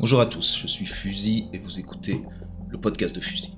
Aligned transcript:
Bonjour 0.00 0.20
à 0.20 0.26
tous, 0.26 0.56
je 0.56 0.66
suis 0.66 0.86
Fusil 0.86 1.48
et 1.52 1.58
vous 1.58 1.80
écoutez 1.80 2.24
le 2.68 2.78
podcast 2.78 3.14
de 3.14 3.20
Fusil. 3.20 3.56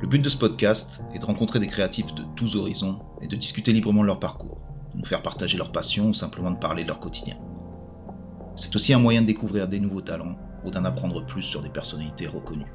Le 0.00 0.06
but 0.06 0.20
de 0.20 0.28
ce 0.28 0.36
podcast 0.36 1.02
est 1.14 1.18
de 1.18 1.24
rencontrer 1.24 1.58
des 1.60 1.66
créatifs 1.66 2.14
de 2.14 2.22
tous 2.36 2.56
horizons 2.56 3.00
et 3.20 3.26
de 3.26 3.36
discuter 3.36 3.72
librement 3.72 4.02
de 4.02 4.06
leur 4.06 4.20
parcours, 4.20 4.60
de 4.92 4.98
nous 4.98 5.04
faire 5.04 5.22
partager 5.22 5.58
leur 5.58 5.72
passion 5.72 6.08
ou 6.08 6.14
simplement 6.14 6.50
de 6.50 6.58
parler 6.58 6.84
de 6.84 6.88
leur 6.88 7.00
quotidien. 7.00 7.36
C'est 8.56 8.74
aussi 8.76 8.94
un 8.94 8.98
moyen 8.98 9.22
de 9.22 9.26
découvrir 9.26 9.68
des 9.68 9.80
nouveaux 9.80 10.02
talents 10.02 10.36
ou 10.64 10.70
d'en 10.70 10.84
apprendre 10.84 11.26
plus 11.26 11.42
sur 11.42 11.62
des 11.62 11.70
personnalités 11.70 12.26
reconnues. 12.26 12.72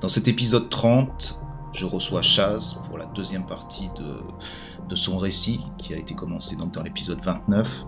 Dans 0.00 0.08
cet 0.08 0.28
épisode 0.28 0.70
30, 0.70 1.42
je 1.74 1.84
reçois 1.84 2.22
Chaz 2.22 2.76
pour 2.86 2.96
la 2.96 3.06
deuxième 3.06 3.46
partie 3.46 3.90
de, 3.96 4.16
de 4.88 4.94
son 4.94 5.18
récit 5.18 5.60
qui 5.76 5.92
a 5.94 5.96
été 5.98 6.14
commencé 6.14 6.56
donc 6.56 6.72
dans 6.72 6.82
l'épisode 6.82 7.20
29. 7.22 7.84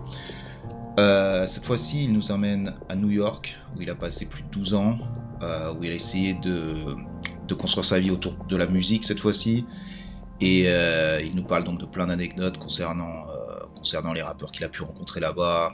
Euh, 0.99 1.47
cette 1.47 1.65
fois-ci, 1.65 2.05
il 2.05 2.13
nous 2.13 2.31
emmène 2.31 2.73
à 2.89 2.95
New 2.95 3.09
York, 3.09 3.57
où 3.75 3.81
il 3.81 3.89
a 3.89 3.95
passé 3.95 4.27
plus 4.27 4.43
de 4.43 4.49
12 4.49 4.73
ans, 4.73 4.99
euh, 5.41 5.73
où 5.73 5.83
il 5.83 5.91
a 5.91 5.93
essayé 5.93 6.33
de, 6.33 6.95
construire 7.53 7.83
sa 7.83 7.99
vie 7.99 8.11
autour 8.11 8.45
de 8.47 8.55
la 8.55 8.65
musique 8.65 9.03
cette 9.03 9.19
fois-ci. 9.19 9.65
Et 10.39 10.63
euh, 10.67 11.21
il 11.21 11.35
nous 11.35 11.43
parle 11.43 11.65
donc 11.65 11.79
de 11.81 11.85
plein 11.85 12.07
d'anecdotes 12.07 12.57
concernant, 12.57 13.25
les 14.13 14.21
rappeurs 14.21 14.53
qu'il 14.53 14.63
a 14.63 14.69
pu 14.69 14.83
rencontrer 14.83 15.19
là-bas, 15.19 15.73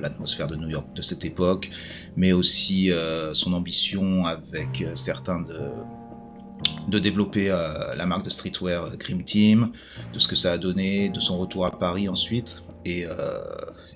l'atmosphère 0.00 0.46
de 0.46 0.56
New 0.56 0.68
York 0.68 0.86
de 0.94 1.02
cette 1.02 1.26
époque, 1.26 1.70
mais 2.16 2.32
aussi 2.32 2.90
son 3.34 3.52
ambition 3.52 4.24
avec 4.24 4.84
certains 4.94 5.40
de, 5.40 6.98
développer 6.98 7.48
la 7.48 8.06
marque 8.06 8.24
de 8.24 8.30
streetwear 8.30 8.96
Cream 8.98 9.22
Team, 9.24 9.72
de 10.14 10.18
ce 10.18 10.26
que 10.26 10.36
ça 10.36 10.52
a 10.52 10.58
donné, 10.58 11.10
de 11.10 11.20
son 11.20 11.38
retour 11.38 11.66
à 11.66 11.78
Paris 11.78 12.08
ensuite. 12.08 12.64
Et, 12.86 13.06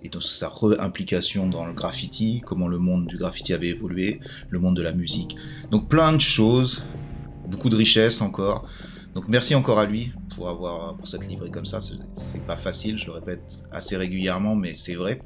et 0.03 0.09
de 0.09 0.21
sa 0.21 0.49
réimplication 0.49 1.47
dans 1.47 1.65
le 1.65 1.73
graffiti, 1.73 2.43
comment 2.45 2.69
le 2.69 2.79
monde 2.79 3.07
du 3.07 3.17
graffiti 3.17 3.53
avait 3.53 3.69
évolué, 3.69 4.21
le 4.51 4.59
monde 4.59 4.77
de 4.77 4.83
la 4.83 4.93
musique. 4.93 5.37
Donc 5.71 5.89
plein 5.89 6.13
de 6.13 6.21
choses, 6.21 6.85
beaucoup 7.49 7.71
de 7.71 7.77
richesses 7.77 8.21
encore. 8.21 8.67
Donc 9.15 9.29
merci 9.29 9.55
encore 9.55 9.79
à 9.79 9.87
lui 9.87 10.13
pour 10.35 10.49
avoir 10.49 10.97
pour 10.97 11.07
s'être 11.07 11.29
livré 11.29 11.51
comme 11.51 11.67
ça. 11.67 11.81
C'est 11.81 12.47
pas 12.47 12.57
facile, 12.57 12.99
je 12.99 13.07
le 13.07 13.13
répète 13.13 13.65
assez 13.71 13.97
régulièrement, 13.97 14.57
mais 14.57 14.75
c'est 14.75 14.95
vrai. 14.95 15.21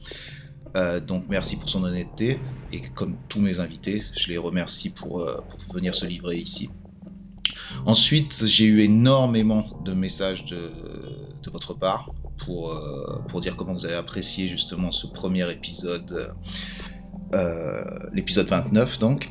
Euh, 0.77 1.01
donc 1.01 1.25
merci 1.29 1.56
pour 1.56 1.69
son 1.69 1.84
honnêteté 1.84 2.39
et 2.73 2.81
comme 2.81 3.17
tous 3.29 3.41
mes 3.41 3.61
invités, 3.61 4.03
je 4.14 4.29
les 4.29 4.36
remercie 4.36 4.91
pour, 4.91 5.20
euh, 5.20 5.39
pour 5.48 5.75
venir 5.75 5.95
se 5.95 6.05
livrer 6.05 6.36
ici. 6.36 6.69
Ensuite, 7.86 8.45
j'ai 8.47 8.64
eu 8.64 8.81
énormément 8.81 9.81
de 9.84 9.95
messages 9.95 10.45
de, 10.45 10.70
de 11.42 11.51
votre 11.51 11.73
part 11.73 12.11
pour, 12.45 12.73
euh, 12.73 13.23
pour 13.29 13.41
dire 13.41 13.56
comment 13.56 13.73
vous 13.73 13.87
avez 13.87 13.95
apprécié 13.95 14.48
justement 14.48 14.91
ce 14.91 15.06
premier 15.06 15.51
épisode, 15.51 16.34
euh, 17.34 17.84
l'épisode 18.12 18.47
29 18.47 18.98
donc. 18.98 19.31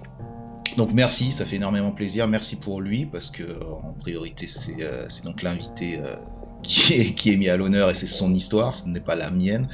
Donc 0.78 0.92
merci, 0.94 1.32
ça 1.32 1.46
fait 1.46 1.56
énormément 1.56 1.92
plaisir. 1.92 2.28
Merci 2.28 2.58
pour 2.58 2.82
lui 2.82 3.06
parce 3.06 3.30
que 3.30 3.44
en 3.64 3.94
priorité 3.94 4.48
c'est 4.48 4.78
euh, 4.82 5.08
donc 5.24 5.42
l'invité 5.42 6.02
qui 6.64 6.94
est, 6.94 7.14
qui 7.14 7.32
est 7.32 7.38
mis 7.38 7.48
à 7.48 7.56
l'honneur 7.56 7.90
et 7.90 7.94
c'est 7.94 8.08
son 8.08 8.34
histoire, 8.34 8.76
ce 8.76 8.88
n'est 8.90 9.00
pas 9.00 9.16
la 9.16 9.32
mienne. 9.32 9.70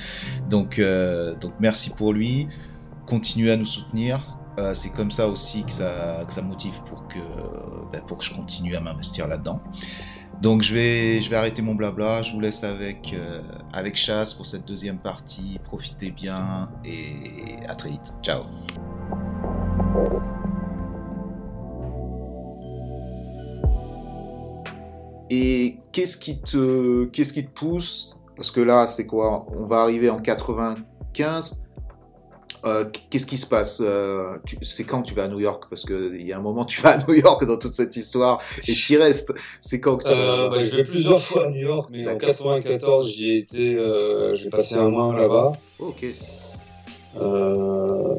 Donc, 0.50 0.80
donc 1.40 1.54
merci 1.60 1.92
pour 1.92 2.14
lui. 2.14 2.48
Continuez 3.08 3.52
à 3.52 3.58
nous 3.58 3.66
soutenir. 3.66 4.38
c'est 4.74 4.92
comme 4.92 5.10
ça 5.10 5.28
aussi 5.28 5.64
que 5.64 5.72
ça, 5.72 6.24
que 6.28 6.34
ça 6.34 6.42
motive 6.42 6.78
pour 6.86 7.08
que, 7.08 7.20
ben, 7.92 8.02
pour 8.06 8.18
que 8.18 8.26
je 8.26 8.34
continue 8.34 8.76
à 8.76 8.82
m'investir 8.82 9.28
là-dedans. 9.28 9.62
Donc 10.42 10.64
je 10.64 10.74
vais, 10.74 11.36
arrêter 11.36 11.62
mon 11.62 11.76
blabla, 11.76 12.24
je 12.24 12.34
vous 12.34 12.40
laisse 12.40 12.64
avec, 12.64 13.14
euh, 13.14 13.42
avec 13.74 13.96
Chasse 13.96 14.34
pour 14.34 14.48
cette 14.48 14.68
deuxième 14.68 14.98
partie. 14.98 15.60
Profitez 15.64 16.10
bien 16.10 16.68
et 16.84 17.64
à 17.68 17.76
très 17.76 17.90
vite. 17.92 18.16
Ciao. 18.24 18.46
Et 25.30 25.78
qu'est-ce 25.92 26.18
qui 26.18 26.42
te, 26.42 27.06
qu'est-ce 27.06 27.34
qui 27.34 27.46
te 27.46 27.52
pousse? 27.52 28.18
Parce 28.36 28.50
que 28.50 28.62
là, 28.62 28.88
c'est 28.88 29.06
quoi? 29.06 29.46
On 29.56 29.66
va 29.66 29.82
arriver 29.82 30.10
en 30.10 30.18
95. 30.18 31.64
Euh, 32.64 32.86
qu'est-ce 33.10 33.26
qui 33.26 33.38
se 33.38 33.48
passe 33.48 33.82
euh, 33.84 34.38
C'est 34.62 34.84
quand 34.84 35.02
que 35.02 35.08
tu 35.08 35.16
vas 35.16 35.24
à 35.24 35.28
New 35.28 35.40
York? 35.40 35.66
Parce 35.70 35.84
qu'il 35.84 36.22
y 36.22 36.32
a 36.32 36.38
un 36.38 36.42
moment, 36.42 36.66
tu 36.66 36.82
vas 36.82 36.92
à 36.92 36.98
New 37.08 37.14
York 37.14 37.46
dans 37.46 37.58
toute 37.58 37.74
cette 37.74 37.96
histoire 37.96 38.42
et 38.68 38.74
tu 38.74 38.98
restes. 38.98 39.34
C'est 39.60 39.80
quand 39.80 39.98
que 39.98 40.04
tu 40.04 40.10
euh, 40.12 40.50
bah, 40.50 40.60
Je 40.60 40.76
vais 40.76 40.84
plusieurs 40.84 41.22
fois 41.22 41.48
à 41.48 41.50
New 41.50 41.62
York, 41.62 41.90
mais 41.92 42.08
en 42.08 42.18
94, 42.18 43.10
j'y 43.10 43.32
ai 43.32 43.38
été. 43.38 43.76
Euh, 43.76 44.34
j'ai 44.34 44.50
passé 44.50 44.76
un 44.76 44.90
mois 44.90 45.16
là-bas. 45.16 45.54
ok. 45.80 46.06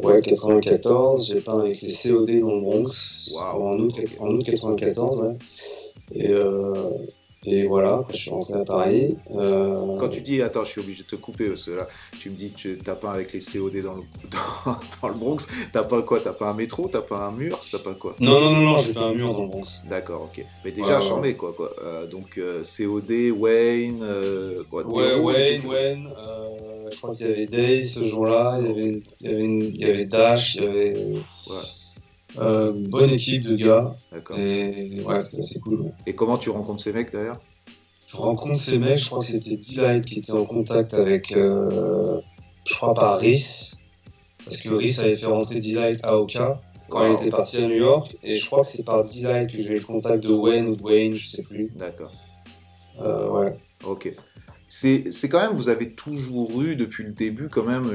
ouais, 0.03 0.22
94, 0.22 1.26
j'ai 1.28 1.41
peint 1.41 1.60
avec 1.60 1.81
les 1.81 1.93
COD 1.93 2.41
dans 2.41 2.54
le 2.54 2.60
Bronx 2.60 3.32
en, 3.38 3.78
août, 3.78 3.94
en 4.19 4.28
août 4.28 4.44
94. 4.44 5.19
Ouais. 5.19 5.37
Et, 6.14 6.34
et 7.45 7.67
voilà, 7.67 8.05
je 8.11 8.17
suis 8.17 8.31
rentré 8.31 8.55
à 8.55 8.65
Paris. 8.65 9.17
Euh... 9.35 9.99
Quand 9.99 10.09
tu 10.09 10.21
dis, 10.21 10.41
attends, 10.43 10.65
je 10.65 10.71
suis 10.71 10.81
obligé 10.81 11.03
de 11.03 11.09
te 11.09 11.17
couper 11.17 11.47
parce 11.47 11.65
que 11.65 11.73
là, 11.73 11.89
tu 12.21 12.31
me 12.31 12.37
dis 12.37 12.53
tu 12.53 12.79
t'as 12.79 12.95
pas 12.95 13.11
avec 13.11 13.33
les 13.33 13.41
COD 13.41 13.83
dans 13.83 13.95
le, 13.95 14.03
dans, 14.31 14.77
dans 15.03 15.09
le 15.09 15.15
Bronx. 15.15 15.49
T'as 15.73 15.83
pas 15.83 16.03
quoi 16.03 16.21
T'as 16.21 16.33
pas 16.33 16.51
un 16.51 16.55
métro 16.55 16.89
T'as 16.91 17.03
pas 17.03 17.19
un 17.27 17.33
mur 17.33 17.59
T'as 17.71 17.81
pas 17.81 17.95
quoi? 17.95 18.15
Non, 18.21 18.41
non, 18.41 18.53
non, 18.53 18.61
non 18.61 18.77
j'ai 18.79 18.93
pas 18.93 19.07
un 19.07 19.15
mur 19.15 19.35
dans 19.35 19.43
le 19.43 19.49
Bronx. 19.49 19.83
D'accord, 19.91 20.31
ok. 20.33 20.45
Mais 20.65 20.71
déjà, 20.71 21.01
ouais, 21.01 21.05
charmé 21.05 21.35
quoi. 21.35 21.53
quoi. 21.53 21.75
Euh, 21.83 22.07
donc, 22.07 22.39
euh, 22.39 22.63
COD, 22.63 23.11
Wayne. 23.37 24.01
Euh, 24.03 24.63
quoi, 24.71 24.87
ouais, 24.87 25.17
Wayne, 25.17 25.67
Wayne. 25.67 26.09
Euh, 26.17 26.47
je 26.93 26.97
crois 26.97 27.17
qu'il 27.17 27.27
y 27.27 27.31
avait 27.31 27.47
Day 27.47 27.83
ce 27.83 28.05
jour-là. 28.05 28.59
Il 28.61 28.67
y 28.67 28.71
avait, 28.71 29.03
il 29.21 29.27
y 29.29 29.33
avait, 29.33 29.43
une, 29.43 29.63
il 29.63 29.81
y 29.81 29.85
avait 29.85 30.07
Dash. 30.07 30.55
Il 30.55 30.63
y 30.63 30.67
avait. 30.67 30.95
Ouais. 30.95 31.57
Euh, 32.38 32.72
bonne 32.75 33.10
équipe 33.10 33.43
de 33.43 33.56
gars. 33.56 33.94
D'accord. 34.10 34.38
Et 34.38 35.03
ouais, 35.04 35.20
c'était 35.20 35.38
assez 35.38 35.60
cool. 35.60 35.93
Et 36.06 36.15
comment 36.15 36.38
tu 36.38 36.50
rencontres 36.50 36.82
ces 36.82 36.93
mecs 36.93 37.12
d'ailleurs? 37.12 37.41
Je 38.09 38.16
rencontre 38.16 38.59
ces 38.59 38.78
mecs, 38.78 38.98
je 38.98 39.06
crois 39.06 39.20
que 39.20 39.25
c'était 39.25 39.56
Delight 39.56 40.04
qui 40.04 40.19
était 40.19 40.32
en 40.32 40.44
contact 40.44 40.93
avec, 40.93 41.32
euh, 41.32 42.20
je 42.69 42.75
crois 42.75 42.93
pas 42.93 43.16
Rhys, 43.16 43.75
parce 44.44 44.59
que 44.59 44.69
Rhys 44.69 45.00
avait 45.00 45.16
fait 45.16 45.25
rentrer 45.25 45.60
Delight 45.60 45.98
à 46.03 46.19
Oka 46.19 46.60
quand 46.91 47.00
wow. 47.00 47.16
il 47.16 47.22
était 47.22 47.31
parti 47.31 47.56
à 47.56 47.66
New 47.66 47.76
York, 47.76 48.16
et 48.22 48.37
je 48.37 48.44
crois 48.44 48.60
que 48.60 48.66
c'est 48.66 48.84
par 48.84 49.04
Delight 49.04 49.50
que 49.50 49.56
j'ai 49.56 49.70
eu 49.70 49.78
le 49.78 49.84
contact 49.84 50.22
de 50.25 50.32
Wayne 50.32 50.69
ou 50.69 50.76
de 50.76 50.82
Wayne, 50.82 51.14
je 51.14 51.26
sais 51.26 51.43
plus. 51.43 51.72
D'accord. 51.75 52.12
Euh, 53.00 53.31
ouais. 53.31 53.56
Ok. 53.84 54.12
C'est 54.69 55.10
quand 55.31 55.41
même, 55.41 55.56
vous 55.56 55.70
avez 55.70 55.93
toujours 55.93 56.60
eu 56.60 56.76
depuis 56.76 57.04
le 57.04 57.12
début 57.12 57.49
quand 57.49 57.64
même 57.64 57.91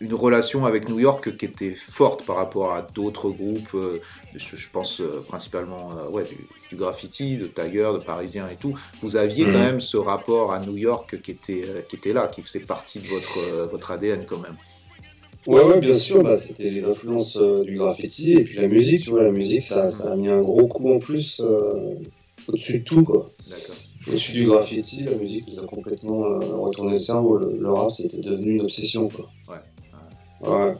une 0.00 0.14
relation 0.14 0.66
avec 0.66 0.88
New 0.88 0.98
York 0.98 1.36
qui 1.36 1.44
était 1.44 1.74
forte 1.74 2.24
par 2.24 2.36
rapport 2.36 2.72
à 2.72 2.82
d'autres 2.82 3.30
groupes, 3.30 3.74
euh, 3.74 4.00
je, 4.34 4.56
je, 4.56 4.70
pense 4.70 5.00
euh, 5.00 5.22
principalement 5.26 5.90
euh, 5.92 6.08
ouais, 6.10 6.24
du, 6.24 6.36
du, 6.70 6.76
graffiti, 6.76 7.36
de 7.36 7.46
Tiger, 7.46 7.90
de 7.94 7.98
Parisien 7.98 8.48
et 8.48 8.56
tout. 8.56 8.74
Vous 9.02 9.16
aviez 9.16 9.46
mmh. 9.46 9.52
quand 9.52 9.58
même 9.58 9.80
ce 9.80 9.96
rapport 9.96 10.52
à 10.52 10.60
New 10.60 10.76
York 10.76 11.20
qui 11.20 11.30
était, 11.30 11.62
qui 11.88 11.96
était 11.96 12.12
là, 12.12 12.28
qui 12.28 12.42
faisait 12.42 12.60
partie 12.60 13.00
de 13.00 13.08
votre, 13.08 13.68
votre 13.70 13.90
ADN 13.90 14.24
quand 14.26 14.38
même. 14.38 14.56
Ouais, 15.46 15.62
ouais, 15.62 15.78
bien 15.78 15.94
sûr, 15.94 16.22
bah, 16.22 16.34
c'était 16.34 16.70
les 16.70 16.84
influences 16.84 17.36
du 17.36 17.76
graffiti 17.76 18.32
et 18.32 18.42
puis 18.42 18.56
la 18.56 18.66
musique, 18.66 19.02
tu 19.02 19.10
vois, 19.10 19.22
la 19.22 19.30
musique, 19.30 19.62
ça, 19.62 19.88
ça 19.88 20.12
a 20.12 20.16
mis 20.16 20.28
un 20.28 20.40
gros 20.40 20.66
coup 20.66 20.92
en 20.92 20.98
plus 20.98 21.40
au-dessus 22.48 22.80
de 22.80 22.84
tout, 22.84 23.04
quoi. 23.04 23.30
D'accord. 23.48 23.76
Je 24.08 24.16
suis 24.16 24.32
du 24.32 24.46
graffiti, 24.46 25.02
la 25.02 25.16
musique 25.16 25.48
nous 25.48 25.58
a 25.58 25.66
complètement 25.66 26.20
retourné 26.60 26.92
le 26.92 26.98
cerveau. 26.98 27.38
Le, 27.38 27.56
le 27.58 27.72
rap, 27.72 27.90
c'était 27.90 28.20
devenu 28.20 28.54
une 28.54 28.62
obsession. 28.62 29.08
Quoi. 29.08 29.28
Ouais. 29.48 29.58
Ouais. 30.42 30.74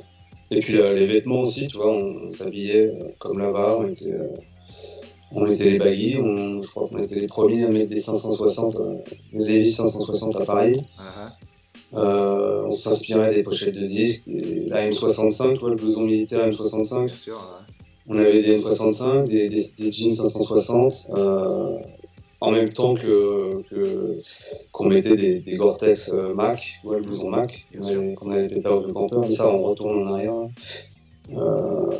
Et 0.51 0.61
puis 0.61 0.79
euh, 0.79 0.95
les 0.95 1.07
vêtements 1.07 1.41
aussi, 1.41 1.67
tu 1.67 1.77
vois, 1.77 1.93
on, 1.93 2.29
on 2.29 2.33
s'habillait 2.33 2.87
euh, 2.87 2.99
comme 3.19 3.39
là-bas, 3.39 3.79
on 3.81 3.87
était, 3.87 4.13
euh, 4.13 4.29
on 5.33 5.47
était 5.47 5.71
les 5.71 5.79
baggy, 5.79 6.19
on, 6.21 6.63
je 6.63 6.69
crois 6.69 6.89
qu'on 6.89 7.03
était 7.03 7.19
les 7.19 7.27
premiers 7.27 7.65
à 7.65 7.69
mettre 7.69 7.91
des 7.91 8.01
560, 8.01 8.77
des 9.33 9.45
Levi's 9.45 9.77
560 9.77 10.37
à 10.37 10.45
Paris. 10.45 10.81
Uh 10.99 11.03
-huh. 11.93 12.67
on 12.69 12.71
s'inspirait 12.71 13.35
des 13.35 13.43
pochettes 13.43 13.75
de 13.75 13.87
disques, 13.87 14.25
la 14.69 14.89
M65, 14.89 15.55
tu 15.55 15.61
vois, 15.61 15.71
le 15.71 15.77
blouson 15.77 16.03
militaire 16.03 16.47
M65. 16.49 17.07
Bien 17.07 17.17
sûr, 17.17 17.35
ouais. 17.35 17.75
On 18.09 18.15
avait 18.19 18.41
des 18.41 18.59
M65, 18.59 19.25
des, 19.27 19.49
des, 19.49 19.65
des 19.79 19.91
jeans 19.91 20.15
560 20.15 21.09
en 22.41 22.51
même 22.51 22.73
temps 22.73 22.95
que 22.95 23.51
qu'on 24.73 24.85
qu 24.85 24.91
mettait 24.91 25.17
des, 25.17 25.41
des 25.41 25.57
Gore-Tex 25.57 26.11
euh, 26.13 26.35
Mac, 26.35 26.81
ouais, 26.85 26.99
le 26.99 27.05
blouson 27.05 27.31
Mac, 27.31 27.67
qu'on 28.17 28.31
avait 28.31 28.49
pété 28.49 28.69
au 28.69 28.93
campeur, 28.93 29.21
mais 29.21 29.31
ça 29.31 29.49
on 29.49 29.63
retourne 29.63 30.07
en 30.07 30.15
arrière. 30.15 30.35
Euh, 31.33 31.91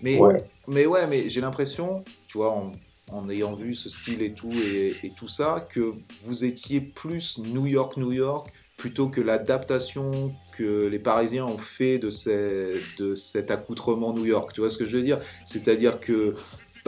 mais, 0.00 0.18
ouais. 0.18 0.36
mais 0.66 0.86
ouais, 0.86 1.06
mais 1.06 1.28
j'ai 1.28 1.40
l'impression, 1.40 2.04
tu 2.28 2.38
vois, 2.38 2.52
en, 2.52 2.72
en, 3.10 3.28
ayant 3.28 3.54
vu 3.54 3.74
ce 3.74 3.88
style 3.88 4.22
et 4.22 4.32
tout, 4.32 4.52
et, 4.52 4.94
et, 5.02 5.10
tout 5.10 5.28
ça, 5.28 5.66
que 5.68 5.94
vous 6.24 6.44
étiez 6.44 6.80
plus 6.80 7.38
New 7.38 7.66
York, 7.66 7.96
New 7.96 8.12
York, 8.12 8.52
plutôt 8.76 9.08
que 9.08 9.20
l'adaptation 9.20 10.34
que 10.56 10.86
les 10.86 10.98
Parisiens 10.98 11.44
ont 11.44 11.58
fait 11.58 11.98
de, 11.98 12.10
ces, 12.10 12.80
de 12.98 13.14
cet 13.14 13.50
accoutrement 13.50 14.12
New 14.12 14.26
York. 14.26 14.52
Tu 14.52 14.60
vois 14.60 14.70
ce 14.70 14.78
que 14.78 14.84
je 14.84 14.96
veux 14.96 15.04
dire? 15.04 15.18
C'est-à-dire 15.46 16.00
que 16.00 16.34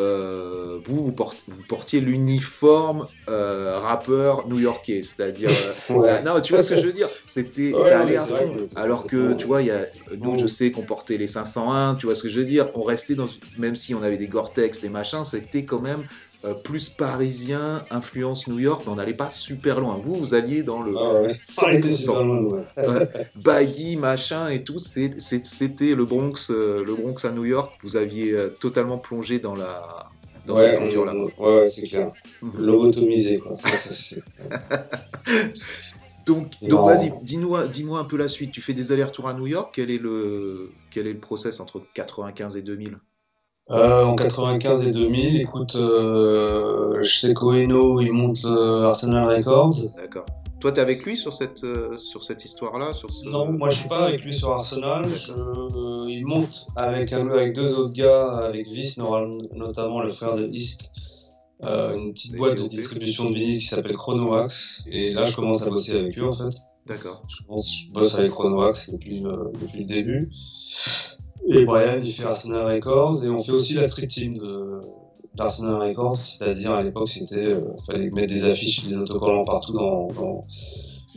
euh, 0.01 0.81
vous, 0.85 1.05
vous, 1.05 1.63
portiez 1.69 2.01
l'uniforme 2.01 3.07
euh, 3.29 3.79
rappeur 3.79 4.49
new-yorkais, 4.49 5.03
c'est-à-dire, 5.03 5.51
euh, 5.91 6.21
non, 6.25 6.41
tu 6.41 6.53
vois 6.53 6.63
ce 6.65 6.75
que 6.75 6.81
je 6.81 6.87
veux 6.87 6.93
dire, 6.93 7.09
c'était, 7.27 7.73
ça 7.79 8.01
allait 8.01 8.17
à 8.17 8.27
fond. 8.27 8.57
Alors 8.75 9.05
que, 9.05 9.35
tu 9.35 9.47
vois, 9.47 9.63
y 9.63 9.71
a, 9.71 9.87
nous, 10.19 10.37
je 10.37 10.49
sais 10.49 10.73
qu'on 10.73 10.83
portait 10.83 11.17
les 11.17 11.29
501, 11.29 11.95
tu 11.95 12.07
vois 12.07 12.17
ce 12.17 12.25
que 12.25 12.29
je 12.29 12.41
veux 12.41 12.47
dire, 12.47 12.69
on 12.75 12.83
restait 12.83 13.15
dans, 13.15 13.27
même 13.57 13.77
si 13.77 13.95
on 13.95 14.03
avait 14.03 14.17
des 14.17 14.27
Gore-Tex, 14.27 14.83
les 14.83 14.89
machins, 14.89 15.25
c'était 15.25 15.65
quand 15.65 15.81
même 15.81 16.05
plus 16.63 16.89
parisien, 16.89 17.85
influence 17.91 18.49
New 18.49 18.59
York, 18.59 18.83
mais 18.85 18.93
on 18.93 18.97
n'allait 18.97 19.15
pas 19.15 19.31
super 19.31 19.81
loin. 19.81 19.99
Vous, 20.03 20.15
vous 20.15 20.35
alliez 20.35 20.63
dans 20.63 20.83
le 20.83 20.95
ah 20.97 21.33
100%. 21.43 22.59
baggy, 23.37 23.97
machin 23.97 24.49
et 24.49 24.63
tout, 24.63 24.79
c'était 24.79 25.95
le 25.95 26.05
Bronx, 26.05 26.51
le 26.51 26.95
Bronx 26.95 27.25
à 27.25 27.33
New 27.33 27.45
York. 27.45 27.73
Vous 27.83 27.97
aviez 27.97 28.37
totalement 28.61 28.99
plongé 28.99 29.39
dans 29.39 29.55
la 29.55 30.11
dans 30.47 30.57
cette 30.57 30.79
culture-là. 30.79 31.15
Ouais, 31.39 31.69
c'est 31.69 31.83
clair. 31.83 32.13
Mhm. 32.43 32.65
Lobotomisé, 32.65 33.39
quoi. 33.39 33.55
donc, 36.27 36.51
donc 36.63 36.87
vas-y, 36.87 37.13
dis-moi 37.23 37.67
dis 37.69 37.87
un 37.93 38.05
peu 38.05 38.17
la 38.17 38.29
suite. 38.29 38.53
Tu 38.53 38.61
fais 38.61 38.75
des 38.75 38.93
allers-retours 38.93 39.29
à 39.29 39.35
New 39.35 39.47
York. 39.47 39.73
Quel 39.75 39.91
est 39.91 39.99
le, 39.99 40.71
quel 40.91 41.07
est 41.07 41.13
le 41.13 41.21
process 41.21 41.61
entre 41.61 41.83
95 41.95 42.57
et 42.57 42.63
2000 42.63 42.99
euh, 43.71 44.05
en 44.05 44.15
95 44.15 44.83
et 44.83 44.91
2000, 44.91 45.41
écoute, 45.41 45.75
euh, 45.77 47.01
je 47.01 47.19
sais 47.19 47.33
qu'Oeno, 47.33 48.01
il 48.01 48.13
monte 48.13 48.45
Arsenal 48.45 49.37
Records. 49.37 49.77
D'accord. 49.97 50.27
Toi, 50.61 50.73
tu 50.73 50.79
es 50.79 50.83
avec 50.83 51.05
lui 51.05 51.17
sur 51.17 51.33
cette, 51.33 51.65
euh, 51.65 51.97
sur 51.97 52.23
cette 52.23 52.45
histoire-là 52.45 52.93
sur 52.93 53.09
Non, 53.25 53.51
moi 53.53 53.71
je 53.71 53.77
suis 53.77 53.89
pas 53.89 54.07
avec 54.07 54.23
lui 54.23 54.35
sur 54.35 54.51
Arsenal. 54.51 55.07
il 56.07 56.25
monte 56.27 56.67
avec, 56.77 57.13
avec 57.13 57.55
deux 57.55 57.75
autres 57.75 57.95
gars, 57.95 58.33
avec 58.33 58.67
Vice 58.67 58.99
notamment 58.99 60.01
le 60.01 60.11
frère 60.11 60.35
de 60.37 60.47
East, 60.47 60.93
une 61.63 62.13
petite 62.13 62.37
boîte 62.37 62.57
de 62.57 62.67
distribution 62.67 63.31
de 63.31 63.35
vinyle 63.35 63.59
qui 63.61 63.67
s'appelle 63.67 63.97
Chronowax. 63.97 64.85
Et 64.91 65.11
là, 65.11 65.25
je 65.25 65.35
commence 65.35 65.63
à 65.63 65.71
bosser 65.71 65.99
avec 65.99 66.19
eux 66.19 66.27
en 66.29 66.33
fait. 66.33 66.57
D'accord. 66.87 67.23
Je, 67.29 67.37
je 67.39 67.93
bosse 67.93 68.15
avec 68.15 68.31
Chronowax 68.31 68.91
depuis, 68.91 69.23
depuis 69.23 69.79
le 69.81 69.85
début. 69.85 70.31
Et 71.49 71.65
Brian, 71.65 72.01
il 72.03 72.13
fait 72.13 72.25
Arsenal 72.25 72.75
Records, 72.75 73.25
et 73.25 73.29
on 73.29 73.39
fait 73.39 73.53
aussi 73.53 73.75
la 73.75 73.89
street 73.89 74.07
team 74.07 74.39
de 74.39 74.81
d'Arsenal 75.35 75.89
Records, 75.89 76.17
c'est-à-dire 76.17 76.73
à, 76.73 76.83
l'époque, 76.83 77.09
c'était, 77.09 77.37
euh, 77.37 77.61
fallait 77.87 78.09
mettre 78.11 78.33
des 78.33 78.45
affiches, 78.45 78.85
des 78.85 78.97
autocollants 78.97 79.45
partout 79.45 79.73
dans, 79.73 80.07
dans, 80.13 80.47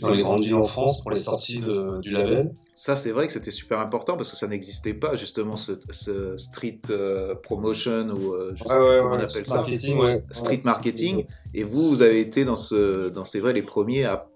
dans 0.02 0.10
les 0.12 0.24
grandes 0.24 0.44
villes 0.44 0.56
en 0.56 0.64
France 0.64 1.02
pour 1.02 1.12
les 1.12 1.18
sorties 1.18 1.62
du 2.02 2.12
label. 2.12 2.52
Ça, 2.74 2.96
c'est 2.96 3.12
vrai 3.12 3.28
que 3.28 3.34
c'était 3.34 3.52
super 3.52 3.80
important 3.80 4.18
parce 4.18 4.32
que 4.32 4.36
ça 4.36 4.48
n'existait 4.48 4.96
pas, 4.96 5.16
justement, 5.16 5.56
ce, 5.56 5.74
ce 5.92 6.36
street 6.38 6.82
euh, 6.90 7.36
promotion 7.36 8.08
ou 8.10 8.34
euh, 8.34 8.54
je 8.56 8.64
sais 8.64 8.70
pas 8.70 8.98
comment 9.00 9.16
on 9.16 9.20
appelle 9.20 9.46
ça? 9.46 9.56
Marketing, 9.56 10.00
ouais. 10.00 10.24
Street 10.32 10.62
marketing. 10.64 11.26
Et 11.54 11.64
vous, 11.64 11.90
vous 11.90 12.02
avez 12.02 12.20
été 12.20 12.44
dans, 12.44 12.56
ce, 12.56 13.10
dans 13.10 13.24
c'est 13.24 13.40
vrai, 13.40 13.54
les 13.54 13.64
premiers 13.64 14.06
à 14.06 14.28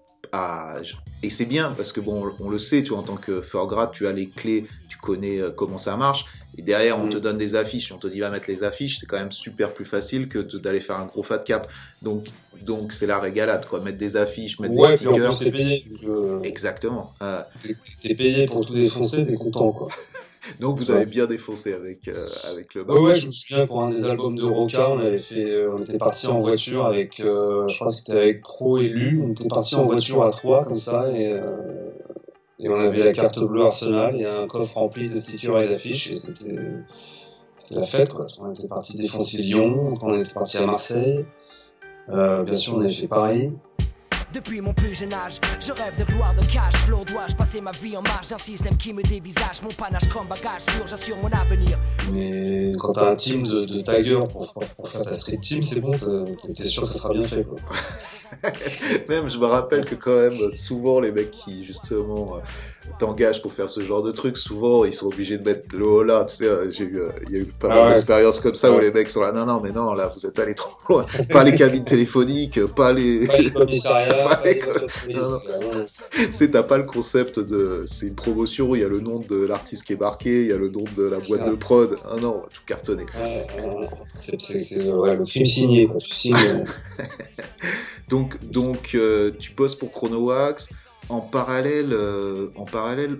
et 1.22 1.30
c'est 1.30 1.46
bien 1.46 1.72
parce 1.76 1.92
que 1.92 2.00
bon, 2.00 2.32
on 2.40 2.50
le 2.50 2.58
sait, 2.58 2.82
tu 2.82 2.90
vois, 2.90 2.98
en 2.98 3.04
tant 3.04 3.16
que 3.16 3.40
Forgrad, 3.40 3.92
tu 3.92 4.06
as 4.06 4.12
les 4.12 4.28
clés, 4.28 4.66
tu 4.88 4.98
connais 4.98 5.40
euh, 5.40 5.50
comment 5.50 5.78
ça 5.78 5.96
marche. 5.96 6.26
Et 6.58 6.62
derrière, 6.62 6.98
on 6.98 7.08
te 7.08 7.16
mm. 7.16 7.20
donne 7.20 7.38
des 7.38 7.54
affiches, 7.54 7.92
on 7.92 7.98
te 7.98 8.08
dit 8.08 8.20
va 8.20 8.28
mettre 8.28 8.50
les 8.50 8.64
affiches, 8.64 8.98
c'est 8.98 9.06
quand 9.06 9.18
même 9.18 9.32
super 9.32 9.72
plus 9.72 9.84
facile 9.84 10.28
que 10.28 10.38
d'aller 10.56 10.80
faire 10.80 10.96
un 10.98 11.06
gros 11.06 11.22
fat 11.22 11.38
cap. 11.38 11.70
Donc, 12.02 12.26
donc 12.60 12.92
c'est 12.92 13.06
la 13.06 13.20
régalade, 13.20 13.66
quoi. 13.66 13.80
Mettre 13.80 13.98
des 13.98 14.16
affiches, 14.16 14.58
mettre 14.58 14.74
des 14.74 14.96
stickers. 14.96 15.38
Puis 15.38 15.48
en 15.48 15.50
payé. 15.50 15.86
Exactement. 16.42 17.14
Ah. 17.20 17.48
T'es 18.00 18.14
payé 18.14 18.46
pour 18.46 18.66
tout 18.66 18.74
défoncer, 18.74 19.26
t'es 19.26 19.34
content, 19.34 19.72
quoi. 19.72 19.88
Donc 20.60 20.78
vous 20.78 20.90
avez 20.90 21.06
bien 21.06 21.26
défoncé 21.26 21.72
avec, 21.72 22.08
euh, 22.08 22.26
avec 22.52 22.74
le 22.74 22.84
bas. 22.84 22.94
Ouais, 22.94 23.14
je 23.14 23.26
me 23.26 23.30
souviens 23.30 23.66
pour 23.66 23.82
un 23.82 23.90
des 23.90 24.04
albums 24.04 24.36
de 24.36 24.44
Roca, 24.44 24.90
on 24.90 24.98
avait 24.98 25.18
fait, 25.18 25.44
euh, 25.44 25.72
on 25.74 25.82
était 25.82 25.98
parti 25.98 26.26
en 26.26 26.40
voiture 26.40 26.84
avec, 26.84 27.20
euh, 27.20 27.68
je 27.68 27.74
crois 27.76 27.88
que 27.88 27.94
c'était 27.94 28.12
avec 28.12 28.42
Pro 28.42 28.78
et 28.78 28.88
Lu, 28.88 29.22
on 29.24 29.30
était 29.30 29.48
parti 29.48 29.74
en 29.76 29.84
voiture 29.84 30.22
à 30.22 30.30
trois 30.30 30.64
comme 30.64 30.76
ça 30.76 31.10
et, 31.14 31.38
et 32.58 32.68
on 32.68 32.74
avait 32.74 32.98
la 32.98 33.12
carte 33.12 33.38
bleue 33.38 33.64
Arsenal 33.64 34.20
et 34.20 34.26
un 34.26 34.46
coffre 34.46 34.76
rempli 34.76 35.08
de 35.08 35.16
stickers 35.16 35.58
et 35.60 35.68
d'affiches 35.68 36.10
et 36.10 36.14
c'était 36.14 36.56
c'était 37.56 37.80
la 37.80 37.86
fête 37.86 38.12
quoi. 38.12 38.26
On 38.40 38.52
était 38.52 38.66
parti 38.66 38.96
défoncer 38.96 39.38
Lyon, 39.38 39.94
on 40.00 40.18
était 40.20 40.32
parti 40.32 40.58
à 40.58 40.66
Marseille, 40.66 41.24
bien 42.08 42.56
sûr 42.56 42.76
on 42.76 42.80
avait 42.80 42.92
fait 42.92 43.08
Paris. 43.08 43.52
Depuis 44.32 44.62
mon 44.62 44.72
plus 44.72 44.94
jeune 44.94 45.12
âge, 45.12 45.34
je 45.60 45.72
rêve 45.72 45.98
de 45.98 46.04
gloire, 46.10 46.34
de 46.34 46.40
cash, 46.46 46.74
flow, 46.86 47.04
dois-je 47.04 47.36
passer 47.36 47.60
ma 47.60 47.70
vie 47.72 47.96
en 47.96 48.02
marge 48.02 48.28
d'un 48.28 48.38
système 48.38 48.76
qui 48.78 48.94
me 48.94 49.02
dévisage 49.02 49.60
Mon 49.62 49.68
panache 49.68 50.08
comme 50.08 50.26
bagage 50.26 50.62
sûr, 50.62 50.86
j'assure 50.86 51.16
mon 51.18 51.28
avenir. 51.28 51.78
Mais 52.10 52.72
quand 52.78 52.94
t'as 52.94 53.10
un 53.10 53.16
team 53.16 53.46
de, 53.46 53.64
de 53.64 53.82
Tiger 53.82 54.20
pour, 54.30 54.54
pour, 54.76 54.88
faire 54.88 55.02
ta 55.02 55.12
street 55.12 55.38
team, 55.38 55.62
c'est 55.62 55.80
bon, 55.80 55.98
t'es 56.54 56.64
sûr 56.64 56.82
que 56.82 56.88
ça 56.88 56.94
sera 56.94 57.12
bien 57.12 57.24
fait. 57.24 57.44
Quoi. 57.44 57.58
même, 59.08 59.28
je 59.28 59.38
me 59.38 59.46
rappelle 59.46 59.84
que 59.84 59.94
quand 59.94 60.16
même, 60.16 60.50
souvent 60.54 61.00
les 61.00 61.12
mecs 61.12 61.30
qui 61.30 61.64
justement 61.64 62.40
t'engages 62.98 63.42
pour 63.42 63.52
faire 63.52 63.70
ce 63.70 63.80
genre 63.82 64.02
de 64.02 64.10
truc, 64.10 64.36
souvent 64.36 64.84
ils 64.84 64.92
sont 64.92 65.06
obligés 65.06 65.38
de 65.38 65.44
mettre 65.44 65.76
le 65.76 65.86
haut 65.86 66.02
là. 66.02 66.24
Tu 66.28 66.36
sais, 66.36 66.46
euh, 66.46 66.70
j'ai 66.70 66.84
eu, 66.84 67.00
euh, 67.00 67.10
il 67.28 67.32
y 67.32 67.36
a 67.36 67.40
eu 67.40 67.44
pas 67.44 67.68
mal 67.68 67.78
ah 67.82 67.90
d'expériences 67.90 68.40
comme 68.40 68.54
ça 68.54 68.72
où 68.72 68.78
les 68.78 68.90
mecs 68.90 69.10
sont 69.10 69.22
là, 69.22 69.32
non, 69.32 69.46
non, 69.46 69.60
mais 69.62 69.70
non, 69.70 69.94
là 69.94 70.12
vous 70.14 70.26
êtes 70.26 70.38
allé 70.38 70.54
trop 70.54 70.72
loin. 70.88 71.06
pas 71.30 71.44
les 71.44 71.54
cabines 71.54 71.84
téléphoniques, 71.84 72.64
pas 72.66 72.92
les. 72.92 73.26
Pas 73.26 73.38
les 73.38 73.50
commissariats. 73.52 74.42
C'est, 76.30 76.50
t'as 76.50 76.62
pas 76.62 76.78
le 76.78 76.84
concept 76.84 77.38
de. 77.38 77.84
C'est 77.86 78.06
une 78.06 78.14
promotion 78.14 78.70
où 78.70 78.76
il 78.76 78.82
y 78.82 78.84
a 78.84 78.88
le 78.88 79.00
nom 79.00 79.18
de 79.18 79.44
l'artiste 79.44 79.84
qui 79.84 79.92
est 79.94 80.00
marqué, 80.00 80.42
il 80.42 80.50
y 80.50 80.52
a 80.52 80.58
le 80.58 80.68
nom 80.68 80.84
de 80.96 81.04
la 81.04 81.18
boîte 81.20 81.48
de 81.48 81.54
prod. 81.54 81.96
Ah 82.10 82.16
non, 82.20 82.36
on 82.36 82.40
va 82.40 82.46
tout 82.52 82.62
cartonner. 82.66 83.06
c'est, 84.16 84.32
le 84.76 85.24
film 85.24 85.44
signé, 85.44 85.86
quoi. 85.86 86.00
Tu 86.00 86.10
signes. 86.10 86.64
donc, 88.08 88.21
donc 88.50 88.96
tu 89.38 89.52
bosses 89.52 89.74
pour 89.74 89.90
Chronowax. 89.92 90.70
En 91.08 91.20
parallèle, 91.20 91.92
euh, 91.92 92.48
en 92.54 92.64
parallèle 92.64 93.18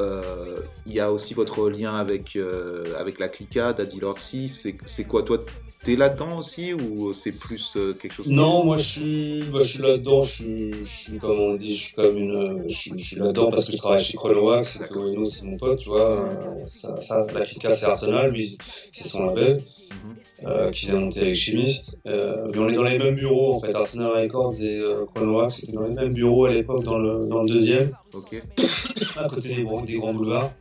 euh, 0.00 0.60
il 0.86 0.92
y 0.92 1.00
a 1.00 1.12
aussi 1.12 1.34
votre 1.34 1.68
lien 1.68 1.94
avec, 1.94 2.36
euh, 2.36 2.94
avec 2.98 3.18
la 3.18 3.28
Clica, 3.28 3.72
Daddy 3.72 4.00
Lorsi. 4.00 4.48
C'est 4.48 5.04
quoi, 5.04 5.22
toi 5.22 5.38
T'es 5.84 5.94
là-dedans 5.94 6.38
aussi 6.38 6.74
ou 6.74 7.12
c'est 7.12 7.38
plus 7.38 7.78
quelque 8.00 8.12
chose 8.12 8.28
Non, 8.32 8.64
moi 8.64 8.76
je 8.76 8.82
suis, 8.82 9.42
bah, 9.44 9.60
je 9.62 9.68
suis 9.68 9.82
là-dedans. 9.82 10.22
Je, 10.22 10.82
suis, 10.82 11.18
comme 11.20 11.38
on 11.38 11.54
dit, 11.54 11.76
je 11.76 11.80
suis 11.80 11.94
comme 11.94 12.16
une, 12.16 12.64
je, 12.68 12.74
suis 12.74 13.16
là-dedans 13.16 13.50
parce 13.50 13.66
que 13.66 13.72
je 13.72 13.76
travaille 13.76 14.02
chez 14.02 14.16
Chronowax 14.16 14.80
et 14.80 14.88
que 14.88 15.24
c'est 15.26 15.44
mon 15.44 15.56
pote, 15.56 15.78
tu 15.78 15.88
vois. 15.88 16.28
Ça, 16.66 17.00
ça 17.00 17.24
la 17.32 17.42
Clica 17.42 17.70
c'est 17.70 17.86
Arsenal, 17.86 18.32
lui 18.32 18.58
c'est 18.90 19.06
son 19.06 19.26
label. 19.26 19.62
Mhm. 19.90 20.16
Euh, 20.44 20.70
qui 20.70 20.86
vient 20.86 21.00
monter 21.00 21.20
avec 21.20 21.34
Chimiste. 21.34 21.98
Euh, 22.06 22.48
mais 22.52 22.58
on 22.58 22.68
est 22.68 22.74
dans 22.74 22.82
les 22.82 22.98
mêmes 22.98 23.14
bureaux 23.14 23.54
en 23.54 23.60
fait. 23.60 23.74
Arsenal 23.74 24.10
Records 24.10 24.60
et 24.60 24.78
euh, 24.78 25.06
Chronowax 25.06 25.54
c'était 25.54 25.72
dans 25.72 25.84
les 25.84 25.94
mêmes 25.94 26.12
bureaux 26.12 26.44
à 26.44 26.52
l'époque 26.52 26.84
dans 26.84 26.98
le, 26.98 27.26
dans 27.26 27.42
le 27.42 27.48
deuxième. 27.48 27.92
Ok. 28.16 28.42
à 29.16 29.28
côté 29.28 29.48
des, 29.48 29.64
des 29.86 29.98
grands 29.98 30.14
boulevards. 30.14 30.52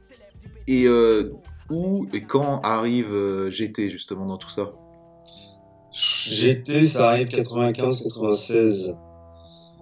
Et 0.68 0.88
où 1.70 2.08
et 2.14 2.22
quand 2.22 2.62
arrive 2.62 3.50
GT 3.50 3.90
justement 3.90 4.26
dans 4.26 4.38
tout 4.38 4.50
ça? 4.50 4.74
GT, 5.92 6.84
ça 6.84 7.10
arrive 7.10 7.28
95-96. 7.28 8.96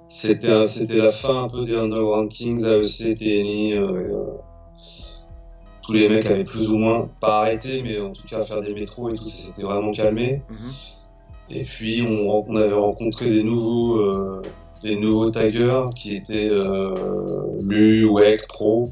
C'était 0.08 0.64
c'était 0.66 0.98
la 0.98 1.12
fin 1.12 1.46
un 1.46 1.50
peu 1.50 1.66
des 1.66 1.76
Underground 1.76 2.30
Kings, 2.30 2.64
AEC, 2.64 3.16
TNI. 3.18 3.74
Euh, 3.74 4.28
tous 5.82 5.94
les 5.94 6.08
mecs 6.08 6.26
avaient 6.28 6.44
plus 6.44 6.70
ou 6.70 6.78
moins, 6.78 7.10
pas 7.20 7.40
arrêté, 7.40 7.82
mais 7.84 8.00
en 8.00 8.14
tout 8.14 8.26
cas 8.28 8.44
faire 8.44 8.62
des 8.62 8.74
métros 8.74 9.10
et 9.10 9.16
tout, 9.16 9.26
ça 9.26 9.48
s'était 9.48 9.64
vraiment 9.64 9.92
calmé. 9.92 10.42
Mhm. 10.50 10.58
Et 11.50 11.64
puis 11.64 12.04
on, 12.04 12.56
avait 12.56 12.74
rencontré 12.74 13.30
des 13.30 13.44
nouveaux, 13.44 13.98
des 14.84 14.96
nouveaux 14.98 15.32
taggers 15.32 15.86
qui 15.96 16.16
étaient 16.16 16.50
euh, 16.50 16.94
Lu, 17.62 18.06
Weck, 18.06 18.48
Pro, 18.48 18.92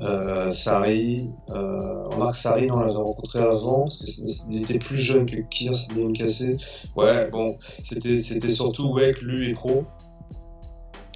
euh, 0.00 0.50
Sari. 0.50 1.28
Euh, 1.50 2.08
Marc 2.16 2.36
Sari, 2.36 2.70
on 2.70 2.80
l'avait 2.80 2.92
rencontré 2.92 3.40
avant, 3.40 3.84
parce 3.84 4.44
qu'il 4.48 4.62
était 4.62 4.78
plus 4.78 4.96
jeune 4.96 5.26
que 5.26 5.36
Kier, 5.50 5.74
c'était 5.74 6.00
une 6.00 6.12
cassé. 6.12 6.56
Ouais, 6.96 7.28
bon, 7.30 7.58
c'était 7.82 8.48
surtout 8.48 8.92
Weck, 8.94 9.20
Lu 9.20 9.50
et 9.50 9.52
Pro. 9.52 9.84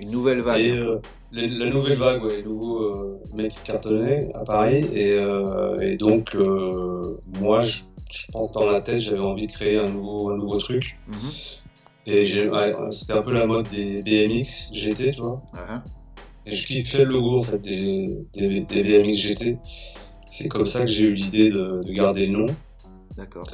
Une 0.02 0.10
nouvelle 0.10 0.40
vague. 0.40 0.60
Et, 0.60 0.76
euh, 0.76 1.00
la 1.30 1.70
nouvelle 1.70 1.98
vague, 1.98 2.24
ouais, 2.24 2.38
les 2.38 2.42
nouveaux 2.42 2.82
euh, 2.82 3.20
mecs 3.34 3.62
cartonnaient 3.64 4.28
à 4.34 4.44
Paris. 4.44 4.88
Et, 4.92 5.18
et 5.82 5.96
donc, 5.96 6.34
moi, 7.40 7.60
je, 7.60 7.80
je, 8.10 8.32
pense 8.32 8.52
dans 8.52 8.66
la 8.66 8.80
tête, 8.80 9.00
j'avais 9.00 9.18
envie 9.18 9.46
de 9.46 9.52
créer 9.52 9.78
un 9.78 9.88
nouveau, 9.88 10.30
un 10.30 10.36
nouveau 10.36 10.58
truc. 10.58 10.98
Mm 11.06 11.12
-hmm. 11.12 11.67
Et 12.10 12.24
c'était 12.90 13.12
un 13.12 13.22
peu 13.22 13.32
la 13.32 13.46
mode 13.46 13.68
des 13.68 14.02
BMX 14.02 14.72
GT, 14.72 15.10
tu 15.12 15.20
vois. 15.20 15.42
Uh 15.52 15.58
-huh. 15.58 15.80
Et 16.46 16.56
je 16.56 16.66
kiffais 16.66 17.04
le 17.04 17.12
logo 17.12 17.40
en 17.40 17.42
fait, 17.42 17.58
des, 17.58 18.18
des, 18.32 18.60
des 18.60 18.82
BMX 18.82 19.12
GT. 19.12 19.58
C'est 20.30 20.48
comme 20.48 20.66
ça 20.66 20.80
que 20.80 20.86
j'ai 20.86 21.04
eu 21.04 21.12
l'idée 21.12 21.50
de, 21.50 21.82
de, 21.84 21.92
garder 21.92 22.26
le 22.26 22.32
nom. 22.38 22.46
D'accord. 23.16 23.44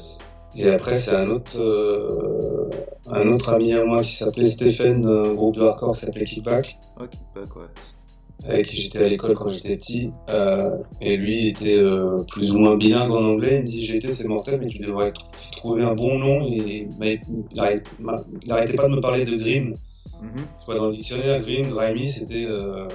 Et 0.56 0.68
après, 0.68 0.94
c'est 0.94 1.16
un 1.16 1.28
autre, 1.30 1.58
euh, 1.58 2.70
un 3.06 3.26
autre 3.32 3.49
ami 3.49 3.73
à 3.73 3.84
moi 3.84 4.02
qui 4.02 4.12
s'appelait 4.12 4.46
Stéphane, 4.46 5.00
d'un 5.00 5.34
groupe 5.34 5.56
de 5.56 5.62
hardcore 5.62 5.94
qui 5.94 6.00
s'appelait 6.02 6.25
Kickback. 6.25 6.78
Oh, 7.00 7.06
Kickback, 7.11 7.56
ouais. 7.56 7.70
Avec 8.46 8.66
qui 8.66 8.76
j'étais 8.76 8.98
à 8.98 9.08
l'école 9.08 9.34
quand 9.34 9.48
j'étais 9.48 9.76
petit. 9.76 10.10
Euh, 10.28 10.76
et 11.00 11.16
lui, 11.16 11.38
il 11.38 11.46
était 11.48 11.76
euh, 11.76 12.22
plus 12.28 12.52
ou 12.52 12.58
moins 12.58 12.76
bilingue 12.76 13.10
en 13.10 13.24
anglais. 13.24 13.56
Il 13.56 13.60
me 13.62 13.66
dit 13.66 13.84
GT, 13.84 14.12
c'est 14.12 14.26
mortel, 14.26 14.60
mais 14.60 14.68
tu 14.68 14.78
devrais 14.78 15.12
trouver 15.52 15.82
un 15.82 15.94
bon 15.94 16.18
nom. 16.18 16.46
Et, 16.46 16.86
il 17.00 17.26
n'arrêtait 17.54 18.74
pas 18.74 18.88
de 18.88 18.94
me 18.94 19.00
parler 19.00 19.24
de 19.24 19.36
Grimm. 19.36 19.76
Mhm. 20.20 20.76
Dans 20.76 20.86
le 20.86 20.92
dictionnaire, 20.92 21.40
Grimm, 21.40 21.70
Grimy, 21.70 22.08
c'était. 22.08 22.44
Euh, 22.44 22.86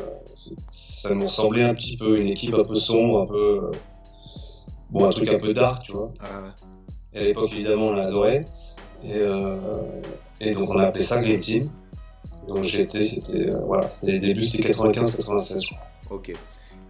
ça 0.70 1.13
me 1.15 1.27
semblait 1.27 1.63
un 1.63 1.74
petit 1.74 1.98
peu 1.98 2.20
une 2.20 2.27
équipe 2.27 2.53
un 2.53 2.63
peu 2.63 2.75
sombre, 2.75 3.22
un 3.22 3.25
peu. 3.25 3.72
bon, 4.91 5.06
un 5.06 5.10
truc 5.10 5.29
un 5.29 5.39
peu 5.39 5.53
dark, 5.53 5.84
tu 5.84 5.94
vois. 5.94 6.12
Ah 6.22 6.39
et 7.13 7.20
à 7.20 7.24
l'époque, 7.24 7.50
évidemment, 7.53 7.88
on 7.88 7.94
l'adorait. 7.94 8.46
Et, 9.03 9.20
et 10.41 10.51
donc, 10.53 10.70
on 10.70 10.77
a 10.77 10.86
appelé 10.86 11.03
ça 11.03 11.20
Green 11.20 11.39
Team. 11.39 11.70
Donc 12.50 12.63
j'étais, 12.63 13.03
c'était 13.03 13.50
euh, 13.50 13.60
voilà, 13.65 13.88
c'était 13.89 14.13
les 14.13 14.20
débuts, 14.20 14.46
c'était 14.46 14.70
95-96, 14.70 15.63
je 15.63 15.74
crois. 15.74 15.88
Ok. 16.10 16.34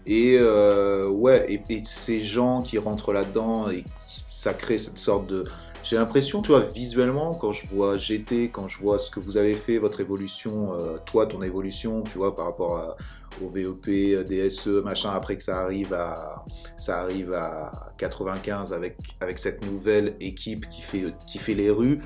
Et 0.06 0.38
euh, 0.40 1.08
ouais, 1.08 1.62
et, 1.70 1.82
ces 1.84 2.20
gens 2.22 2.62
qui 2.62 2.78
rentrent 2.78 3.14
là-dedans 3.14 3.70
et 3.70 3.84
ça 4.08 4.54
crée 4.54 4.78
cette 4.78 4.98
sorte 4.98 5.28
de. 5.28 5.44
J'ai 5.84 5.96
l'impression, 5.96 6.42
tu 6.42 6.50
vois, 6.50 6.62
visuellement, 6.62 7.34
quand 7.34 7.52
je 7.52 7.68
vois 7.68 7.98
GT, 7.98 8.50
quand 8.50 8.68
je 8.68 8.80
vois 8.80 8.98
ce 9.00 9.10
que 9.10 9.20
vous 9.20 9.38
avez 9.38 9.54
fait, 9.54 9.78
votre 9.78 10.02
évolution, 10.02 10.74
euh, 10.74 10.98
toi, 11.06 11.26
ton 11.26 11.42
évolution, 11.42 12.04
tu 12.04 12.18
vois, 12.18 12.36
par 12.36 12.46
rapport 12.46 12.78
à, 12.78 12.98
au 13.42 13.50
VEP, 13.50 14.26
DSE, 14.28 14.84
machin, 14.84 15.12
après 15.12 15.38
que 15.38 15.44
ça 15.44 15.60
arrive 15.62 15.94
à, 15.94 16.46
ça 16.78 17.02
arrive 17.02 17.34
à 17.34 17.72
95 17.98 18.74
avec, 18.74 18.98
avec 19.20 19.40
cette 19.40 19.66
nouvelle 19.66 20.16
équipe 20.20 20.68
qui 20.70 20.82
fait, 20.82 21.14
qui 21.26 21.38
fait 21.38 21.56
les 21.56 21.70
rues, 21.70 22.02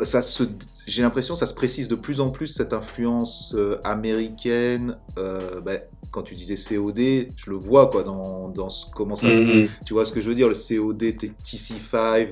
ça 0.00 0.20
se, 0.22 0.44
j'ai 0.86 1.02
l'impression 1.02 1.34
que 1.34 1.40
ça 1.40 1.46
se 1.46 1.54
précise 1.54 1.88
de 1.88 1.94
plus 1.94 2.20
en 2.20 2.30
plus 2.30 2.48
cette 2.48 2.72
influence 2.72 3.54
euh, 3.56 3.78
américaine. 3.84 4.96
Euh, 5.18 5.60
bah, 5.60 5.72
quand 6.10 6.22
tu 6.22 6.36
disais 6.36 6.54
COD, 6.54 6.98
je 7.36 7.50
le 7.50 7.56
vois 7.56 7.88
quoi 7.88 8.04
dans, 8.04 8.48
dans 8.48 8.68
comment 8.94 9.16
ça, 9.16 9.28
mm-hmm. 9.28 9.68
tu 9.84 9.94
vois 9.94 10.04
ce 10.04 10.12
que 10.12 10.20
je 10.20 10.28
veux 10.28 10.36
dire, 10.36 10.48
le 10.48 10.54
COD, 10.54 11.02
TC5, 11.02 12.28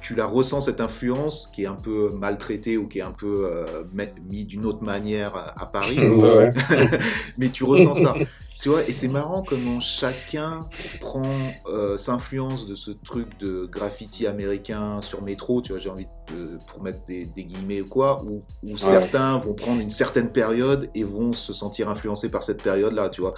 tu 0.00 0.16
la 0.16 0.26
ressens 0.26 0.62
cette 0.62 0.80
influence 0.80 1.48
qui 1.54 1.62
est 1.62 1.66
un 1.66 1.76
peu 1.76 2.10
maltraitée 2.10 2.76
ou 2.76 2.88
qui 2.88 2.98
est 2.98 3.02
un 3.02 3.12
peu 3.12 3.48
euh, 3.48 3.84
mis 4.28 4.44
d'une 4.44 4.66
autre 4.66 4.82
manière 4.82 5.36
à, 5.36 5.70
Paris, 5.70 5.98
mais 7.38 7.50
tu 7.50 7.62
ressens 7.62 7.94
ça. 7.94 8.16
Tu 8.60 8.70
vois, 8.70 8.88
et 8.88 8.92
c'est 8.92 9.08
marrant 9.08 9.42
comment 9.42 9.80
chacun 9.80 10.62
prend 11.00 11.30
euh, 11.66 11.96
s'influence 11.98 12.66
de 12.66 12.74
ce 12.74 12.90
truc 12.90 13.38
de 13.38 13.66
graffiti 13.66 14.26
américain 14.26 15.00
sur 15.02 15.22
métro, 15.22 15.60
tu 15.60 15.72
vois, 15.72 15.78
j'ai 15.78 15.90
envie 15.90 16.06
de, 16.32 16.58
pour 16.66 16.82
mettre 16.82 17.04
des, 17.04 17.26
guillemets 17.26 17.82
ou 17.82 17.86
quoi, 17.86 18.24
où, 18.24 18.76
certains 18.76 19.36
vont 19.36 19.52
prendre 19.52 19.80
une 19.80 19.90
certaine 19.90 20.32
période 20.32 20.88
et 20.94 21.04
vont 21.04 21.34
se 21.34 21.52
sentir 21.52 21.90
influencés 21.90 22.30
par 22.30 22.42
cette 22.42 22.62
période-là, 22.62 23.10
tu 23.10 23.20
vois. 23.20 23.34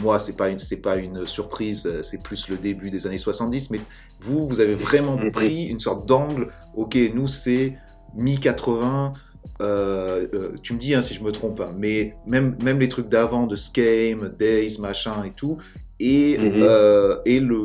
Moi, 0.00 0.20
c'est 0.20 0.36
pas 0.36 0.48
une, 0.50 0.60
c'est 0.60 0.80
pas 0.80 0.96
une 0.96 1.26
surprise, 1.26 1.90
c'est 2.02 2.22
plus 2.22 2.48
le 2.48 2.56
début 2.56 2.90
des 2.90 3.08
années 3.08 3.18
70, 3.18 3.70
mais 3.70 3.80
vous, 4.20 4.46
vous 4.46 4.60
avez 4.60 4.76
vraiment 4.76 5.18
pris 5.32 5.64
une 5.64 5.80
sorte 5.80 6.06
d'angle, 6.06 6.52
ok, 6.76 6.96
nous 7.12 7.26
c'est 7.26 7.76
mi-80, 8.14 9.12
euh, 9.60 10.26
euh, 10.32 10.52
tu 10.62 10.74
me 10.74 10.78
dis 10.78 10.94
hein, 10.94 11.02
si 11.02 11.14
je 11.14 11.22
me 11.22 11.32
trompe, 11.32 11.60
hein, 11.60 11.74
mais 11.76 12.14
même, 12.26 12.56
même 12.62 12.78
les 12.80 12.88
trucs 12.88 13.08
d'avant, 13.08 13.46
de 13.46 13.56
Skame, 13.56 14.32
Days, 14.38 14.78
machin 14.80 15.22
et 15.24 15.30
tout, 15.30 15.58
et, 15.98 16.38
mhm. 16.38 16.60
euh, 16.62 17.16
et 17.26 17.40
le 17.40 17.62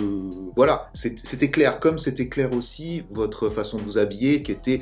voilà, 0.55 0.89
c'était 0.93 1.49
clair, 1.49 1.79
comme 1.79 1.97
c'était 1.97 2.27
clair 2.27 2.53
aussi 2.53 3.03
votre 3.09 3.49
façon 3.49 3.77
de 3.77 3.83
vous 3.83 3.97
habiller 3.97 4.41
qui 4.41 4.51
était, 4.51 4.81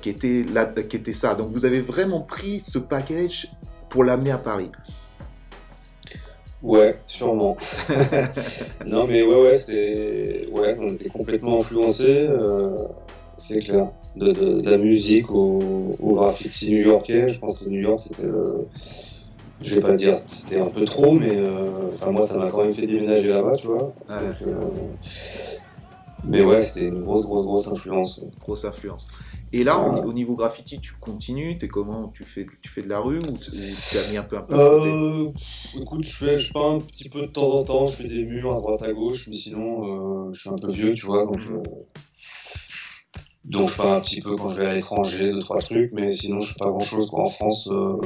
qui, 0.00 0.10
était 0.10 0.44
là, 0.52 0.66
qui 0.66 0.96
était 0.96 1.12
ça. 1.12 1.34
Donc 1.34 1.50
vous 1.50 1.64
avez 1.64 1.80
vraiment 1.80 2.20
pris 2.20 2.60
ce 2.60 2.78
package 2.78 3.50
pour 3.88 4.04
l'amener 4.04 4.30
à 4.30 4.38
Paris. 4.38 4.70
Ouais, 6.62 6.98
sûrement. 7.06 7.56
non 8.86 9.06
mais 9.06 9.22
ouais, 9.22 9.34
ouais, 9.34 10.48
ouais, 10.52 10.76
on 10.80 10.92
était 10.92 11.08
complètement 11.08 11.60
influencé, 11.60 12.28
c'est 13.42 13.58
clair 13.58 13.90
de, 14.16 14.62
la 14.62 14.76
musique 14.78 15.30
au, 15.30 15.96
au 16.00 16.14
graffiti 16.14 16.70
new-yorkais. 16.70 17.28
Je 17.30 17.38
pense 17.38 17.58
que 17.58 17.68
New 17.68 17.80
York, 17.80 17.98
c'était. 17.98 18.28
je 19.60 19.74
vais 19.74 19.80
pas 19.80 19.94
dire 19.94 20.16
c'était 20.26 20.60
un 20.60 20.68
peu 20.68 20.84
trop, 20.84 21.12
mais 21.12 21.36
euh, 21.36 21.90
enfin 21.92 22.10
moi, 22.10 22.22
ça 22.22 22.36
m'a 22.36 22.50
quand 22.50 22.62
même 22.62 22.74
fait 22.74 22.86
déménager 22.86 23.28
là-bas, 23.28 23.52
tu 23.56 23.66
vois. 23.66 23.92
Euh, 24.10 24.32
mais 26.24 26.42
ouais, 26.44 26.62
c'était 26.62 26.86
une 26.86 27.02
grosse, 27.02 27.22
grosse, 27.22 27.44
grosse 27.44 27.68
influence. 27.68 28.20
Grosse 28.40 28.64
influence. 28.64 29.08
Et 29.54 29.64
là, 29.64 29.78
au 29.78 30.12
niveau 30.14 30.34
graffiti, 30.34 30.80
tu 30.80 30.94
continues? 30.94 31.58
T'es 31.58 31.68
comment? 31.68 32.08
Tu 32.14 32.24
fais, 32.24 32.46
tu 32.62 32.70
fais 32.70 32.80
de 32.80 32.88
la 32.88 33.00
rue 33.00 33.18
ou 33.18 33.36
tu 33.36 33.98
as 33.98 34.10
mis 34.10 34.16
un 34.16 34.22
peu 34.22 34.38
un 34.38 34.42
peu 34.42 34.54
euh, 34.54 35.28
Écoute, 35.78 36.04
je 36.04 36.16
fais, 36.16 36.36
je 36.38 36.52
peins 36.52 36.76
un 36.76 36.80
petit 36.80 37.10
peu 37.10 37.22
de 37.22 37.26
temps 37.26 37.58
en 37.58 37.62
temps. 37.62 37.86
Je 37.86 37.96
fais 37.96 38.08
des 38.08 38.24
murs 38.24 38.54
à 38.54 38.60
droite 38.60 38.82
à 38.82 38.92
gauche, 38.92 39.28
mais 39.28 39.34
sinon, 39.34 40.28
euh, 40.28 40.32
je 40.32 40.40
suis 40.40 40.48
un 40.48 40.56
peu 40.56 40.70
vieux, 40.70 40.94
tu 40.94 41.04
vois. 41.04 41.26
Donc, 41.26 41.38
mhm. 41.38 41.62
Donc 43.44 43.70
je 43.70 43.74
peins 43.74 43.96
un 43.96 44.00
petit 44.00 44.20
peu 44.20 44.36
quand 44.36 44.48
je 44.48 44.58
vais 44.58 44.66
à 44.66 44.72
l'étranger, 44.72 45.32
deux 45.32 45.40
trois 45.40 45.60
trucs, 45.60 45.92
mais 45.92 46.12
sinon 46.12 46.40
je 46.40 46.52
fais 46.52 46.58
pas 46.58 46.66
grand 46.66 46.80
chose 46.80 47.10
quoi 47.10 47.24
en 47.24 47.28
France. 47.28 47.68
Euh, 47.70 47.96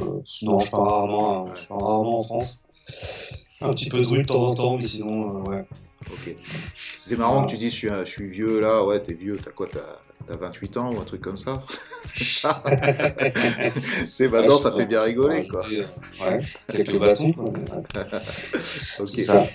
non, 0.41 0.59
je 0.59 0.71
peins 0.71 0.77
rarement, 0.77 1.47
hein. 1.47 1.53
je 1.55 1.67
peins 1.67 1.75
rarement 1.75 2.19
en 2.19 2.23
France. 2.23 2.59
Un 3.61 3.69
petit 3.69 3.89
peu 3.89 3.99
de 3.99 4.05
rue 4.05 4.23
de 4.23 4.27
temps 4.27 4.47
en 4.47 4.55
temps, 4.55 4.77
mais 4.77 4.83
sinon 4.83 5.45
euh, 5.45 5.49
ouais. 5.49 5.65
Ok. 6.11 6.35
C'est 6.95 7.17
marrant 7.17 7.45
que 7.45 7.51
tu 7.51 7.57
dis 7.57 7.69
je 7.69 7.75
suis, 7.75 7.89
je 7.89 8.05
suis 8.05 8.27
vieux 8.27 8.59
là, 8.59 8.83
ouais 8.83 9.01
t'es 9.01 9.13
vieux, 9.13 9.37
t'as 9.43 9.51
quoi 9.51 9.67
t'as 9.71 10.35
28 10.35 10.77
ans 10.77 10.91
ou 10.93 10.99
un 10.99 11.05
truc 11.05 11.21
comme 11.21 11.37
ça? 11.37 11.63
C'est 12.05 12.23
ça? 12.23 12.63
C'est 14.11 14.29
maintenant 14.29 14.57
ça 14.57 14.71
fait 14.71 14.87
bien 14.87 15.01
rigoler 15.01 15.45
quoi. 15.47 15.63
Ouais, 15.67 16.39
quelques 16.71 16.97
bâtons 16.97 17.31
quoi. 17.31 17.45
ok. 18.99 19.19
Ça. 19.19 19.45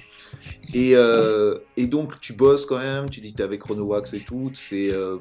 Et, 0.74 0.92
euh, 0.94 1.58
et, 1.76 1.86
donc, 1.86 2.18
tu 2.20 2.32
bosses 2.32 2.66
quand 2.66 2.78
même, 2.78 3.10
tu 3.10 3.20
dis 3.20 3.32
que 3.32 3.36
tu 3.36 3.42
avec 3.42 3.60
Chronowax 3.60 4.14
et 4.14 4.20
tout, 4.20 4.50
c'est, 4.54 4.90
euh, 4.90 5.18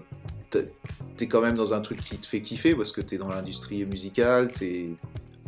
tu 1.17 1.23
es 1.23 1.27
quand 1.27 1.41
même 1.41 1.55
dans 1.55 1.73
un 1.73 1.81
truc 1.81 2.01
qui 2.01 2.17
te 2.17 2.25
fait 2.25 2.41
kiffer 2.41 2.75
parce 2.75 2.91
que 2.91 3.01
tu 3.01 3.15
es 3.15 3.17
dans 3.17 3.29
l'industrie 3.29 3.85
musicale, 3.85 4.51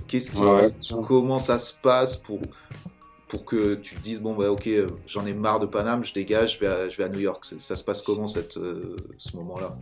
Qu'est-ce 0.08 0.32
qui, 0.32 0.94
comment 1.08 1.40
ça 1.40 1.58
se 1.58 1.74
passe 1.74 2.18
pour, 2.18 2.40
pour 3.28 3.46
que 3.46 3.76
tu 3.76 3.96
te 3.96 4.02
dises, 4.02 4.22
bon, 4.22 4.36
bah, 4.36 4.52
ok, 4.52 4.70
j'en 5.08 5.26
ai 5.26 5.34
marre 5.34 5.60
de 5.60 5.66
Paname, 5.66 6.04
je 6.04 6.14
dégage, 6.14 6.56
je 6.56 6.60
vais 6.60 6.68
à, 6.68 6.90
je 6.90 6.98
vais 6.98 7.06
à 7.06 7.10
New 7.10 7.22
York. 7.22 7.46
Ça 7.46 7.76
se 7.76 7.84
passe 7.84 8.02
comment 8.02 8.28
cette, 8.28 8.58
euh, 8.58 8.98
ce 9.18 9.36
moment-là? 9.38 9.76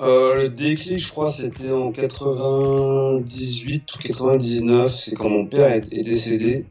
Le 0.00 0.48
déclic, 0.48 1.00
je 1.00 1.08
crois, 1.08 1.28
c'était 1.28 1.72
en 1.72 1.90
98 1.90 3.94
ou 3.94 3.98
99. 3.98 4.94
C'est 4.94 5.16
quand 5.16 5.28
mon 5.28 5.46
père 5.46 5.74
est 5.74 6.02
décédé. 6.02 6.66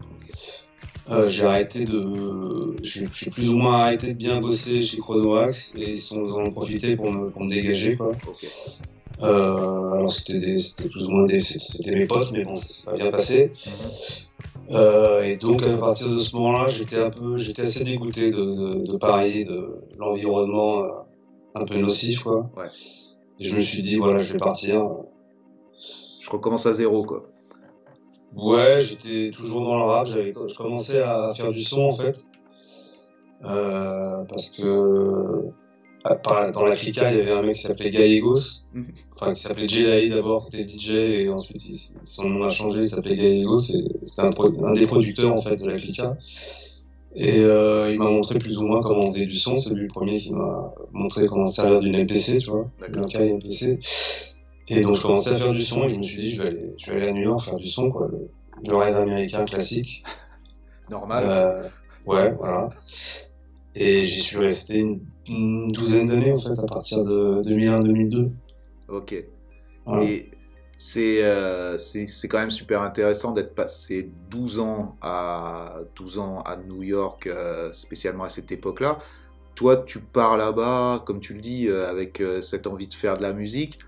Euh, 1.09 1.29
j'ai 1.29 1.45
arrêté 1.45 1.85
de, 1.85 2.75
j'ai 2.81 3.07
plus 3.29 3.49
ou 3.49 3.57
moins 3.57 3.79
arrêté 3.81 4.07
de 4.07 4.17
bien 4.17 4.41
bosser 4.41 4.81
chez 4.81 4.97
Chronoax 4.97 5.73
et 5.77 5.91
ils, 5.91 5.97
sont, 5.97 6.21
en 6.25 6.45
ont 6.45 6.51
profité 6.51 6.95
pour 6.95 7.11
me, 7.11 7.29
pour 7.29 7.43
me 7.43 7.49
dégager 7.49 7.95
quoi. 7.95 8.11
Euh, 9.23 9.93
alors 9.93 10.11
c'était 10.11 10.39
plus 10.39 11.05
ou 11.05 11.11
moins 11.11 11.25
des, 11.25 11.39
c'était 11.39 11.95
mes 11.95 12.05
potes 12.05 12.31
mais 12.31 12.43
bon 12.43 12.55
ça 12.57 12.67
s'est 12.67 12.83
pas 12.83 12.93
bien 12.93 13.09
passé. 13.09 13.51
Mhm. 13.65 13.71
Euh, 14.69 15.23
et 15.23 15.35
donc 15.35 15.63
à 15.63 15.77
partir 15.77 16.09
de 16.09 16.19
ce 16.19 16.35
moment-là, 16.35 16.67
j'étais 16.67 16.99
un 16.99 17.09
peu, 17.09 17.37
j'étais 17.37 17.61
assez 17.61 17.85
dégoûté 17.85 18.31
de, 18.31 18.85
de, 18.85 18.97
Paris, 18.97 19.45
de 19.45 19.77
l'environnement 19.97 20.83
euh, 20.83 20.89
un 21.55 21.63
peu 21.63 21.77
nocif 21.77 22.19
quoi. 22.19 22.49
Ouais. 22.57 22.65
Et 23.39 23.45
je 23.45 23.55
me 23.55 23.59
suis 23.61 23.81
dit 23.81 23.95
voilà, 23.95 24.19
je 24.19 24.33
vais 24.33 24.39
partir. 24.39 24.85
Je 26.19 26.29
recommence 26.29 26.65
à 26.65 26.73
zéro 26.73 27.03
quoi. 27.03 27.29
Ouais, 28.36 28.79
j'étais 28.79 29.31
toujours 29.31 29.63
dans 29.63 29.77
le 29.77 29.84
rap. 29.84 30.07
Je 30.07 30.55
commençais 30.55 31.01
à 31.01 31.34
faire 31.36 31.51
du 31.51 31.63
son 31.63 31.81
en 31.81 31.93
fait. 31.93 32.24
Euh, 33.43 34.24
parce 34.25 34.50
que 34.50 35.51
dans 36.53 36.65
la 36.65 36.75
clica, 36.75 37.12
il 37.12 37.17
y 37.17 37.22
avait 37.22 37.31
un 37.31 37.41
mec 37.41 37.55
qui 37.55 37.62
s'appelait 37.62 37.89
Gallegos, 37.89 38.63
mhm. 38.74 38.86
enfin 39.15 39.34
qui 39.34 39.41
s'appelait 39.41 39.67
Jay 39.67 40.10
d'abord, 40.10 40.50
qui 40.50 40.60
était 40.60 40.67
DJ, 40.67 40.91
et 40.91 41.29
ensuite 41.29 41.62
son 42.03 42.29
nom 42.29 42.43
a 42.46 42.50
changé, 42.50 42.79
il 42.79 42.86
s'appelait 42.86 43.15
Gallegos, 43.15 43.57
c'était 43.57 44.22
un, 44.22 44.74
des 44.74 44.88
producteurs 44.88 45.34
en 45.34 45.41
fait 45.41 45.55
de 45.55 45.67
la 45.67 45.75
clica. 45.75 46.17
Et 47.15 47.39
euh, 47.39 47.91
il 47.91 47.98
m'a 47.98 48.10
montré 48.10 48.38
plus 48.38 48.57
ou 48.60 48.67
moins 48.67 48.81
comment 48.81 49.05
on 49.05 49.12
faisait 49.12 49.25
du 49.25 49.34
son, 49.34 49.57
c'est 49.57 49.74
lui 49.74 49.84
le 49.84 49.88
premier 49.88 50.17
qui 50.17 50.31
m'a 50.31 50.74
montré 50.91 51.25
comment 51.25 51.48
servir 51.48 51.79
d'une 51.79 52.03
MPC, 52.03 52.38
tu 52.39 52.50
vois, 52.50 52.69
une 52.88 53.38
MPC. 53.38 53.79
Et 54.69 54.81
donc 54.81 54.95
je 54.95 55.01
commençais 55.01 55.31
à 55.31 55.36
faire 55.36 55.51
du 55.51 55.63
son 55.63 55.86
et 55.86 55.89
je 55.89 55.95
me 55.95 56.03
suis 56.03 56.21
dit 56.21 56.29
je 56.29 56.41
vais 56.41 56.50
aller, 56.50 56.74
je 56.77 56.91
vais 56.91 56.97
aller 56.97 57.07
à 57.07 57.12
New 57.12 57.21
York 57.21 57.43
faire 57.43 57.55
du 57.55 57.67
son, 57.67 57.89
quoi, 57.89 58.09
le, 58.12 58.75
rêve 58.75 58.95
américain 58.95 59.45
classique. 59.45 60.03
Normal. 60.89 61.24
Euh, 61.27 61.69
ouais, 62.05 62.33
voilà. 62.33 62.69
Et 63.75 64.03
j'y 64.03 64.19
suis 64.19 64.38
resté 64.38 64.77
une, 64.77 65.71
douzaine 65.71 66.07
d'années 66.07 66.31
en 66.31 66.38
fait, 66.38 66.59
à 66.59 66.65
partir 66.65 67.03
de 67.03 67.41
2001-2002. 67.43 68.29
Ok. 68.89 69.13
Et 69.13 70.31
euh, 70.97 71.77
c'est 71.77 72.05
c'est 72.05 72.27
quand 72.27 72.39
même 72.39 72.51
super 72.51 72.81
intéressant 72.81 73.31
d'être 73.31 73.55
passé 73.55 74.12
12 74.29 74.59
ans 74.59 74.95
à 75.01 75.79
12 75.95 76.19
ans 76.19 76.41
à 76.41 76.57
New 76.57 76.83
York, 76.83 77.27
euh, 77.27 77.71
spécialement 77.71 78.25
à 78.25 78.29
cette 78.29 78.51
époque-là. 78.51 79.00
Toi, 79.55 79.77
tu 79.77 80.00
pars 80.00 80.38
là-bas, 80.38 81.03
comme 81.05 81.19
tu 81.19 81.33
le 81.33 81.39
dis, 81.41 81.67
avec 81.69 82.21
cette 82.41 82.67
envie 82.67 82.88
de 82.88 82.93
faire 82.93 83.17
de 83.17 83.24
la 83.24 83.33
musique. 83.33 83.79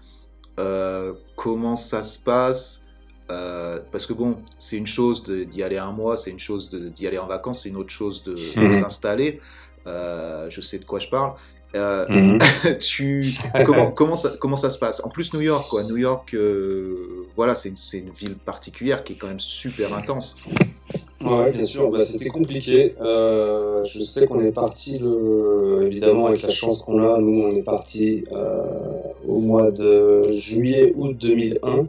Euh, 0.59 1.13
comment 1.35 1.75
ça 1.75 2.03
se 2.03 2.19
passe? 2.19 2.83
Euh, 3.31 3.79
parce 3.91 4.05
que 4.05 4.13
bon, 4.13 4.37
c'est 4.57 4.77
une 4.77 4.87
chose 4.87 5.23
d'y 5.23 5.63
aller 5.63 5.77
un 5.77 5.91
mois, 5.91 6.17
c'est 6.17 6.31
une 6.31 6.39
chose 6.39 6.69
d'y 6.69 7.07
aller 7.07 7.17
en 7.19 7.27
vacances, 7.27 7.61
c'est 7.63 7.69
une 7.69 7.77
autre 7.77 7.91
chose 7.91 8.23
de, 8.23 8.35
Mhm. 8.59 8.73
s'installer. 8.73 9.39
Euh, 9.87 10.49
je 10.49 10.61
sais 10.61 10.79
de 10.79 10.85
quoi 10.85 10.99
je 10.99 11.07
parle. 11.09 11.33
Euh, 11.75 12.05
Mhm. 12.09 12.39
tu 12.79 13.33
comment 13.65 13.91
comment 13.99 14.15
ça 14.15 14.33
comment 14.39 14.55
ça 14.55 14.69
se 14.69 14.79
passe? 14.79 15.03
En 15.03 15.09
plus 15.09 15.33
New 15.33 15.41
York 15.41 15.67
quoi, 15.69 15.83
New 15.83 15.97
York, 15.97 16.33
euh, 16.33 17.27
voilà, 17.35 17.55
c'est 17.55 17.77
c'est 17.77 17.99
une 17.99 18.09
ville 18.11 18.35
particulière 18.35 19.03
qui 19.03 19.13
est 19.13 19.15
quand 19.17 19.27
même 19.27 19.39
super 19.39 19.93
intense. 19.93 20.37
Ouais, 21.21 21.51
bien 21.51 21.63
sûr, 21.63 21.91
bah, 21.91 22.01
c'était 22.01 22.29
compliqué. 22.29 22.95
Euh, 23.01 23.83
je 23.85 23.99
sais 23.99 24.25
qu'on 24.25 24.39
est 24.39 24.53
parti, 24.53 24.97
le... 24.99 25.83
évidemment, 25.85 26.27
avec 26.27 26.41
la 26.41 26.49
chance 26.49 26.81
qu'on 26.81 26.99
a, 26.99 27.17
nous, 27.19 27.43
on 27.43 27.55
est 27.57 27.61
parti 27.61 28.23
euh, 28.31 28.63
au 29.27 29.39
mois 29.39 29.69
de 29.69 30.21
juillet-août 30.33 31.17
2001 31.19 31.87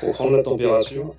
pour 0.00 0.12
prendre 0.14 0.36
la 0.36 0.42
température. 0.42 1.14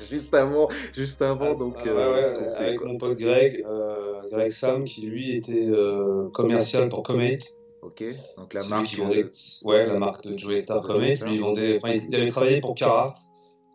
Juste 0.10 0.34
avant, 0.34 0.68
juste 0.94 1.22
avant 1.22 1.54
donc. 1.54 1.76
Ah, 1.80 1.84
ouais, 1.84 1.90
euh, 1.90 2.20
ouais, 2.20 2.56
avec 2.58 2.78
quoi 2.78 2.88
mon 2.88 2.98
pote 2.98 3.16
Greg, 3.18 3.64
euh, 3.68 4.20
Greg 4.30 4.50
Sam, 4.50 4.84
qui 4.84 5.02
lui 5.02 5.36
était 5.36 5.66
euh, 5.68 6.28
commercial 6.30 6.88
pour 6.88 7.02
Comate. 7.02 7.42
Ok, 7.82 8.02
donc 8.36 8.52
la 8.54 8.64
marque. 8.68 8.86
qui 8.86 8.96
vendait- 8.96 9.30
ouais, 9.64 9.86
la 9.86 9.98
marque 9.98 10.26
de 10.26 10.36
Joey 10.36 10.56
Star 10.58 10.80
de 10.80 10.84
Star. 10.84 11.28
Lui, 11.28 11.34
il, 11.36 11.40
vendait... 11.40 11.78
enfin, 11.82 11.94
il 11.94 12.14
avait 12.16 12.28
travaillé 12.28 12.60
pour 12.60 12.74
Carhartt. 12.74 13.16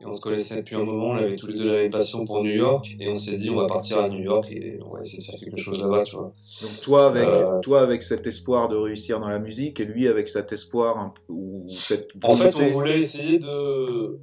Et 0.01 0.05
on 0.07 0.13
se 0.13 0.19
connaissait 0.19 0.55
depuis 0.55 0.75
un 0.75 0.83
moment, 0.83 1.09
on 1.09 1.15
avait 1.15 1.35
tous 1.35 1.45
les 1.45 1.53
deux 1.53 1.67
la 1.67 1.73
même 1.83 1.91
passion 1.91 2.25
pour 2.25 2.43
New 2.43 2.49
York, 2.49 2.87
et 2.99 3.07
on 3.07 3.15
s'est 3.15 3.35
dit 3.35 3.51
on 3.51 3.55
va 3.55 3.67
partir 3.67 3.99
à 3.99 4.09
New 4.09 4.19
York 4.19 4.47
et 4.49 4.79
on 4.83 4.95
va 4.95 5.01
essayer 5.01 5.19
de 5.19 5.23
faire 5.25 5.39
quelque 5.39 5.57
chose 5.59 5.79
là-bas, 5.79 6.03
tu 6.05 6.15
vois. 6.15 6.33
Donc 6.63 6.81
toi 6.81 7.05
avec 7.05 7.27
Euh, 7.27 7.59
toi 7.59 7.81
avec 7.83 8.01
cet 8.01 8.25
espoir 8.25 8.67
de 8.67 8.75
réussir 8.77 9.19
dans 9.19 9.27
la 9.29 9.37
musique 9.37 9.79
et 9.79 9.85
lui 9.85 10.07
avec 10.07 10.27
cet 10.27 10.51
espoir 10.53 11.13
ou 11.29 11.67
cette 11.69 12.07
En 12.23 12.33
fait, 12.33 12.55
on 12.59 12.65
voulait 12.69 12.97
essayer 12.97 13.37
de 13.37 14.17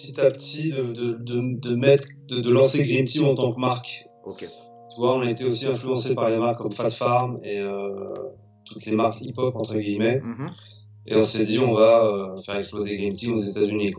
petit 0.00 0.20
à 0.20 0.30
petit 0.30 0.72
de, 0.72 0.82
de, 0.92 1.12
de, 1.14 1.58
de 1.58 1.74
mettre, 1.76 2.04
de, 2.28 2.50
lancer 2.50 2.84
Green 2.84 3.04
Team 3.04 3.24
en 3.24 3.34
tant 3.34 3.52
que 3.52 3.60
marque. 3.60 4.04
Ok. 4.24 4.38
Tu 4.40 4.96
vois, 5.00 5.16
on 5.16 5.20
a 5.20 5.30
été 5.30 5.44
aussi 5.44 5.66
influencé 5.66 6.14
par 6.14 6.28
les 6.30 6.36
marques 6.38 6.58
comme 6.58 6.72
Fat 6.72 6.88
Farm 6.90 7.38
et 7.44 7.58
euh, 7.60 8.06
toutes 8.64 8.84
les 8.86 8.92
marques 8.92 9.20
hip-hop 9.20 9.54
entre 9.56 9.76
guillemets. 9.76 10.20
Mhm. 10.20 10.48
Et 11.06 11.16
on 11.16 11.22
s'est 11.22 11.44
dit 11.44 11.58
on 11.58 11.72
va 11.74 12.04
euh, 12.04 12.36
faire 12.38 12.56
exploser 12.56 12.96
Green 12.96 13.14
Team 13.14 13.34
aux 13.34 13.38
États-Unis. 13.38 13.94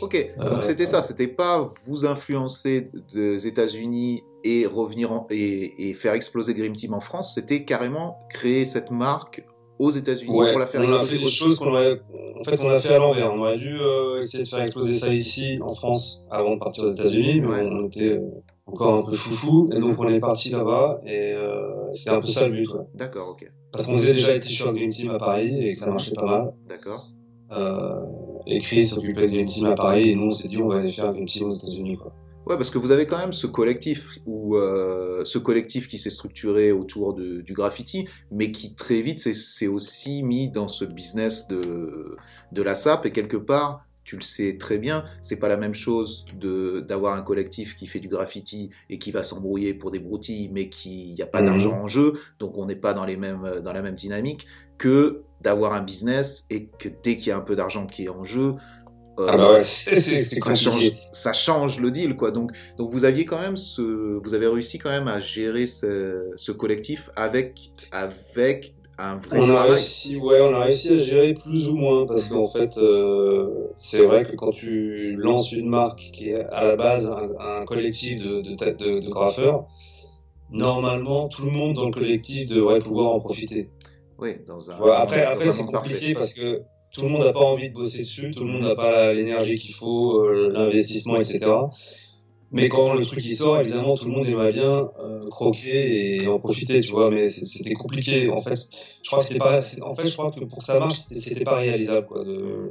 Ok, 0.00 0.14
Euh, 0.38 0.50
donc 0.50 0.62
c'était 0.64 0.86
ça, 0.86 1.02
c'était 1.02 1.26
pas 1.28 1.72
vous 1.86 2.04
influencer 2.06 2.90
des 3.12 3.46
États-Unis 3.46 4.22
et 4.44 4.66
revenir 4.66 5.12
en- 5.12 5.26
et, 5.30 5.88
et 5.90 5.94
faire 5.94 6.12
exploser 6.14 6.54
Dream 6.54 6.74
Team 6.74 6.94
en 6.94 7.00
France, 7.00 7.34
c'était 7.34 7.64
carrément 7.64 8.18
créer 8.30 8.64
cette 8.66 8.90
marque 8.90 9.42
aux 9.82 9.90
États-Unis 9.90 10.30
Ouais, 10.32 10.50
pour 10.50 10.58
la 10.60 10.66
faire 10.66 10.80
on 10.80 10.84
a 10.84 10.86
exploser. 10.96 11.18
fait 11.18 11.24
des 11.24 11.30
choses 11.30 11.56
qu'on 11.56 11.66
aurait, 11.68 12.00
en 12.40 12.44
fait, 12.44 12.60
on 12.62 12.70
a 12.70 12.78
fait 12.78 12.94
à 12.94 12.98
l'envers. 12.98 13.32
On 13.32 13.38
aurait 13.40 13.58
dû 13.58 13.78
euh, 13.78 14.18
essayer 14.18 14.44
de 14.44 14.48
faire 14.48 14.60
exploser 14.62 14.94
ça 14.94 15.08
ici, 15.12 15.58
en 15.62 15.74
France, 15.74 16.22
avant 16.30 16.54
de 16.54 16.58
partir 16.60 16.84
aux 16.84 16.88
États-Unis, 16.88 17.40
mais 17.40 17.48
Ouais. 17.48 17.68
on 17.70 17.86
était 17.86 18.10
euh, 18.10 18.20
encore 18.66 18.94
un 18.94 19.02
peu 19.02 19.16
foufou, 19.16 19.70
et 19.72 19.78
donc 19.80 19.98
on 19.98 20.08
est 20.08 20.20
parti 20.20 20.50
là-bas, 20.50 21.00
et 21.06 21.32
euh, 21.32 21.92
c'était 21.92 22.10
un 22.10 22.20
peu 22.20 22.26
ça 22.28 22.46
le 22.46 22.52
but, 22.54 22.68
ouais. 22.68 22.84
D'accord, 22.94 23.28
ok, 23.30 23.50
Parce 23.72 23.84
qu'on 23.86 23.96
faisait 23.96 24.12
déjà 24.14 24.32
les 24.34 24.40
t-shirts 24.40 24.74
Green 24.74 24.90
Team 24.90 25.10
à 25.10 25.18
Paris, 25.18 25.66
et 25.66 25.72
que 25.72 25.76
ça 25.78 25.90
marchait 25.90 26.12
pas 26.14 26.24
mal. 26.26 26.52
d'accord. 26.68 27.08
Euh, 27.52 28.00
et 28.46 28.58
Chris 28.60 28.82
s'occupait 28.86 29.22
de 29.22 29.26
Green 29.26 29.46
Team 29.46 29.66
à 29.66 29.74
Paris, 29.74 30.10
et 30.10 30.14
nous 30.14 30.26
on 30.28 30.30
s'est 30.30 30.48
dit 30.48 30.56
on 30.58 30.68
va 30.68 30.76
aller 30.78 30.88
faire 30.88 31.10
Green 31.10 31.26
Team 31.26 31.46
aux 31.48 31.50
États-Unis, 31.50 31.96
quoi. 31.96 32.12
Ouais, 32.46 32.56
parce 32.56 32.70
que 32.70 32.78
vous 32.78 32.90
avez 32.90 33.06
quand 33.06 33.18
même 33.18 33.32
ce 33.32 33.46
collectif 33.46 34.18
ou 34.26 34.56
euh, 34.56 35.24
ce 35.24 35.38
collectif 35.38 35.86
qui 35.88 35.96
s'est 35.96 36.10
structuré 36.10 36.72
autour 36.72 37.14
de, 37.14 37.40
du 37.40 37.52
graffiti, 37.54 38.08
mais 38.32 38.50
qui 38.50 38.74
très 38.74 39.00
vite 39.00 39.20
s'est- 39.20 39.68
aussi 39.68 40.24
mis 40.24 40.50
dans 40.50 40.66
ce 40.66 40.84
business 40.84 41.46
de, 41.46 42.16
de 42.50 42.62
la 42.62 42.74
SAP 42.74 43.06
et 43.06 43.12
quelque 43.12 43.36
part. 43.36 43.84
Tu 44.04 44.16
le 44.16 44.22
sais 44.22 44.56
très 44.58 44.78
bien, 44.78 45.04
c'est 45.22 45.36
pas 45.38 45.46
la 45.46 45.56
même 45.56 45.74
chose 45.74 46.24
de 46.36 46.80
d'avoir 46.80 47.14
un 47.14 47.22
collectif 47.22 47.76
qui 47.76 47.86
fait 47.86 48.00
du 48.00 48.08
graffiti 48.08 48.70
et 48.90 48.98
qui 48.98 49.12
va 49.12 49.22
s'embrouiller 49.22 49.74
pour 49.74 49.92
des 49.92 50.00
broutilles, 50.00 50.50
mais 50.52 50.68
qui 50.68 51.14
n'y 51.14 51.22
a 51.22 51.26
pas 51.26 51.42
Mhm. 51.42 51.46
d'argent 51.46 51.74
en 51.80 51.86
jeu, 51.86 52.14
donc 52.40 52.58
on 52.58 52.66
n'est 52.66 52.74
pas 52.74 52.94
dans 52.94 53.04
les 53.04 53.16
mêmes 53.16 53.60
dans 53.64 53.72
la 53.72 53.80
même 53.80 53.94
dynamique 53.94 54.48
que 54.76 55.22
d'avoir 55.40 55.72
un 55.74 55.82
business 55.82 56.46
et 56.50 56.66
que 56.66 56.88
dès 57.04 57.16
qu'il 57.16 57.28
y 57.28 57.30
a 57.30 57.36
un 57.36 57.40
peu 57.42 57.54
d'argent 57.54 57.86
qui 57.86 58.04
est 58.06 58.08
en 58.08 58.24
jeu, 58.24 58.54
euh, 59.18 59.26
Ah 59.28 59.36
bah 59.36 59.52
ouais, 59.52 59.62
ça 59.62 60.54
change, 60.54 60.90
compliqué. 60.90 60.98
ça 61.12 61.32
change 61.32 61.80
le 61.80 61.90
deal, 61.90 62.16
quoi. 62.16 62.30
Donc, 62.30 62.52
donc 62.76 62.90
vous 62.92 63.04
aviez 63.04 63.24
quand 63.24 63.38
même 63.40 63.56
ce, 63.56 63.82
vous 64.22 64.34
avez 64.34 64.46
réussi 64.46 64.78
quand 64.78 64.90
même 64.90 65.08
à 65.08 65.20
gérer 65.20 65.66
ce, 65.66 66.32
ce 66.36 66.52
collectif 66.52 67.10
avec, 67.16 67.72
avec 67.90 68.74
un 68.98 69.16
vrai 69.16 69.40
On 69.40 69.48
a 69.50 69.64
réussi, 69.64 70.16
ouais, 70.16 70.40
on 70.40 70.54
a 70.54 70.64
réussi 70.64 70.90
à 70.94 70.96
gérer 70.98 71.34
plus 71.34 71.68
ou 71.68 71.76
moins 71.76 72.06
parce 72.06 72.28
qu'en 72.28 72.46
fait, 72.46 72.76
euh, 72.78 73.68
c'est 73.76 74.02
vrai 74.04 74.24
que 74.24 74.34
quand 74.36 74.50
tu 74.52 75.16
lances 75.16 75.52
une 75.52 75.68
marque 75.68 76.00
qui 76.12 76.30
est 76.30 76.44
à 76.44 76.62
la 76.64 76.76
base 76.76 77.06
un, 77.06 77.30
un 77.60 77.64
collectif 77.64 78.20
de, 78.20 78.40
de, 78.42 78.54
têtes 78.54 78.78
de, 78.78 79.00
de 79.00 79.08
graffeurs, 79.08 79.66
normalement 80.50 81.28
tout 81.28 81.44
le 81.44 81.50
monde 81.50 81.74
dans 81.76 81.86
le 81.86 81.92
collectif 81.92 82.46
devrait 82.48 82.80
pouvoir 82.80 83.12
en 83.14 83.20
profiter. 83.20 83.70
Oui, 84.18 84.36
dans 84.46 84.70
un. 84.70 84.76
Tu 84.76 84.82
vois, 84.82 85.00
après, 85.00 85.24
dans 85.24 85.32
après 85.32 85.48
c'est 85.48 85.64
compliqué 85.64 86.12
parfait. 86.12 86.14
parce 86.14 86.34
que 86.34 86.62
tout 86.92 87.02
le 87.02 87.08
monde 87.08 87.24
n'a 87.24 87.32
pas 87.32 87.40
envie 87.40 87.68
de 87.70 87.74
bosser 87.74 87.98
dessus, 88.00 88.30
tout 88.32 88.44
le 88.44 88.50
monde 88.50 88.62
n'a 88.62 88.74
pas 88.74 89.12
l'énergie 89.14 89.56
qu'il 89.58 89.74
faut, 89.74 90.20
euh, 90.24 90.50
l'investissement, 90.52 91.16
etc. 91.16 91.38
Mais 92.54 92.68
quand 92.68 92.92
le 92.92 93.02
truc 93.04 93.24
il 93.24 93.34
sort, 93.34 93.58
évidemment, 93.60 93.96
tout 93.96 94.04
le 94.04 94.10
monde 94.10 94.26
aimerait 94.26 94.52
bien 94.52 94.90
euh, 95.00 95.26
croquer 95.30 96.16
et 96.22 96.26
en 96.28 96.38
profiter, 96.38 96.82
tu 96.82 96.90
vois. 96.90 97.10
Mais 97.10 97.26
c'était 97.28 97.72
compliqué. 97.72 98.28
En 98.30 98.36
fait, 98.42 100.06
je 100.06 100.14
crois 100.14 100.30
que 100.32 100.40
pour 100.44 100.58
que 100.58 100.64
ça 100.64 100.78
marche, 100.78 100.98
c'était- 101.10 101.44
pas 101.44 101.56
réalisable, 101.56 102.06
quoi, 102.06 102.24
de 102.24 102.68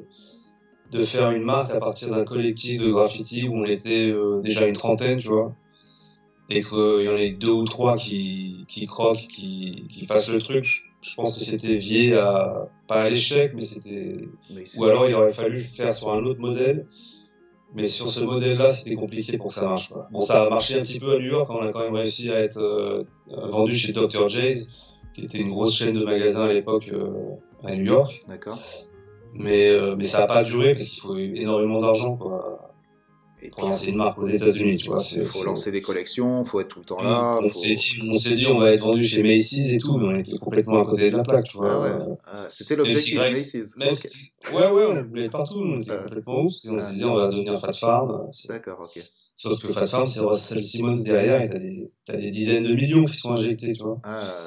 de 0.91 1.03
faire 1.05 1.31
une 1.31 1.43
marque 1.43 1.71
à 1.71 1.79
partir 1.79 2.09
d'un 2.09 2.25
collectif 2.25 2.81
de 2.81 2.91
graffiti 2.91 3.47
où 3.47 3.55
on 3.55 3.65
était 3.65 4.07
euh, 4.09 4.41
déjà 4.41 4.67
une 4.67 4.73
trentaine, 4.75 5.19
tu 5.19 5.29
vois, 5.29 5.55
et 6.49 6.61
qu'il 6.63 7.03
y 7.05 7.07
en 7.07 7.15
ait 7.15 7.31
deux 7.31 7.49
ou 7.51 7.63
trois 7.63 7.95
qui 8.67 8.85
croquent, 8.87 9.25
qui 9.89 10.05
fassent 10.05 10.29
le 10.29 10.39
truc. 10.39 10.83
Je, 11.01 11.15
pense 11.15 11.35
que 11.35 11.43
c'était 11.43 11.75
vié 11.75 12.15
à 12.15 12.69
pas 12.87 13.03
à 13.03 13.09
l'échec, 13.09 13.53
mais 13.55 13.61
c'était 13.61 14.27
ou 14.77 14.85
alors 14.85 15.07
il 15.07 15.15
aurait 15.15 15.33
fallu 15.33 15.59
faire 15.59 15.93
sur 15.93 16.11
un 16.11 16.23
autre 16.23 16.39
modèle. 16.39 16.87
Mais 17.73 17.87
sur 17.87 18.09
ce 18.09 18.19
modèle-là, 18.19 18.69
c'était 18.69 18.95
compliqué 18.95 19.37
pour 19.37 19.47
que 19.47 19.53
ça 19.53 19.65
marche. 19.65 19.89
Quoi. 19.89 20.09
Bon, 20.11 20.21
ça 20.21 20.43
a 20.43 20.49
marché 20.49 20.77
un 20.77 20.81
petit 20.81 20.99
peu 20.99 21.15
à 21.15 21.19
New 21.19 21.27
York. 21.27 21.49
On 21.49 21.61
a 21.61 21.71
quand 21.71 21.79
même 21.79 21.95
réussi 21.95 22.29
à 22.29 22.41
être 22.41 22.57
euh, 22.57 23.05
euh, 23.31 23.47
vendu 23.47 23.73
chez 23.73 23.93
Dr. 23.93 24.27
J's, 24.27 24.67
qui 25.13 25.23
était 25.23 25.37
une 25.37 25.49
grosse 25.49 25.77
chaîne 25.77 25.93
de 25.93 26.03
magasins 26.03 26.43
à 26.43 26.53
l'époque 26.53 26.89
euh, 26.91 27.35
à 27.63 27.73
New 27.73 27.85
York. 27.85 28.23
D'accord. 28.27 28.59
Mais, 29.33 29.69
euh, 29.69 29.95
mais 29.95 30.03
ça 30.03 30.19
n'a 30.19 30.27
pas 30.27 30.43
duré 30.43 30.73
parce 30.73 30.85
qu'il 30.85 31.01
faut 31.01 31.17
énormément 31.17 31.79
d'argent 31.79 32.17
quoi, 32.17 32.70
Et 33.43 33.49
lancer 33.59 33.89
une 33.89 33.97
marque 33.97 34.17
aux 34.19 34.27
États-Unis. 34.27 34.77
Tu 34.77 34.87
vois, 34.87 34.99
c'est- 34.99 35.17
il 35.17 35.25
faut 35.25 35.39
c'est- 35.39 35.45
lancer 35.45 35.71
des 35.71 35.81
collections, 35.81 36.43
il 36.43 36.47
faut 36.47 36.59
être 36.59 36.67
tout 36.67 36.79
le 36.79 36.85
temps 36.85 37.01
là. 37.01 37.39
on 37.39 37.43
faut- 37.43 37.51
s'est 37.51 37.73
dit, 37.73 37.99
on 38.07 38.13
s'est 38.13 38.33
dit, 38.35 38.45
on 38.47 38.59
va 38.59 38.71
être 38.71 38.81
vendu 38.81 39.03
chez 39.03 39.23
Macy's 39.23 39.71
et 39.73 39.77
tout, 39.79 39.97
mais 39.97 40.05
on 40.07 40.15
était 40.19 40.37
complètement 40.37 40.81
à 40.81 40.85
côté 40.85 41.09
de 41.09 41.17
la 41.17 41.23
plaque. 41.23 41.45
Tu 41.45 41.57
vois. 41.57 41.71
Ah 41.73 41.79
ouais. 41.81 42.15
Ah, 42.25 42.47
C'était 42.51 42.75
l'objectif, 42.75 43.17
Même 43.17 43.29
Macy's. 43.29 43.75
Même 43.77 43.89
Ok. 43.93 43.97
si- 44.07 44.31
Ouais, 44.53 44.67
ouais, 44.69 44.85
on 44.87 45.01
voulait 45.03 45.29
partout, 45.29 45.55
on 45.59 45.81
était 45.81 45.91
Euh. 45.91 46.03
complètement 46.03 46.41
ouf. 46.41 46.53
On 46.67 46.79
se 46.79 46.91
disait, 46.91 47.05
on 47.05 47.15
va 47.15 47.27
devenir 47.29 47.59
Fat 47.59 47.71
Farm. 47.73 48.29
C'est- 48.31 48.47
D'accord, 48.47 48.79
ok. 48.81 49.03
Sauf 49.35 49.59
que 49.59 49.71
Fat 49.73 49.85
Farm, 49.85 50.05
c'est 50.05 50.19
Russell 50.19 50.61
Simmons 50.63 51.01
derrière 51.03 51.41
et 51.41 51.49
t'as 51.49 51.57
des, 51.57 52.21
des 52.21 52.29
dizaines 52.29 52.63
de 52.63 52.73
millions 52.75 53.05
qui 53.05 53.17
sont 53.17 53.31
injectés, 53.31 53.73
tu 53.73 53.81
vois. 53.81 53.99
Ah, 54.03 54.41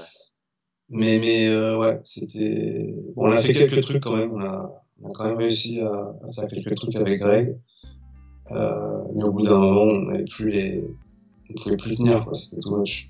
Mais, 0.90 1.18
mais 1.18 1.48
euh, 1.48 1.78
ouais, 1.78 1.98
c'était. 2.04 2.94
Bon, 3.16 3.28
on 3.28 3.33
a 3.33 3.40
fait 3.40 3.52
quelques 3.54 3.80
trucs 3.80 4.02
quand 4.02 4.14
même. 4.16 4.33
On 4.35 4.40
a, 4.40 4.85
on 5.02 5.09
a 5.09 5.12
quand 5.14 5.24
même 5.24 5.38
réussi 5.38 5.80
à, 5.80 5.88
à 6.28 6.30
faire 6.33 6.46
quelques 6.46 6.74
trucs 6.76 6.94
avec 6.94 7.18
Greg. 7.18 7.57
Euh, 8.52 9.02
mais 9.14 9.24
au 9.24 9.33
bout 9.33 9.42
d'un 9.42 9.59
moment, 9.59 9.83
on 9.83 10.02
n'avait 10.02 10.24
plus 10.24 10.50
les. 10.50 10.85
On 11.50 11.54
pouvait 11.62 11.76
plus 11.76 11.94
tenir. 11.96 12.26
C'était 12.35 12.61
too 12.61 12.76
much. 12.76 13.09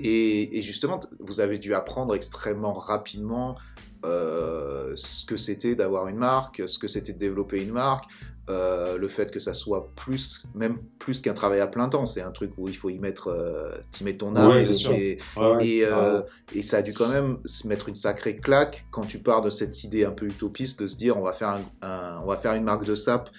Et, 0.00 0.58
et 0.58 0.62
justement, 0.62 1.00
vous 1.20 1.40
avez 1.40 1.58
dû 1.58 1.72
apprendre 1.74 2.14
extrêmement 2.14 2.72
rapidement 2.72 3.56
euh, 4.04 4.92
ce 4.96 5.24
que 5.24 5.36
c'était 5.36 5.74
d'avoir 5.74 6.08
une 6.08 6.16
marque, 6.16 6.62
ce 6.66 6.78
que 6.78 6.88
c'était 6.88 7.12
de 7.12 7.18
développer 7.18 7.62
une 7.62 7.70
marque, 7.72 8.04
euh, 8.50 8.98
le 8.98 9.08
fait 9.08 9.30
que 9.30 9.38
ça 9.38 9.54
soit 9.54 9.90
plus, 9.96 10.44
même 10.54 10.76
plus 10.98 11.20
qu'un 11.22 11.32
travail 11.32 11.60
à 11.60 11.66
plein 11.66 11.88
temps. 11.88 12.04
C'est 12.04 12.20
un 12.20 12.32
truc 12.32 12.50
où 12.58 12.68
il 12.68 12.76
faut 12.76 12.90
y 12.90 12.98
mettre, 12.98 13.28
euh, 13.28 13.70
t'y 13.92 14.04
mets 14.04 14.16
ton 14.16 14.34
âme 14.36 14.50
Ouais, 14.50 14.64
et, 14.66 15.12
et, 15.12 15.18
Ouais, 15.40 15.46
ouais, 15.56 15.66
et, 15.66 15.84
euh, 15.84 15.90
carrément. 15.90 16.24
et 16.54 16.62
ça 16.62 16.78
a 16.78 16.82
dû 16.82 16.92
quand 16.92 17.08
même 17.08 17.38
se 17.46 17.66
mettre 17.68 17.88
une 17.88 17.94
sacrée 17.94 18.36
claque 18.36 18.84
quand 18.90 19.06
tu 19.06 19.20
pars 19.20 19.40
de 19.42 19.48
cette 19.50 19.84
idée 19.84 20.04
un 20.04 20.10
peu 20.12 20.26
utopiste 20.26 20.82
de 20.82 20.86
se 20.86 20.98
dire 20.98 21.16
on 21.16 21.22
va 21.22 21.32
faire, 21.32 21.48
un, 21.50 21.62
un- 21.86 22.20
on 22.22 22.26
va 22.26 22.36
faire 22.36 22.52
une 22.54 22.64
marque 22.64 22.84
de 22.84 22.94
sap 22.94 23.30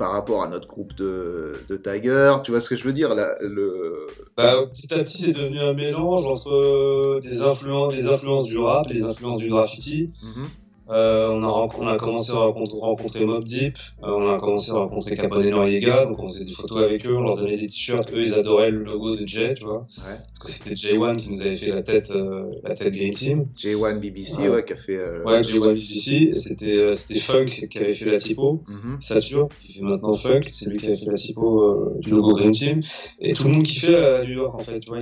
par 0.00 0.12
rapport 0.12 0.42
à 0.42 0.48
notre 0.48 0.66
groupe 0.66 0.94
de, 0.94 1.56
de 1.68 1.76
Tiger. 1.76 2.36
Tu 2.42 2.52
vois 2.52 2.60
ce 2.60 2.70
que 2.70 2.76
je 2.76 2.84
veux 2.84 2.94
dire 2.94 3.14
là, 3.14 3.34
le... 3.42 4.06
Bah, 4.34 4.56
petit 4.72 4.92
à 4.94 4.98
petit, 5.00 5.24
c'est 5.24 5.32
devenu 5.34 5.58
un 5.60 5.74
mélange 5.74 6.24
entre 6.24 7.20
des 7.20 7.42
influences, 7.42 7.94
des 7.94 8.06
influences 8.06 8.44
du 8.44 8.56
rap, 8.56 8.86
les 8.88 9.02
influences 9.02 9.42
du 9.42 9.50
graffiti. 9.50 10.10
Mhm. 10.22 10.48
Euh, 10.90 11.28
on, 11.30 11.42
a 11.42 11.68
on 11.78 11.86
a 11.86 11.96
commencé 11.96 12.32
à 12.32 12.36
rencontrer, 12.36 13.24
Mob 13.24 13.44
Deep, 13.44 13.78
euh, 14.02 14.08
on 14.08 14.34
a 14.34 14.38
commencé 14.38 14.72
à 14.72 14.74
rencontrer 14.74 15.14
Capote 15.14 15.44
et 15.44 15.50
Noriega, 15.50 16.06
donc 16.06 16.18
on 16.18 16.28
faisait 16.28 16.44
des 16.44 16.52
photos 16.52 16.82
avec 16.82 17.06
eux, 17.06 17.16
on 17.16 17.20
leur 17.20 17.36
donnait 17.36 17.56
des 17.56 17.66
t-shirts. 17.66 18.10
Eux, 18.12 18.22
ils 18.22 18.34
adoraient 18.34 18.72
le 18.72 18.82
logo 18.82 19.14
de 19.14 19.26
Jay, 19.26 19.54
tu 19.54 19.64
vois. 19.64 19.86
Ouais. 19.98 20.16
Parce 20.38 20.58
que 20.58 20.70
c'était 20.70 20.74
J1 20.74 21.16
qui 21.16 21.30
nous 21.30 21.40
avait 21.40 21.54
fait 21.54 21.70
la 21.70 21.82
tête, 21.82 22.10
euh, 22.10 22.50
la 22.64 22.74
tête 22.74 22.92
Game 22.94 23.12
Team. 23.12 23.46
J1 23.56 24.00
BBC, 24.00 24.48
ouais, 24.48 24.64
qui 24.64 24.72
a 24.72 24.76
fait. 24.76 24.98
ouais, 25.24 25.40
J1 25.42 25.74
BBC. 25.74 26.32
C'était 26.34 26.92
c'était 26.94 27.20
Funk 27.20 27.68
qui 27.70 27.78
avait 27.78 27.92
fait 27.92 28.10
la 28.10 28.18
typo. 28.18 28.62
Mm 28.66 28.96
Satur, 29.00 29.48
qui 29.64 29.74
fait 29.74 29.82
maintenant 29.82 30.14
Funk, 30.14 30.42
c'est 30.50 30.68
lui 30.68 30.78
qui 30.78 30.86
avait 30.86 30.96
fait 30.96 31.06
la 31.06 31.14
typo 31.14 31.92
du 32.00 32.10
logo 32.10 32.34
Game 32.34 32.50
Team. 32.50 32.80
Et 33.20 33.34
tout 33.34 33.44
le 33.44 33.54
monde 33.54 33.62
kiffait 33.62 33.94
à 33.94 34.24
New 34.24 34.32
York, 34.32 34.54
en 34.56 34.58
fait. 34.58 34.80
Tu 34.80 34.88
vois, 34.88 34.98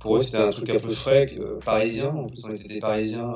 pour 0.00 0.16
eux, 0.16 0.20
c'était 0.20 0.38
un 0.38 0.50
truc 0.50 0.68
un 0.70 0.78
peu 0.78 0.90
frais, 0.90 1.32
parisien. 1.64 2.08
En 2.08 2.26
plus, 2.26 2.42
on 2.44 2.52
était 2.52 2.66
des 2.68 2.80
Parisiens 2.80 3.32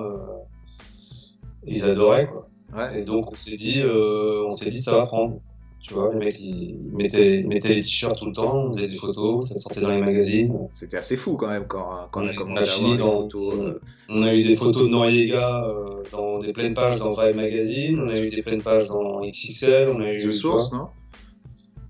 ils 1.66 1.85
adoraient 1.85 2.27
quoi. 2.27 2.48
Ouais. 2.75 3.01
Et 3.01 3.03
donc 3.03 3.33
on 3.33 3.35
s'est 3.35 3.57
dit, 3.57 3.81
euh, 3.81 4.44
on 4.46 4.53
s'est 4.53 4.70
dit 4.70 4.83
ça 4.83 4.96
va 4.96 5.07
prendre. 5.07 5.40
Tu 5.83 5.94
vois, 5.94 6.12
les 6.12 6.18
mecs 6.18 6.40
ils 6.40 6.92
mettaient, 6.92 7.42
mettaient 7.42 7.75
les 7.75 7.81
t-shirts 7.81 8.16
tout 8.16 8.27
le 8.27 8.33
temps, 8.33 8.66
on 8.66 8.72
faisait 8.72 8.87
des 8.87 8.96
photos, 8.96 9.48
ça 9.48 9.57
sortait 9.57 9.81
dans 9.81 9.90
les 9.90 10.01
magazines. 10.01 10.68
C'était 10.70 10.96
assez 10.96 11.16
fou 11.16 11.37
quand 11.37 11.48
même 11.48 11.66
quand, 11.66 11.90
quand 12.12 12.22
on, 12.22 12.29
a 12.29 12.35
commencé 12.35 12.68
à 12.70 12.75
avoir 12.75 12.92
des 12.92 12.98
photos. 12.98 13.55
Euh. 13.55 13.81
On, 14.09 14.22
a 14.22 14.33
eu 14.33 14.44
des 14.44 14.55
photos 14.55 14.85
de 14.85 14.88
Noriega 14.88 15.64
euh, 15.64 16.05
dans 16.12 16.38
des 16.38 16.53
pleines 16.53 16.75
pages 16.75 16.96
dans 16.96 17.12
Vibe 17.14 17.35
Magazine, 17.35 17.98
on 18.01 18.09
a 18.09 18.16
eu 18.16 18.29
des 18.29 18.42
pleines 18.42 18.62
pages 18.62 18.87
dans 18.87 19.22
XXL, 19.22 19.88
on 19.88 20.01
a 20.01 20.12
eu. 20.12 20.18
The 20.18 20.33
Source, 20.33 20.72
non? 20.72 20.87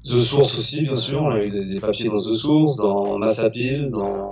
The 0.04 0.18
Source 0.18 0.58
aussi, 0.58 0.82
bien 0.82 0.96
sûr, 0.96 1.22
on 1.22 1.30
a 1.30 1.44
eu 1.44 1.50
des, 1.50 1.78
papiers 1.78 2.08
dans 2.08 2.18
The 2.18 2.32
Source, 2.32 2.76
dans 2.76 3.18
Massapil, 3.18 3.90
dans 3.90 4.30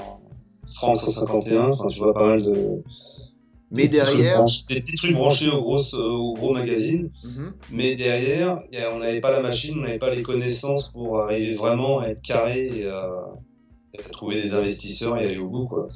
France 0.72 1.04
151, 1.04 1.68
enfin 1.68 1.86
tu 1.88 1.98
vois 1.98 2.14
pas 2.14 2.26
mal 2.26 2.42
de 2.42 2.82
mais 3.70 3.88
derrière. 3.88 4.44
Des 4.68 4.80
petits 4.80 4.96
trucs 4.96 5.14
branchés 5.14 5.48
aux, 5.48 5.60
grosses, 5.60 5.94
aux 5.94 6.34
gros 6.34 6.52
magazines. 6.52 7.10
Mais 7.70 7.94
derrière, 7.94 8.60
on 8.92 8.98
n'avait 8.98 9.20
pas 9.20 9.30
la 9.30 9.40
machine, 9.40 9.78
on 9.78 9.82
n'avait 9.82 9.98
pas 9.98 10.14
les 10.14 10.22
connaissances 10.22 10.90
pour 10.90 11.20
arriver 11.20 11.54
vraiment 11.54 12.00
à 12.00 12.08
être 12.08 12.22
carré 12.22 12.66
et 12.80 12.86
à, 12.86 13.26
trouver 14.12 14.40
des 14.40 14.54
investisseurs 14.54 15.18
et 15.18 15.24
aller 15.24 15.38
au 15.38 15.48
bout. 15.48 15.66
Quoi. 15.66 15.88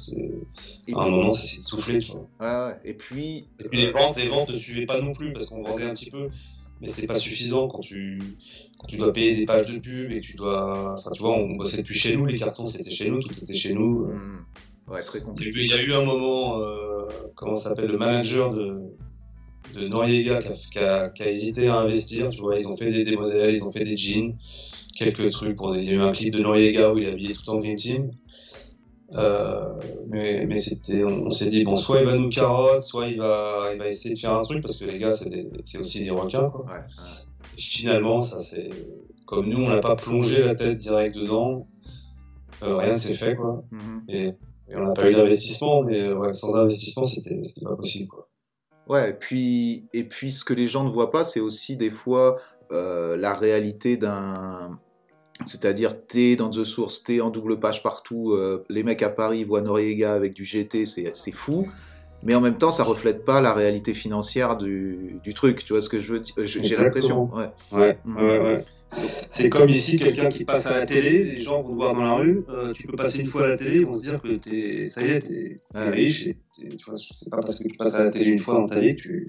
À 0.93 1.01
un 1.01 1.09
moment, 1.09 1.31
ça 1.31 1.41
s'est 1.41 1.59
soufflé. 1.59 1.99
Tu 1.99 2.11
vois. 2.11 2.27
Ouais, 2.39 2.75
Et 2.85 2.93
puis. 2.93 3.47
Et 3.59 3.67
puis 3.67 3.81
les 3.81 3.91
ventes, 3.91 4.17
les 4.17 4.27
ventes 4.27 4.49
ne 4.49 4.55
suivaient 4.55 4.85
pas 4.85 5.01
non 5.01 5.13
plus 5.13 5.33
parce 5.33 5.45
qu'on 5.45 5.63
vendait 5.63 5.83
un 5.85 5.93
petit 5.93 6.09
peu. 6.09 6.27
Mais 6.81 6.89
c'était 6.89 7.07
pas 7.07 7.15
suffisant 7.15 7.69
quand 7.69 7.79
tu, 7.79 8.19
quand 8.77 8.87
tu 8.87 8.97
dois 8.97 9.13
payer 9.13 9.33
des 9.33 9.45
pages 9.45 9.65
de 9.65 9.79
pub 9.79 10.11
et 10.11 10.19
que 10.19 10.25
tu 10.25 10.33
dois. 10.35 10.95
Enfin, 10.97 11.11
tu 11.11 11.21
vois, 11.21 11.31
on 11.31 11.55
bossait 11.55 11.83
plus 11.83 11.93
chez 11.93 12.17
nous, 12.17 12.25
les 12.25 12.37
cartons 12.37 12.65
c'était 12.67 12.89
chez 12.89 13.09
nous, 13.09 13.21
tout 13.21 13.33
était 13.41 13.53
chez 13.53 13.73
nous. 13.73 14.07
Mhm. 14.07 14.45
Ouais, 14.87 15.01
très 15.03 15.21
compliqué. 15.21 15.51
il 15.63 15.69
y 15.69 15.73
a 15.73 15.83
eu 15.83 15.93
un 15.93 16.05
moment. 16.05 16.59
Euh, 16.59 17.07
comment 17.35 17.55
s'appelle, 17.55 17.87
le 17.87 17.97
manager 17.97 18.53
de, 18.53 18.77
de 19.73 19.87
Noriega 19.87 20.41
qui 20.41 20.79
a, 20.79 21.09
qui, 21.09 21.23
a, 21.23 21.27
hésité 21.29 21.67
à 21.67 21.77
investir. 21.77 22.29
Tu 22.29 22.41
vois, 22.41 22.57
ils 22.57 22.67
ont 22.67 22.77
fait 22.77 22.91
des, 23.03 23.17
modèles, 23.17 23.55
ils 23.55 23.63
ont 23.63 23.71
fait 23.71 23.83
des 23.83 23.97
jeans, 23.97 24.35
quelques 24.95 25.29
trucs. 25.31 25.57
Pour 25.57 25.73
des... 25.73 25.79
Il 25.79 25.89
y 25.89 25.91
a 25.91 25.93
eu 25.93 26.01
un 26.01 26.11
clip 26.11 26.33
de 26.33 26.39
Noriega 26.39 26.93
où 26.93 26.97
il 26.97 27.05
est 27.05 27.11
habillé 27.11 27.33
tout 27.33 27.49
en 27.49 27.57
green 27.57 27.75
team. 27.75 28.11
Euh, 29.13 29.73
mais, 30.07 30.45
mais 30.45 30.57
c'était, 30.57 31.03
on, 31.03 31.29
s'est 31.29 31.47
dit 31.47 31.63
bon, 31.63 31.77
soit 31.77 31.99
il 31.99 32.05
va 32.05 32.15
nous 32.15 32.29
carotte, 32.29 32.81
soit 32.81 33.07
il 33.07 33.17
va, 33.17 33.69
il 33.71 33.79
va 33.79 33.87
essayer 33.87 34.13
de 34.13 34.19
faire 34.19 34.33
un 34.33 34.41
truc 34.41 34.61
parce 34.61 34.77
que 34.77 34.85
les 34.85 34.97
gars, 34.97 35.13
c'est, 35.13 35.77
aussi 35.77 36.03
des 36.03 36.09
requins. 36.09 36.49
Quoi. 36.49 36.65
Ouais, 36.65 36.81
finalement, 37.55 38.21
ça 38.21 38.39
c'est 38.39 38.69
comme 39.25 39.47
nous, 39.47 39.63
on 39.63 39.69
n'a 39.69 39.79
pas 39.79 39.95
plongé 39.95 40.43
la 40.43 40.55
tête 40.55 40.77
direct 40.77 41.15
dedans. 41.15 41.67
Euh, 42.63 42.77
rien 42.77 42.93
ne 42.93 42.97
s'est 42.97 43.13
fait 43.13 43.35
quoi. 43.35 43.63
Et 44.09 44.33
et 44.69 44.75
on 44.75 44.85
n'a 44.85 44.93
pas 44.93 45.09
eu 45.09 45.13
d'investissement, 45.13 45.83
mais 45.83 46.01
euh, 46.01 46.15
ouais, 46.15 46.33
sans 46.33 46.55
investissement, 46.55 47.03
c'était 47.03 47.39
pas 47.63 47.75
possible. 47.75 48.07
Quoi. 48.07 48.27
Ouais, 48.87 49.11
et 49.11 49.13
puis, 49.13 49.87
et 49.93 50.03
puis 50.03 50.31
ce 50.31 50.43
que 50.43 50.53
les 50.53 50.67
gens 50.67 50.83
ne 50.83 50.89
voient 50.89 51.11
pas, 51.11 51.23
c'est 51.23 51.39
aussi 51.39 51.77
des 51.77 51.89
fois 51.89 52.37
euh, 52.71 53.15
la 53.17 53.33
réalité 53.33 53.97
d'un. 53.97 54.79
C'est-à-dire, 55.45 56.05
t'es 56.07 56.37
dans 56.37 56.49
The 56.49 56.63
Source, 56.63 57.03
t'es 57.03 57.19
en 57.19 57.29
double 57.29 57.59
page 57.59 57.83
partout, 57.83 58.31
euh, 58.31 58.63
les 58.69 58.83
mecs 58.83 59.03
à 59.03 59.09
Paris 59.09 59.43
voient 59.43 59.59
Noriega 59.59 60.13
avec 60.13 60.33
du 60.33 60.45
GT, 60.45 60.85
c'est 60.85 61.31
fou, 61.31 61.67
mais 62.23 62.33
en 62.35 62.41
même 62.41 62.57
temps, 62.57 62.71
ça 62.71 62.85
reflète 62.85 63.25
pas 63.25 63.41
la 63.41 63.53
réalité 63.53 63.93
financière 63.93 64.55
du, 64.55 65.19
du 65.21 65.33
truc, 65.33 65.65
tu 65.65 65.73
vois 65.73 65.81
ce 65.81 65.89
que 65.89 65.99
je 65.99 66.13
veux 66.13 66.19
dire 66.21 66.35
J'ai 66.37 66.75
l'impression. 66.77 67.29
Ouais. 67.35 67.49
Ouais, 67.73 67.97
ouais, 68.05 68.39
ouais. 68.39 68.65
C'est 69.29 69.49
comme 69.49 69.69
ici, 69.69 69.97
quelqu'un 69.97 70.29
qui 70.29 70.45
passe 70.45 70.67
à 70.67 70.79
la 70.79 70.85
télé, 70.85 71.23
les 71.23 71.37
gens 71.37 71.61
vont 71.61 71.71
te 71.71 71.75
voir 71.75 71.93
dans 71.93 72.03
la 72.03 72.13
rue, 72.13 72.45
euh, 72.49 72.71
tu 72.71 72.87
peux 72.87 72.95
passer 72.95 73.19
une 73.19 73.27
fois 73.27 73.45
à 73.45 73.49
la 73.49 73.57
télé, 73.57 73.77
ils 73.77 73.85
vont 73.85 73.95
se 73.95 74.01
dire 74.01 74.21
que 74.21 74.27
es, 74.49 74.85
ça 74.85 75.01
y 75.01 75.09
est, 75.09 75.19
t'es 75.19 75.61
es 75.75 75.89
riche, 75.89 76.27
et 76.27 76.37
tu 76.57 76.85
vois, 76.85 76.95
c'est 76.95 77.29
pas 77.29 77.39
parce 77.39 77.59
que 77.59 77.67
tu 77.67 77.75
passes 77.75 77.95
à 77.95 78.03
la 78.03 78.11
télé 78.11 78.31
une 78.31 78.39
fois 78.39 78.55
dans 78.55 78.65
ta 78.65 78.79
vie 78.79 78.95
que 78.95 79.01
tu, 79.01 79.27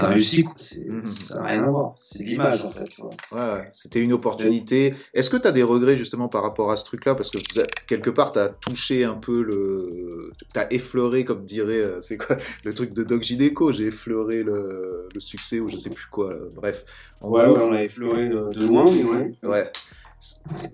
t'as 0.00 0.08
réussi, 0.08 0.44
quoi. 0.44 0.54
Mhm. 0.86 1.02
Ça 1.02 1.40
n'a 1.40 1.46
rien 1.46 1.64
à 1.64 1.70
voir. 1.70 1.94
C'est 2.00 2.22
l'image, 2.22 2.64
en 2.64 2.70
fait. 2.70 2.84
Tu 2.84 3.00
vois. 3.00 3.10
Ouais, 3.32 3.58
ouais. 3.58 3.70
c'était 3.72 4.00
une 4.00 4.12
opportunité. 4.12 4.94
Est-ce 5.14 5.30
que 5.30 5.36
tu 5.36 5.46
as 5.46 5.52
des 5.52 5.62
regrets, 5.62 5.96
justement, 5.96 6.28
par 6.28 6.42
rapport 6.42 6.70
à 6.70 6.76
ce 6.76 6.84
truc-là? 6.84 7.14
Parce 7.14 7.30
que 7.30 7.38
quelque 7.86 8.10
part, 8.10 8.32
tu 8.32 8.38
as 8.38 8.48
touché 8.48 9.04
un 9.04 9.14
peu 9.14 9.42
le. 9.42 10.30
Tu 10.52 10.60
as 10.60 10.72
effleuré, 10.72 11.24
comme 11.24 11.44
dirait. 11.44 11.80
Euh, 11.80 12.00
c'est 12.00 12.16
quoi 12.16 12.36
Le 12.64 12.74
truc 12.74 12.92
de 12.92 13.02
Doc 13.02 13.22
Gideco. 13.22 13.72
J'ai 13.72 13.86
effleuré 13.86 14.42
le... 14.42 15.08
le, 15.14 15.20
succès, 15.20 15.60
ou 15.60 15.68
je 15.68 15.76
sais 15.76 15.90
plus 15.90 16.06
quoi. 16.10 16.34
Bref. 16.54 16.84
ouais, 17.20 17.46
ouais, 17.46 17.62
on 17.62 17.72
a 17.72 17.82
effleuré 17.82 18.28
de, 18.28 18.66
loin, 18.66 18.84
mais 18.90 19.04
ouais. 19.04 19.34
Ouais. 19.42 19.72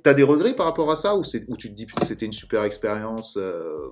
T'as 0.02 0.14
des 0.14 0.22
regrets 0.22 0.55
par 0.55 0.66
rapport 0.66 0.90
à 0.90 0.96
ça 0.96 1.16
ou, 1.16 1.22
ou 1.48 1.57
tu 1.57 1.68
te 1.68 1.74
dis 1.74 1.87
que 1.87 2.05
c'était 2.05 2.26
une 2.26 2.33
super 2.33 2.62
expérience 2.62 3.37
euh, 3.37 3.88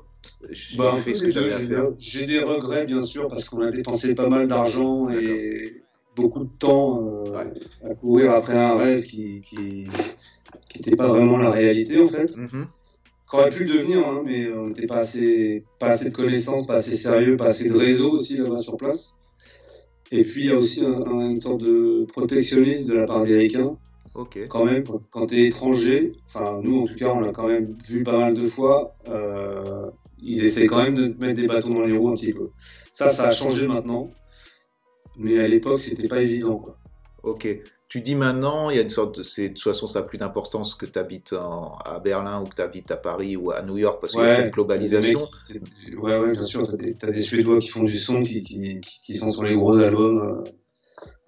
J'ai 0.51 0.79
bah, 0.79 0.97
fait 1.05 1.15
ce 1.15 1.25
que 1.25 1.31
j'avais 1.31 1.53
à 1.53 1.59
faire. 1.59 1.89
J'ai 1.99 2.27
des 2.27 2.41
regrets 2.41 2.87
bien 2.87 3.03
sûr 3.03 3.29
parce 3.29 3.45
qu'on 3.45 3.61
a 3.61 3.71
dépensé 3.71 4.15
pas 4.15 4.29
mal 4.29 4.49
d'argent 4.49 5.09
et 5.11 5.83
beaucoup 6.17 6.45
de 6.45 6.57
temps 6.57 7.25
euh, 7.35 7.45
à 7.85 7.95
courir 7.95 8.33
après 8.33 8.57
un 8.57 8.77
rêve 8.77 9.05
qui 9.05 9.41
qui 9.43 9.89
n'était 10.77 10.97
pas 10.97 11.09
vraiment 11.09 11.37
la 11.37 11.51
réalité 11.51 12.01
en 12.01 12.07
fait. 12.07 12.37
Mm 12.37 12.67
aurait 13.33 13.51
pu 13.51 13.65
le 13.65 13.75
devenir, 13.75 14.07
hein, 14.07 14.23
mais 14.25 14.53
on 14.53 14.69
n'était 14.69 14.87
pas 14.87 14.99
assez, 14.99 15.65
pas 15.79 15.89
assez 15.89 16.11
de 16.11 16.15
connaissances, 16.15 16.67
pas 16.67 16.75
assez 16.75 16.95
sérieux, 16.95 17.37
pas 17.37 17.47
assez 17.47 17.69
de 17.69 17.77
réseau 17.77 18.13
aussi 18.13 18.37
là-bas 18.37 18.59
sur 18.59 18.77
place. 18.77 19.17
Et 20.13 20.23
puis 20.23 20.43
il 20.43 20.47
y 20.49 20.53
a 20.53 20.57
aussi 20.57 20.83
une 20.83 21.41
sorte 21.41 21.63
de 21.63 22.05
protectionnisme 22.07 22.85
de 22.85 22.95
la 22.95 23.07
part 23.07 23.23
des 23.23 23.37
Ricains 23.37 23.77
quand 24.49 24.65
même, 24.65 24.85
quand 25.11 25.27
tu 25.27 25.41
es 25.41 25.47
étranger, 25.47 26.13
enfin 26.27 26.61
nous 26.63 26.83
en 26.83 26.87
tout 26.87 26.95
cas 26.95 27.09
on 27.09 27.21
l'a 27.21 27.33
quand 27.33 27.49
même 27.49 27.77
vu 27.87 28.03
pas 28.03 28.17
mal 28.17 28.35
de 28.35 28.47
fois, 28.49 28.93
euh, 29.09 29.91
ils 30.23 30.45
essaient 30.45 30.67
quand 30.67 30.83
même 30.83 30.95
de 30.95 31.09
te 31.09 31.21
mettre 31.21 31.41
des 31.41 31.47
bâtons 31.47 31.75
dans 31.75 31.85
les 31.85 31.97
roues 31.97 32.11
un 32.11 32.17
petit 32.17 32.33
peu. 32.33 32.51
Ça, 32.93 33.09
ça 33.09 33.29
a 33.29 33.31
changé 33.31 33.67
maintenant, 33.67 34.11
mais 35.17 35.39
à 35.39 35.49
l'époque 35.49 35.81
c'était 35.81 36.09
pas 36.09 36.23
évident. 36.23 36.57
Quoi. 36.59 36.77
Ok. 37.23 37.47
Tu 37.89 38.03
dis 38.03 38.15
maintenant, 38.15 38.71
il 38.71 38.77
y 38.77 38.79
a 38.79 38.83
une 38.83 38.89
sorte 38.89 39.17
de. 39.17 39.23
De 39.23 39.49
toute 39.49 39.61
façon, 39.61 39.89
ça 39.89 39.99
a 39.99 40.03
plus 40.03 40.17
d'importance 40.17 40.77
que 40.77 40.87
tu 40.87 40.97
habites 40.97 41.35
à 41.35 41.99
Berlin 41.99 42.41
ou 42.41 42.45
que 42.45 42.55
tu 42.55 42.63
habites 42.63 42.93
à 42.93 42.97
Paris 42.97 43.37
ou 43.37 43.51
à 43.51 43.63
New 43.63 43.79
York 43.79 43.99
parce 44.01 44.13
qu'il 44.13 44.23
y 44.23 44.27
a 44.27 44.31
cette 44.31 44.53
globalisation. 44.53 45.29
ouais, 46.01 46.19
ouais, 46.19 46.31
bien 46.31 46.43
sûr. 46.45 46.69
Tu 46.79 46.97
as, 47.03 47.11
des 47.11 47.21
Suédois 47.21 47.59
qui 47.59 47.67
font 47.67 47.83
du 47.83 47.99
son, 47.99 48.23
qui, 48.23 48.45
qui, 48.45 48.81
qui 48.81 49.15
sont 49.17 49.33
sur 49.33 49.43
les 49.43 49.57
gros 49.57 49.77
albums. 49.77 50.21
Euh, 50.21 50.51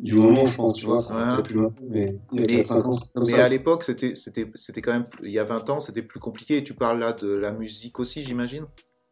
du 0.02 0.14
moment, 0.14 0.44
je 0.46 0.56
pense, 0.56 0.74
tu 0.74 0.84
vois. 0.84 1.00
plus 1.44 1.60
mais 1.88 2.16
il 2.32 2.56
y 2.56 2.60
a 2.60 2.64
5 2.64 2.84
ans. 2.84 2.98
mais 3.24 3.34
à 3.34 3.48
l'époque, 3.48 3.84
c'était, 3.84 4.16
c'était, 4.16 4.50
c'était 4.54 4.82
quand 4.82 4.92
même, 4.92 5.06
il 5.22 5.30
y 5.30 5.38
a 5.38 5.44
20 5.44 5.70
ans, 5.70 5.80
c'était 5.80 6.02
plus 6.02 6.18
compliqué. 6.18 6.56
Et 6.56 6.64
tu 6.64 6.74
parles 6.74 6.98
là 6.98 7.12
de 7.12 7.28
la 7.28 7.52
musique 7.52 8.00
aussi, 8.00 8.24
j'imagine? 8.24 8.66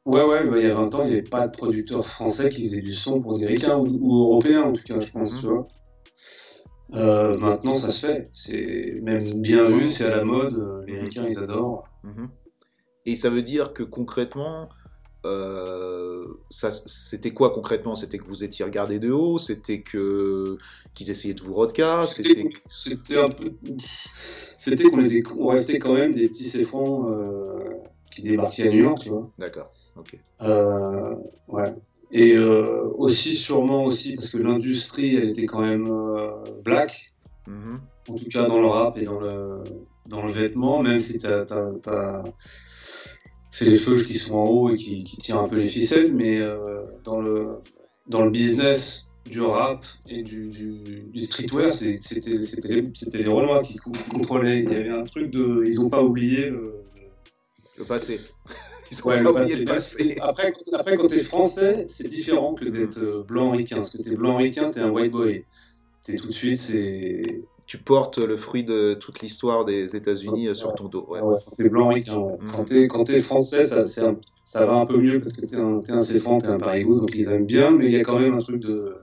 Ouais, 0.05 0.25
ouais, 0.25 0.45
bah, 0.49 0.59
il 0.59 0.67
y 0.67 0.71
a 0.71 0.75
20 0.75 0.95
ans, 0.97 1.03
il 1.05 1.07
n'y 1.07 1.13
avait 1.13 1.23
pas 1.23 1.47
de 1.47 1.57
producteurs 1.57 2.05
français 2.05 2.49
qui 2.49 2.65
faisaient 2.65 2.83
du 2.83 2.93
son 2.93 3.21
pour 3.21 3.39
des 3.39 3.47
ricains 3.47 3.79
ou, 3.79 4.17
européens, 4.17 4.63
en 4.63 4.73
tout 4.73 4.83
cas, 4.83 4.99
je 4.99 5.13
pense, 5.13 5.33
mhm. 5.35 5.41
tu 5.41 5.47
vois. 5.47 5.63
Euh, 6.95 7.39
maintenant, 7.39 7.77
ça 7.77 7.93
se 7.93 8.07
fait. 8.07 8.29
C'est 8.33 8.99
même 9.03 9.41
bien 9.41 9.67
vu, 9.67 9.89
c'est 9.89 10.07
à 10.07 10.17
la 10.17 10.25
mode. 10.25 10.85
Les 10.89 10.99
ricains, 10.99 11.27
ils 11.29 11.39
adorent. 11.39 11.85
Mhm. 12.03 12.29
Et 13.07 13.15
ça 13.15 13.31
veut 13.31 13.43
dire 13.43 13.73
que 13.73 13.85
concrètement, 13.85 14.69
euh, 15.27 16.27
ça, 16.49 16.71
c'était 16.71 17.33
quoi 17.33 17.51
concrètement? 17.51 17.95
C'était 17.95 18.19
que 18.19 18.25
vous 18.25 18.45
étiez 18.45 18.65
regardé 18.65 18.99
de 18.99 19.11
haut? 19.11 19.39
C'était 19.39 19.81
que 19.81 20.59
qu'ils 20.95 21.11
essayaient 21.11 21.35
de 21.35 21.43
vous 21.43 21.55
rodka 21.55 22.03
C'était 22.05 22.49
un 23.17 23.29
peu. 23.29 23.53
C'était 24.59 24.85
qu'on 24.85 25.05
était, 25.05 25.23
on 25.39 25.49
restait 25.49 25.79
quand 25.79 25.95
même 25.95 26.13
des 26.13 26.29
petits 26.29 26.45
séfrans 26.45 27.11
euh, 27.11 27.65
qui 28.15 28.23
débarquaient 28.23 28.69
à 28.69 28.71
New 28.71 28.85
York, 28.85 28.99
tu 29.03 29.11
vois. 29.11 29.31
D'accord. 29.39 29.73
Ok. 29.97 30.19
Euh, 30.43 31.15
ouais. 31.49 31.75
Et 32.13 32.37
aussi, 32.39 33.37
sûrement 33.37 33.85
aussi, 33.85 34.17
parce 34.17 34.31
que 34.31 34.39
l'industrie, 34.39 35.15
elle 35.15 35.31
était 35.31 35.47
quand 35.47 35.61
même 35.61 35.89
black. 36.65 37.13
Mm-hmm. 37.47 38.11
En 38.11 38.15
tout 38.15 38.29
cas, 38.29 38.47
dans 38.47 38.61
le 38.61 38.67
rap 38.67 38.99
et 38.99 39.05
dans 39.05 39.21
le, 39.21 39.63
dans 40.09 40.27
le 40.27 40.33
vêtement, 40.33 40.83
même 40.83 40.99
si 40.99 41.19
t'as 41.19 41.45
c'est 43.51 43.65
les 43.65 43.77
feux 43.77 44.01
qui 44.03 44.17
sont 44.17 44.35
en 44.35 44.45
haut 44.45 44.71
et 44.71 44.77
qui, 44.77 45.05
tirent 45.19 45.41
un 45.41 45.49
peu 45.49 45.57
les 45.57 45.69
ficelles, 45.69 46.15
mais 46.15 46.39
euh, 46.39 46.83
dans, 47.05 47.21
le, 47.21 47.59
dans 48.07 48.23
le 48.23 48.31
business 48.31 49.11
du 49.27 49.41
rap 49.41 49.85
et 50.09 50.23
du, 50.23 50.49
du, 50.49 51.21
streetwear, 51.21 51.73
c'était 51.73 52.31
les, 52.31 52.83
les 53.13 53.27
Renois 53.27 53.63
qui 53.63 53.77
contrôlaient. 53.77 54.61
Il 54.61 54.73
y 54.73 54.77
avait 54.77 54.91
un 54.91 55.05
truc 55.05 55.31
de. 55.31 55.65
Ils 55.67 55.77
n'ont 55.77 55.91
pas 55.91 56.03
oublié 56.03 56.49
le, 56.49 56.83
le 57.77 57.85
passé. 57.85 58.21
Ils 58.91 58.99
ont 59.07 59.11
pas 59.11 59.31
oublié 59.33 59.57
le 59.57 59.65
passé. 59.65 60.17
Après, 60.21 60.53
après, 60.73 60.97
quand 60.97 61.07
t'es 61.07 61.23
français, 61.23 61.85
c'est 61.89 62.09
différent 62.09 62.55
que 62.55 62.65
d'être 62.65 63.25
blanc 63.27 63.51
ricain. 63.51 63.77
Parce 63.77 63.91
que 63.91 64.03
t'es 64.03 64.17
blanc 64.17 64.37
ricain, 64.37 64.71
t'es 64.71 64.81
un 64.81 64.91
white 64.91 65.13
boy. 65.13 65.45
T'es 66.03 66.17
tout 66.17 66.29
de 66.29 66.33
suite, 66.33 66.59
c'est 66.59 67.23
tu 67.71 67.79
portes 67.79 68.19
le 68.19 68.37
fruit 68.37 68.65
de 68.65 68.95
toute 68.95 69.21
l'histoire 69.21 69.65
des 69.65 69.95
États-Unis 69.95 70.49
euh, 70.49 70.55
sur 70.55 70.75
ton 70.75 70.89
dos. 70.89 71.07
Ouais. 71.09 71.21
Ouais, 71.21 71.39
quand 71.47 71.55
t'es 71.55 71.69
blanc, 71.69 71.93
mm. 71.93 72.89
quand 72.89 73.05
t'es 73.05 73.21
français, 73.21 73.63
ça, 73.63 73.85
ça, 73.85 74.67
va 74.67 74.75
un 74.75 74.87
peu 74.87 74.97
mieux 74.97 75.21
parce 75.21 75.37
que 75.37 75.47
t'es 75.47 75.55
un, 75.55 75.81
es 75.81 75.93
un 75.93 76.01
Céphran, 76.01 76.39
t'es 76.39 76.49
un 76.49 76.59
Parigo, 76.59 76.99
donc 76.99 77.13
ils 77.15 77.31
aiment 77.31 77.47
bien, 77.47 77.71
mais 77.71 77.87
il 77.87 77.93
y 77.93 77.97
a 77.97 78.03
quand 78.03 78.19
même 78.19 78.35
un 78.35 78.41
truc 78.41 78.61
de. 78.61 78.97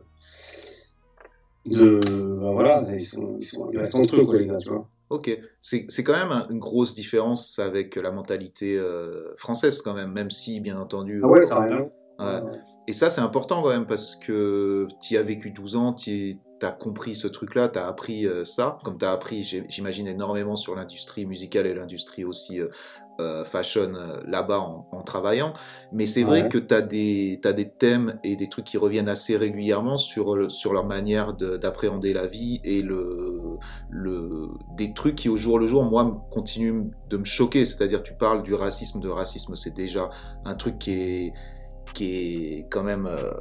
de 1.65 2.01
ben 2.03 2.51
voilà, 2.51 2.85
ils, 2.91 2.99
sont, 2.99 3.37
ils, 3.39 3.45
sont, 3.45 3.69
ils 3.71 3.79
restent 3.79 3.95
entre 3.95 4.17
eux, 4.17 4.25
quoi, 4.25 4.35
les 4.35 4.47
gars, 4.47 4.57
tu 4.57 4.67
vois. 4.67 4.85
Ok, 5.11 5.31
c'est 5.61 6.03
quand 6.03 6.27
même 6.27 6.45
une 6.49 6.59
grosse 6.59 6.93
différence 6.93 7.59
avec 7.59 7.95
la 7.95 8.11
mentalité 8.11 8.77
euh, 8.77 9.33
française, 9.37 9.81
quand 9.81 9.93
même, 9.93 10.11
même 10.11 10.29
si, 10.29 10.59
bien 10.59 10.77
entendu. 10.77 11.21
Ah 11.23 11.27
ouais, 11.27 11.41
ça 11.41 11.61
rien. 11.61 11.87
Ouais. 12.19 12.41
Et 12.89 12.91
ça, 12.91 13.09
c'est 13.09 13.21
important 13.21 13.61
quand 13.61 13.69
même 13.69 13.87
parce 13.87 14.17
que 14.17 14.87
tu 15.01 15.15
as 15.15 15.23
vécu 15.23 15.51
12 15.51 15.77
ans, 15.77 15.93
tu 15.93 16.37
as 16.65 16.71
compris 16.71 17.15
ce 17.15 17.27
truc-là, 17.27 17.69
tu 17.69 17.79
as 17.79 17.87
appris 17.87 18.25
euh, 18.25 18.43
ça, 18.43 18.79
comme 18.83 18.97
tu 18.97 19.05
as 19.05 19.11
appris, 19.11 19.43
j'imagine, 19.69 20.07
énormément 20.07 20.55
sur 20.55 20.75
l'industrie 20.75 21.25
musicale 21.25 21.67
et 21.67 21.73
l'industrie 21.73 22.23
aussi 22.23 22.59
euh, 22.59 22.69
euh, 23.19 23.43
fashion 23.43 23.93
là-bas 24.27 24.59
en, 24.59 25.01
travaillant. 25.01 25.53
Mais 25.91 26.05
c'est 26.05 26.23
vrai 26.23 26.49
que 26.49 26.59
tu 26.59 26.73
as, 26.73 26.81
des, 26.81 27.39
as 27.45 27.53
des 27.53 27.69
thèmes 27.69 28.19
et 28.23 28.35
des 28.35 28.47
trucs 28.47 28.65
qui 28.65 28.77
reviennent 28.77 29.09
assez 29.09 29.37
régulièrement 29.37 29.97
sur, 29.97 30.51
sur 30.51 30.73
leur 30.73 30.85
manière 30.85 31.33
d'appréhender 31.33 32.13
la 32.13 32.27
vie 32.27 32.59
et 32.63 32.83
le, 32.83 33.57
le, 33.89 34.49
des 34.75 34.93
trucs 34.93 35.15
qui, 35.15 35.29
au 35.29 35.37
jour 35.37 35.57
le 35.57 35.65
jour, 35.65 35.83
moi, 35.83 36.27
continuent 36.29 36.91
de 37.09 37.17
me 37.17 37.25
choquer. 37.25 37.65
C'est-à-dire, 37.65 38.03
tu 38.03 38.13
parles 38.13 38.43
du 38.43 38.53
racisme, 38.53 38.99
de 38.99 39.09
racisme, 39.09 39.55
c'est 39.55 39.73
déjà 39.73 40.11
un 40.45 40.53
truc 40.53 40.77
qui 40.77 40.91
est 40.91 41.33
qui 41.93 42.59
est 42.59 42.67
quand 42.69 42.83
même 42.83 43.07
euh, 43.07 43.31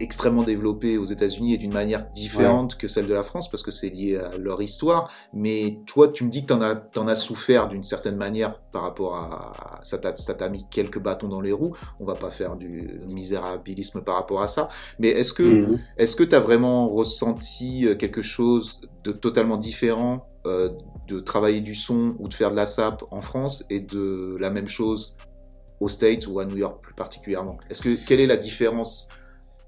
extrêmement 0.00 0.42
développée 0.42 0.96
aux 0.96 1.04
États-Unis 1.04 1.54
et 1.54 1.58
d'une 1.58 1.72
manière 1.72 2.08
différente 2.10 2.76
que 2.76 2.88
celle 2.88 3.06
de 3.06 3.12
la 3.12 3.22
France 3.22 3.50
parce 3.50 3.62
que 3.62 3.70
c'est 3.70 3.90
lié 3.90 4.16
à 4.16 4.36
leur 4.38 4.62
histoire. 4.62 5.12
Mais 5.34 5.78
toi, 5.86 6.08
tu 6.08 6.24
me 6.24 6.30
dis 6.30 6.42
que 6.42 6.46
tu 6.46 6.52
en 6.54 6.62
as, 6.62 6.82
en 6.96 7.06
as 7.06 7.14
souffert 7.14 7.68
d'une 7.68 7.82
certaine 7.82 8.16
manière 8.16 8.58
par 8.72 8.82
rapport 8.82 9.14
à. 9.14 9.80
Ça 9.82 9.98
t'a 9.98 10.48
mis 10.48 10.66
quelques 10.70 10.98
bâtons 10.98 11.28
dans 11.28 11.40
les 11.40 11.52
roues. 11.52 11.76
On 12.00 12.04
va 12.04 12.14
pas 12.14 12.30
faire 12.30 12.56
du 12.56 13.00
misérabilisme 13.08 14.02
par 14.02 14.14
rapport 14.14 14.42
à 14.42 14.48
ça. 14.48 14.70
Mais 14.98 15.08
est-ce 15.08 15.32
que 15.32 15.42
mhm. 15.42 15.78
est-ce 15.98 16.16
que 16.16 16.24
tu 16.24 16.34
as 16.34 16.40
vraiment 16.40 16.88
ressenti 16.88 17.86
euh, 17.86 17.94
quelque 17.94 18.22
chose 18.22 18.80
de 19.04 19.12
totalement 19.12 19.58
différent 19.58 20.26
euh, 20.46 20.70
de 21.08 21.20
travailler 21.20 21.60
du 21.60 21.74
son 21.74 22.14
ou 22.18 22.28
de 22.28 22.34
faire 22.34 22.50
de 22.50 22.56
la 22.56 22.64
SAP 22.66 23.04
en 23.10 23.20
France 23.20 23.64
et 23.68 23.80
de 23.80 24.36
la 24.40 24.48
même 24.48 24.68
chose 24.68 25.18
aux 25.80 25.88
States 25.88 26.26
ou 26.26 26.40
à 26.40 26.46
New 26.46 26.56
York 26.56 26.82
plus 26.82 26.94
particulièrement? 26.94 27.58
Est-ce 27.68 27.82
que 27.82 28.06
quelle 28.06 28.20
est 28.20 28.26
la 28.26 28.36
différence 28.38 29.08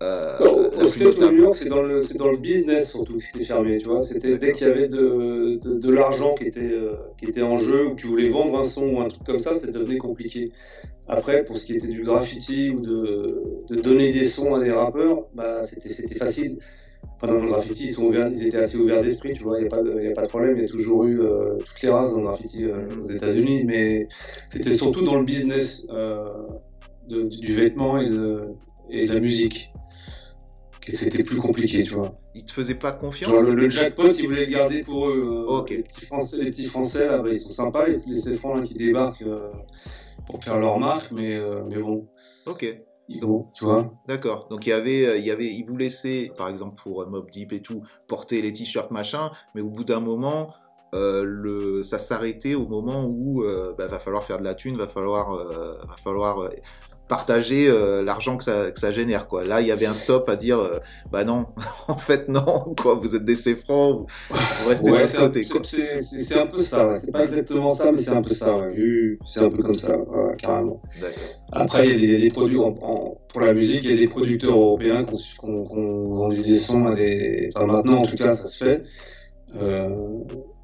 euh, 0.03 0.71
à 0.71 1.33
New 1.33 1.43
York, 1.43 1.55
c'est 1.55 1.69
dans, 1.69 1.83
le, 1.83 2.01
dans 2.17 2.31
le 2.31 2.37
business 2.37 2.91
surtout 2.91 3.19
que 3.19 3.25
c'était 3.25 3.45
fermé. 3.45 3.79
Tu 3.79 3.87
vois, 3.87 4.03
c'était 4.03 4.37
dès 4.37 4.53
qu'il 4.53 4.67
y 4.67 4.71
avait 4.71 4.88
de, 4.88 5.59
de, 5.62 5.79
de 5.79 5.91
l'argent 5.91 6.35
qui 6.35 6.45
était, 6.45 6.61
euh, 6.61 6.95
qui 7.19 7.27
était 7.27 7.43
en 7.43 7.57
jeu 7.57 7.87
ou 7.87 7.91
que 7.91 8.01
tu 8.01 8.07
voulais 8.09 8.29
vendre 8.29 8.59
un 8.59 8.65
son 8.65 8.87
ou 8.88 9.01
un 9.01 9.09
truc 9.09 9.25
comme 9.25 9.38
ça, 9.38 9.55
ça 9.55 9.67
devenait 9.67 9.99
compliqué. 9.99 10.51
Après, 11.09 11.45
pour 11.45 11.59
ce 11.59 11.65
qui 11.65 11.75
était 11.75 11.88
du 11.88 12.03
graffiti 12.03 12.71
ou 12.71 12.81
de, 12.81 13.43
de 13.69 13.81
donner 13.81 14.12
des 14.12 14.25
sons 14.25 14.55
à 14.55 14.61
des 14.61 14.73
rappeurs, 14.73 15.27
bah, 15.35 15.62
c'était 15.62 16.15
facile. 16.15 16.59
Dans 17.21 17.35
le 17.35 17.47
graffiti, 17.47 17.85
ils, 17.85 17.93
sont 17.93 18.07
ouverts, 18.07 18.29
ils 18.33 18.49
étaient 18.49 18.59
assez 18.59 18.77
ouverts 18.77 19.03
d'esprit, 19.03 19.35
tu 19.35 19.45
vois, 19.45 19.59
il 19.59 19.62
n'y 19.62 19.67
a, 19.67 19.71
pas 19.71 19.83
de, 19.83 20.11
a 20.11 20.12
pas 20.12 20.23
de 20.23 20.29
problème, 20.29 20.57
il 20.57 20.62
y 20.62 20.65
a 20.65 20.69
toujours 20.69 21.05
eu 21.05 21.21
euh, 21.21 21.57
toutes 21.59 21.81
les 21.83 21.88
races 21.88 22.11
dans 22.12 22.19
le 22.19 22.25
graffiti 22.25 22.65
euh, 22.65 22.85
aux 23.01 23.09
États-Unis, 23.09 23.62
mais 23.65 24.09
c'était 24.49 24.73
surtout 24.73 25.03
dans 25.03 25.17
le 25.17 25.25
business 25.25 25.87
du 27.09 27.55
vêtement 27.55 28.01
et 28.01 28.09
de, 28.09 28.43
et 28.91 29.07
de 29.07 29.12
la 29.12 29.21
musique. 29.21 29.73
que 29.73 29.82
c'était 30.88 31.23
plus 31.23 31.38
compliqué, 31.38 31.83
tu 31.83 31.95
vois. 31.95 32.14
Ils 32.35 32.45
te 32.45 32.53
faisaient 32.53 32.75
pas 32.75 32.92
confiance? 32.92 33.49
Le, 33.49 33.71
jackpot, 33.71 34.11
ils 34.11 34.27
voulaient 34.27 34.47
le 34.47 34.53
garder 34.53 34.81
pour 34.81 35.09
eux. 35.09 35.64
Les 35.68 35.83
petits 35.83 36.07
Français, 36.07 36.38
les 36.38 36.51
petits 36.51 36.66
Français 36.66 37.07
là, 37.07 37.18
bah, 37.18 37.31
ils 37.31 37.38
sont 37.38 37.51
sympas, 37.51 37.87
les, 37.87 37.99
les 38.07 38.35
francs 38.35 38.64
qui 38.64 38.75
débarquent 38.75 39.25
pour 40.27 40.42
faire 40.42 40.59
leur 40.59 40.79
marque, 40.79 41.12
mais, 41.12 41.40
mais 41.68 41.79
bon. 41.79 42.09
Ok 42.47 42.66
tu 43.55 43.64
vois. 43.64 43.92
D'accord. 44.07 44.47
Donc 44.49 44.66
il 44.66 44.71
y 44.71 44.73
avait, 44.73 45.07
euh, 45.07 45.16
il 45.18 45.25
y 45.25 45.31
avait, 45.31 45.47
ils 45.47 45.64
vous 45.64 45.77
laissaient, 45.77 46.33
par 46.37 46.49
exemple 46.49 46.81
pour 46.83 47.03
euh, 47.03 47.07
Mob 47.07 47.31
Deep 47.31 47.53
et 47.53 47.61
tout, 47.61 47.83
porter 48.07 48.42
les 48.42 48.53
t-shirts 48.53 48.90
machin, 48.90 49.31
mais 49.55 49.61
au 49.61 49.71
bout 49.71 49.85
d'un 49.85 50.01
moment, 50.01 50.55
euh, 50.95 51.25
le, 51.25 51.83
ça 51.83 51.99
s'arrêtait 51.99 52.55
au 52.55 52.66
moment 52.66 53.05
où 53.05 53.42
euh, 53.42 53.75
bah, 53.77 53.87
va 53.88 53.99
falloir 53.99 54.25
faire 54.25 54.38
de 54.38 54.45
la 54.45 54.55
thune, 54.55 54.77
va 54.77 54.88
falloir, 54.88 55.35
va 55.35 55.97
falloir 55.97 56.49
partager 57.12 57.68
euh, 57.68 58.03
l'argent 58.03 58.38
que 58.38 58.44
ça, 58.44 58.70
que 58.70 58.81
ça 58.81 58.90
génère 58.90 59.29
quoi. 59.29 59.44
Là, 59.44 59.61
il 59.61 59.66
y 59.66 59.70
avait 59.70 59.85
un 59.85 59.92
stop 59.92 60.31
à 60.31 60.37
dire 60.37 60.59
euh, 60.59 60.79
bah 61.12 61.25
non, 61.25 61.44
en 61.88 61.98
fait 61.98 62.27
non 62.29 62.75
quoi, 62.81 62.94
vous 62.94 63.14
êtes 63.14 63.27
des 63.27 63.37
francs, 63.55 64.09
vous, 64.31 64.68
restez 64.70 64.90
de 64.90 64.96
l'autre 64.96 65.53
côté. 65.53 65.98
C'est 66.01 66.38
un 66.38 66.46
peu 66.46 66.61
ça, 66.61 66.94
c'est 66.94 67.12
pas 67.12 67.25
exactement 67.25 67.70
ça, 67.72 67.92
mais 67.92 67.98
c'est 67.98 68.12
un 68.12 68.22
peu 68.22 68.33
ça. 68.33 68.55
C'est 69.27 69.40
un 69.40 69.51
peu 69.51 69.62
comme 69.62 69.75
ça, 69.75 69.94
carrément. 70.38 70.81
Après, 71.53 71.87
il 71.87 72.03
y 72.03 72.16
a 72.16 72.18
des, 72.18 72.31
produits 72.31 72.57
pour 72.57 73.40
la 73.42 73.53
musique, 73.53 73.85
il 73.85 73.90
y 73.90 73.92
a 73.92 73.96
des 73.98 74.09
producteurs 74.09 74.57
européens 74.57 75.05
qui 75.05 75.14
ont, 75.42 75.64
vendu 76.14 76.40
des 76.40 76.57
sons 76.57 76.87
à 76.87 76.94
des. 76.94 77.51
Enfin, 77.55 77.66
maintenant 77.66 77.98
en 77.98 78.07
tout 78.07 78.16
cas, 78.16 78.33
ça 78.33 78.46
se 78.46 78.64
fait. 78.64 78.83
Euh, 79.61 79.90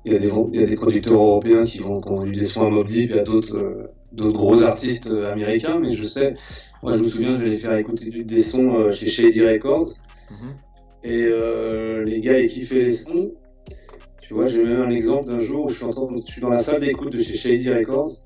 il 0.07 0.15
y, 0.15 0.17
a 0.17 0.19
des, 0.19 0.31
il 0.55 0.61
y 0.61 0.63
a 0.63 0.67
des 0.67 0.77
producteurs 0.77 1.21
européens 1.21 1.65
qui, 1.65 1.81
vont, 1.81 2.01
qui 2.01 2.09
ont 2.09 2.17
vendu 2.17 2.33
des 2.33 2.47
sons 2.47 2.67
à 2.67 2.71
Mob 2.71 2.87
Deep 2.87 3.11
et 3.11 3.21
à 3.21 3.23
d'autres 3.23 3.91
d'autres 4.13 4.37
gros 4.37 4.63
artistes 4.63 5.09
euh, 5.09 5.33
américains, 5.33 5.79
mais 5.79 5.93
je 5.93 6.05
sais, 6.05 6.35
moi 6.83 6.93
je 6.93 6.99
me 6.99 7.05
souviens, 7.05 7.39
j'allais 7.39 7.57
faire 7.57 7.75
écouter 7.77 8.11
des 8.11 8.43
sons 8.43 8.79
euh, 8.79 8.93
chez 8.93 9.09
Shady 9.09 9.47
Records, 9.47 9.95
mhm. 10.31 10.55
et 11.05 11.25
euh, 11.27 12.05
les 12.05 12.21
gars 12.21 12.39
ils 12.39 12.49
kiffaient 12.49 12.85
les 12.85 12.91
sons. 12.91 13.33
Tu 14.21 14.35
vois, 14.35 14.47
j'ai 14.47 14.63
même 14.63 14.83
un 14.83 14.91
exemple 14.91 15.29
d'un 15.29 15.39
jour 15.39 15.65
où 15.65 15.69
je 15.69 15.77
suis, 15.77 15.85
en 15.85 15.91
train, 15.91 16.07
je 16.15 16.31
suis 16.31 16.43
dans 16.43 16.51
la 16.51 16.59
salle 16.59 16.81
d'écoute 16.81 17.13
de 17.13 17.19
chez 17.19 17.35
Shady 17.35 17.71
Records, 17.71 18.21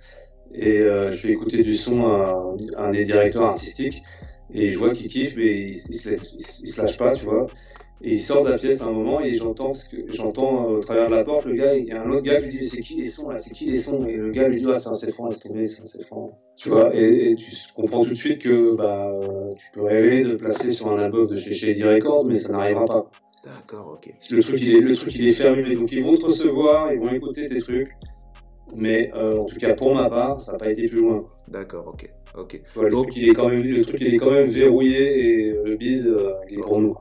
et 0.52 0.80
je 0.80 1.16
fais 1.16 1.30
écouter 1.30 1.62
du 1.62 1.74
son 1.74 2.04
à, 2.06 2.44
un 2.76 2.90
des 2.90 3.04
directeurs 3.04 3.44
artistiques, 3.44 4.02
et 4.52 4.70
je 4.70 4.78
vois 4.78 4.90
qu'il 4.90 5.08
kiffe, 5.08 5.34
mais 5.36 5.68
il, 5.68 5.68
il, 5.68 5.94
se, 5.94 6.10
il 6.10 6.66
se 6.66 6.80
lâche 6.80 6.98
pas, 6.98 7.14
tu 7.14 7.24
vois. 7.24 7.46
Et 8.04 8.14
il 8.14 8.18
sort 8.18 8.44
de 8.44 8.50
la 8.50 8.58
pièce 8.58 8.80
à 8.80 8.86
un 8.86 8.90
moment 8.90 9.20
et 9.20 9.34
j'entends 9.34 9.74
j'entends 10.08 10.64
euh, 10.64 10.78
au 10.78 10.80
travers 10.80 11.08
de 11.08 11.14
la 11.14 11.22
porte 11.22 11.44
le 11.44 11.54
gars, 11.54 11.76
il 11.76 11.84
y 11.84 11.92
a 11.92 12.02
un 12.02 12.10
autre 12.10 12.22
gars 12.22 12.40
qui 12.40 12.46
lui 12.46 12.58
dit 12.58 12.64
c'est 12.64 12.80
qui 12.80 12.96
les 12.96 13.06
sons 13.06 13.28
là, 13.28 13.38
c'est 13.38 13.52
qui 13.52 13.66
les 13.66 13.76
sons? 13.76 14.04
Et 14.06 14.16
le 14.16 14.30
gars 14.32 14.48
lui 14.48 14.60
dit 14.60 14.66
ah 14.68 14.80
c'est 14.80 14.88
un 14.88 14.94
c'est 14.94 15.06
laisse 15.06 15.38
tomber, 15.38 15.64
c'est 15.64 15.82
un 15.82 15.86
Cefran. 15.86 16.36
Tu 16.56 16.68
vois? 16.68 16.92
Et, 16.94 17.36
tu 17.36 17.46
comprends 17.76 18.02
tout 18.02 18.10
de 18.10 18.14
suite 18.14 18.40
que 18.40 18.74
bah 18.74 19.12
tu 19.56 19.66
peux 19.72 19.82
rêver 19.82 20.24
de 20.24 20.34
placer 20.34 20.72
sur 20.72 20.88
un 20.88 20.98
album 20.98 21.28
de 21.28 21.36
chez 21.36 21.52
Shady 21.52 21.84
Records 21.84 22.24
mais 22.24 22.34
ça 22.34 22.52
n'arrivera 22.52 22.86
pas. 22.86 23.10
D'accord, 23.44 23.96
ok. 23.96 24.12
Le 24.30 24.42
truc 24.42 24.60
il 24.60 24.76
est 24.76 24.80
le 24.80 24.96
truc 24.96 25.14
il 25.14 25.28
est 25.28 25.32
fermé 25.32 25.74
donc 25.74 25.92
ils 25.92 26.02
vont 26.02 26.16
te 26.16 26.26
recevoir, 26.26 26.92
ils 26.92 26.98
vont 26.98 27.12
écouter 27.12 27.46
tes 27.46 27.58
trucs. 27.58 27.92
Mais 28.74 29.12
euh, 29.14 29.38
en 29.38 29.44
tout 29.44 29.58
cas 29.58 29.74
pour 29.74 29.94
ma 29.94 30.10
part 30.10 30.40
ça 30.40 30.52
n'a 30.52 30.58
pas 30.58 30.70
été 30.70 30.88
plus 30.88 31.02
loin. 31.02 31.24
D'accord, 31.46 31.86
ok, 31.86 32.10
ok. 32.36 32.60
le, 32.80 32.90
truc, 32.90 33.16
il 33.16 33.28
est 33.28 33.32
quand 33.32 33.48
même, 33.48 33.62
le 33.62 33.84
truc 33.84 34.00
il 34.00 34.14
est 34.14 34.16
quand 34.16 34.30
même 34.30 34.48
verrouillé 34.48 35.44
et 35.44 35.52
le 35.52 35.76
bise 35.76 36.08
euh, 36.08 36.32
il 36.48 36.58
est 36.58 36.62
pour 36.62 36.80
nous 36.80 36.96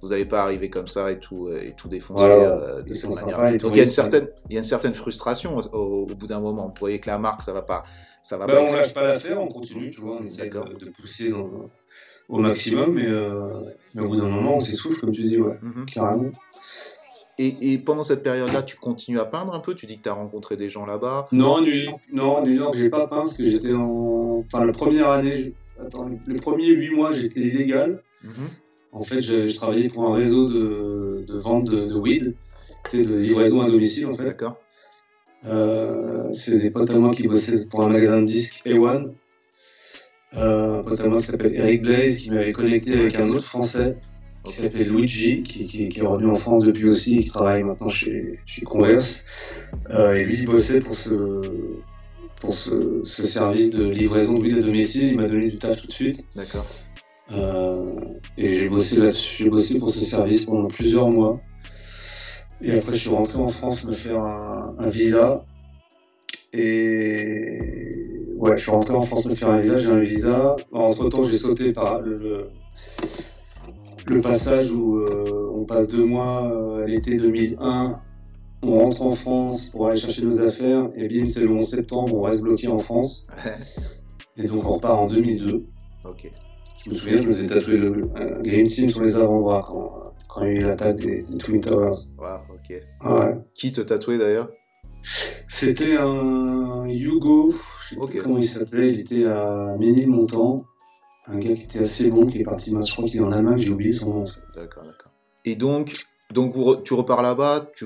vous 0.00 0.08
n'allez 0.08 0.24
pas 0.24 0.42
arriver 0.42 0.70
comme 0.70 0.88
ça 0.88 1.10
et 1.12 1.18
tout, 1.18 1.48
euh, 1.48 1.60
et 1.62 1.74
tout 1.76 1.88
défoncer 1.88 2.24
euh, 2.24 2.82
de 2.82 2.92
cette 2.92 3.14
manière. 3.14 3.38
Donc 3.58 3.72
il 3.74 3.78
y, 3.78 3.80
a 3.80 3.84
une 3.84 3.90
certaine, 3.90 4.28
il 4.48 4.54
y 4.54 4.56
a 4.56 4.60
une 4.60 4.64
certaine 4.64 4.94
frustration 4.94 5.56
au, 5.72 6.06
bout 6.06 6.26
d'un 6.26 6.40
moment. 6.40 6.66
Vous 6.66 6.80
voyez 6.80 7.00
que 7.00 7.08
la 7.08 7.18
marque, 7.18 7.42
ça 7.42 7.52
va 7.52 7.62
pas. 7.62 7.84
Ça 8.22 8.36
va 8.36 8.46
bah, 8.46 8.56
pas 8.56 8.62
on 8.62 8.74
lâche 8.74 8.92
pas 8.92 9.02
l'affaire, 9.02 9.40
on 9.40 9.48
continue, 9.48 9.90
tu 9.90 10.02
vois, 10.02 10.18
on 10.20 10.24
essaie 10.24 10.50
de, 10.50 10.90
pousser 10.90 11.32
au 12.30 12.38
maximum, 12.38 12.92
mais, 12.92 13.06
euh, 13.06 13.60
mais, 13.94 14.02
au 14.02 14.08
bout 14.08 14.16
d'un 14.16 14.28
moment, 14.28 14.56
on 14.56 14.60
s'essouffle, 14.60 15.00
comme 15.00 15.12
tu 15.12 15.22
dis, 15.22 15.38
ouais, 15.38 15.58
mhm. 15.62 15.86
carrément. 15.86 16.30
Et, 17.38 17.72
et, 17.72 17.78
pendant 17.78 18.02
cette 18.02 18.22
période-là, 18.22 18.62
tu 18.62 18.76
continues 18.76 19.18
à 19.18 19.24
peindre 19.24 19.54
un 19.54 19.60
peu? 19.60 19.74
Tu 19.74 19.86
dis 19.86 19.96
que 19.96 20.02
tu 20.02 20.08
as 20.10 20.12
rencontré 20.12 20.58
des 20.58 20.68
gens 20.68 20.84
là-bas? 20.84 21.28
Non, 21.32 21.56
à 21.56 21.60
New 21.62 21.72
York, 21.72 22.02
non, 22.12 22.44
New 22.44 22.52
York, 22.52 22.74
j'ai 22.76 22.90
pas 22.90 23.06
peint 23.06 23.20
parce 23.20 23.32
que 23.32 23.44
j'étais 23.44 23.72
en. 23.72 24.36
Enfin, 24.36 24.66
la 24.66 24.72
première 24.72 25.08
année, 25.08 25.54
attends, 25.80 26.10
les 26.26 26.36
premiers 26.36 26.68
huit 26.68 26.94
mois, 26.94 27.12
j'étais 27.12 27.40
illégal. 27.40 28.02
Mhm. 28.22 28.48
En 28.92 29.02
fait, 29.02 29.20
je, 29.20 29.54
travaillais 29.54 29.88
pour 29.88 30.04
un 30.06 30.14
réseau 30.14 30.48
de, 30.48 31.24
de 31.26 31.38
vente 31.38 31.70
de, 31.70 31.86
de 31.86 31.94
weed, 31.94 32.34
c'est 32.84 33.02
de 33.02 33.14
livraison 33.14 33.60
à 33.62 33.70
domicile 33.70 34.06
en 34.06 34.14
fait. 34.14 34.24
D'accord. 34.24 34.56
Euh, 35.46 36.28
c'est 36.32 36.58
des 36.58 36.70
potes 36.70 36.90
à 36.90 36.98
moi 36.98 37.14
qui 37.14 37.26
bossaient 37.26 37.66
pour 37.66 37.82
un 37.82 37.88
magasin 37.88 38.20
de 38.20 38.26
disques 38.26 38.62
A1. 38.66 39.12
Euh, 40.36 40.80
un 40.80 40.82
pote 40.82 41.00
à 41.00 41.08
moi 41.08 41.18
qui 41.18 41.26
s'appelle 41.26 41.54
Eric 41.54 41.82
Blaze 41.82 42.18
qui 42.18 42.30
m'avait 42.30 42.52
connecté 42.52 42.94
avec 42.94 43.14
un 43.16 43.28
autre 43.30 43.44
français 43.44 43.96
qui 44.44 44.54
s'appelle 44.54 44.88
Luigi, 44.88 45.42
qui, 45.42 45.66
qui, 45.66 45.88
qui, 45.88 46.00
est 46.00 46.02
revenu 46.02 46.30
en 46.30 46.36
France 46.36 46.64
depuis 46.64 46.86
aussi 46.86 47.18
et 47.18 47.20
qui 47.20 47.28
travaille 47.28 47.62
maintenant 47.62 47.90
chez, 47.90 48.32
chez 48.46 48.62
Converse. 48.62 49.24
Euh, 49.90 50.14
et 50.14 50.24
lui, 50.24 50.38
il 50.38 50.46
bossait 50.46 50.80
pour 50.80 50.94
ce, 50.94 51.42
pour 52.40 52.54
ce, 52.54 53.02
ce 53.04 53.22
service 53.22 53.70
de 53.70 53.84
livraison 53.84 54.38
de 54.38 54.42
weed 54.42 54.58
à 54.58 54.62
domicile. 54.62 55.08
Il 55.08 55.16
m'a 55.16 55.28
donné 55.28 55.48
du 55.48 55.58
taf 55.58 55.80
tout 55.80 55.86
de 55.86 55.92
suite. 55.92 56.24
D'accord. 56.34 56.66
Euh, 57.32 57.94
et 58.36 58.54
j'ai 58.54 58.68
bossé 58.68 58.98
là-dessus, 58.98 59.44
j'ai 59.44 59.50
bossé 59.50 59.78
pour 59.78 59.90
ce 59.90 60.00
service 60.00 60.44
pendant 60.44 60.68
plusieurs 60.68 61.10
mois. 61.10 61.40
Et 62.60 62.72
après, 62.72 62.94
je 62.94 63.00
suis 63.00 63.10
rentré 63.10 63.38
en 63.38 63.48
France 63.48 63.84
me 63.84 63.92
faire 63.92 64.22
un, 64.22 64.86
visa. 64.86 65.44
Et 66.52 67.58
ouais, 68.36 68.56
je 68.56 68.62
suis 68.62 68.70
rentré 68.70 68.94
en 68.94 69.00
France 69.00 69.22
pour 69.22 69.36
faire 69.36 69.50
un 69.50 69.58
visa, 69.58 69.76
j'ai 69.76 69.90
un 69.90 70.00
visa. 70.00 70.56
Entre 70.72 71.08
temps, 71.08 71.22
j'ai 71.22 71.38
sauté 71.38 71.72
par 71.72 72.00
le, 72.00 72.50
le 74.06 74.20
passage 74.20 74.70
où 74.70 74.98
euh, 74.98 75.52
on 75.56 75.64
passe 75.64 75.88
deux 75.88 76.04
mois 76.04 76.82
à 76.82 76.86
l'été 76.86 77.16
2001 77.16 78.00
on 78.62 78.78
rentre 78.78 79.02
en 79.02 79.12
France 79.12 79.70
pour 79.70 79.88
aller 79.88 79.98
chercher 79.98 80.22
nos 80.22 80.40
affaires, 80.42 80.90
et 80.94 81.08
bim, 81.08 81.26
c'est 81.26 81.40
le 81.40 81.50
11 81.50 81.66
septembre, 81.66 82.14
on 82.14 82.22
reste 82.22 82.42
bloqué 82.42 82.68
en 82.68 82.78
France. 82.78 83.26
et 84.36 84.44
donc 84.44 84.64
on 84.64 84.74
repart 84.74 84.98
en 84.98 85.06
2002. 85.06 85.64
Ok. 86.04 86.30
Je 86.84 86.90
me 86.90 86.94
souviens, 86.94 87.22
je 87.22 87.28
me 87.28 87.32
suis 87.32 87.46
tatoué 87.46 87.76
le 87.76 87.90
Green 88.42 88.66
Team 88.66 88.88
sur 88.88 89.02
les 89.02 89.16
avant-bras 89.16 89.62
quand, 89.66 90.14
quand, 90.28 90.44
il 90.44 90.54
y 90.54 90.58
a 90.58 90.60
eu 90.60 90.64
l'attaque 90.64 90.96
des, 90.96 91.24
Twin 91.38 91.60
Towers. 91.60 91.96
Wow, 92.18 92.54
ok. 92.54 92.82
Ouais. 93.04 93.38
Qui 93.54 93.72
te 93.72 93.80
tatouait 93.82 94.18
d'ailleurs? 94.18 94.48
C'était 95.48 95.96
un 95.96 96.84
Hugo, 96.86 97.54
je 97.82 97.88
sais 97.88 97.96
pas 97.96 98.06
comment 98.22 98.38
il 98.38 98.44
s'appelait, 98.44 98.92
il 98.92 99.00
était 99.00 99.24
à 99.24 99.76
Ménilmontant. 99.78 100.64
Un 101.26 101.38
gars 101.38 101.54
qui 101.54 101.62
était 101.62 101.80
assez 101.80 102.10
bon, 102.10 102.26
qui 102.26 102.40
est 102.40 102.44
parti, 102.44 102.70
je 102.70 102.92
crois 102.92 103.04
qu'il 103.04 103.20
est 103.20 103.24
en 103.24 103.32
Allemagne, 103.32 103.58
j'ai 103.58 103.70
oublié 103.70 103.92
son 103.92 104.14
nom. 104.14 104.24
D'accord, 104.54 104.82
d'accord. 104.82 105.12
Et 105.44 105.56
donc, 105.56 105.92
donc 106.32 106.54
tu 106.84 106.94
repars 106.94 107.22
là-bas, 107.22 107.70
tu, 107.74 107.84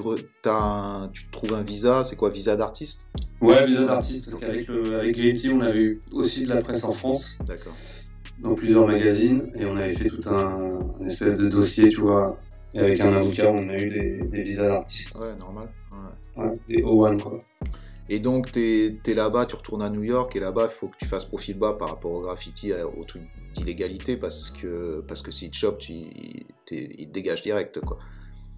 tu 1.12 1.30
trouves 1.30 1.54
un 1.54 1.62
visa, 1.62 2.04
c'est 2.04 2.16
quoi, 2.16 2.30
visa 2.30 2.57
d'artiste? 2.57 3.11
Ouais, 3.40 3.66
visa 3.66 3.85
d'artiste, 3.85 4.30
parce 4.30 4.40
qu'avec 4.40 4.68
avec 4.68 5.46
on 5.52 5.61
avait 5.61 5.80
eu 5.80 6.00
aussi 6.12 6.44
de 6.44 6.54
la 6.54 6.61
presse 6.61 6.85
en 6.85 6.92
France. 6.92 7.38
D'accord. 7.46 7.74
Dans 8.40 8.55
plusieurs 8.55 8.87
magazines, 8.87 9.51
et 9.55 9.64
on 9.64 9.77
avait 9.77 9.94
fait 9.94 10.09
tout 10.09 10.29
un, 10.29 10.81
espèce 11.07 11.37
de 11.37 11.49
dossier, 11.49 11.88
tu 11.88 12.01
vois. 12.01 12.38
Et 12.75 12.81
avec 12.81 13.01
un 13.01 13.14
avocat, 13.14 13.51
on 13.51 13.68
a 13.68 13.79
eu 13.79 13.88
des, 13.88 14.42
visas 14.42 14.68
d'artistes. 14.68 15.16
Ouais, 15.18 15.35
normal. 15.37 15.68
Ouais. 16.37 16.53
des 16.68 16.83
O1, 16.83 17.20
quoi. 17.20 17.38
Et 18.09 18.18
donc, 18.18 18.53
tu 18.53 19.01
es, 19.07 19.14
là-bas, 19.14 19.47
tu 19.47 19.55
retournes 19.55 19.83
à 19.83 19.88
New 19.88 20.03
York, 20.03 20.35
et 20.37 20.40
là-bas, 20.40 20.68
il 20.70 20.75
faut 20.75 20.88
que 20.88 20.97
tu 20.99 21.07
fasses 21.07 21.25
profil 21.25 21.57
bas 21.57 21.75
par 21.75 21.88
rapport 21.88 22.11
au 22.11 22.20
graffiti, 22.20 22.73
au 22.73 23.05
truc 23.05 23.23
d'illégalité, 23.55 24.16
parce 24.16 24.51
que, 24.51 25.03
parce 25.07 25.23
que 25.23 25.31
si 25.31 25.51
te 25.51 25.57
chope, 25.57 25.79
tu, 25.79 25.92
il 25.92 26.44
te 26.66 27.12
dégage 27.12 27.42
direct, 27.42 27.81
quoi. 27.81 27.99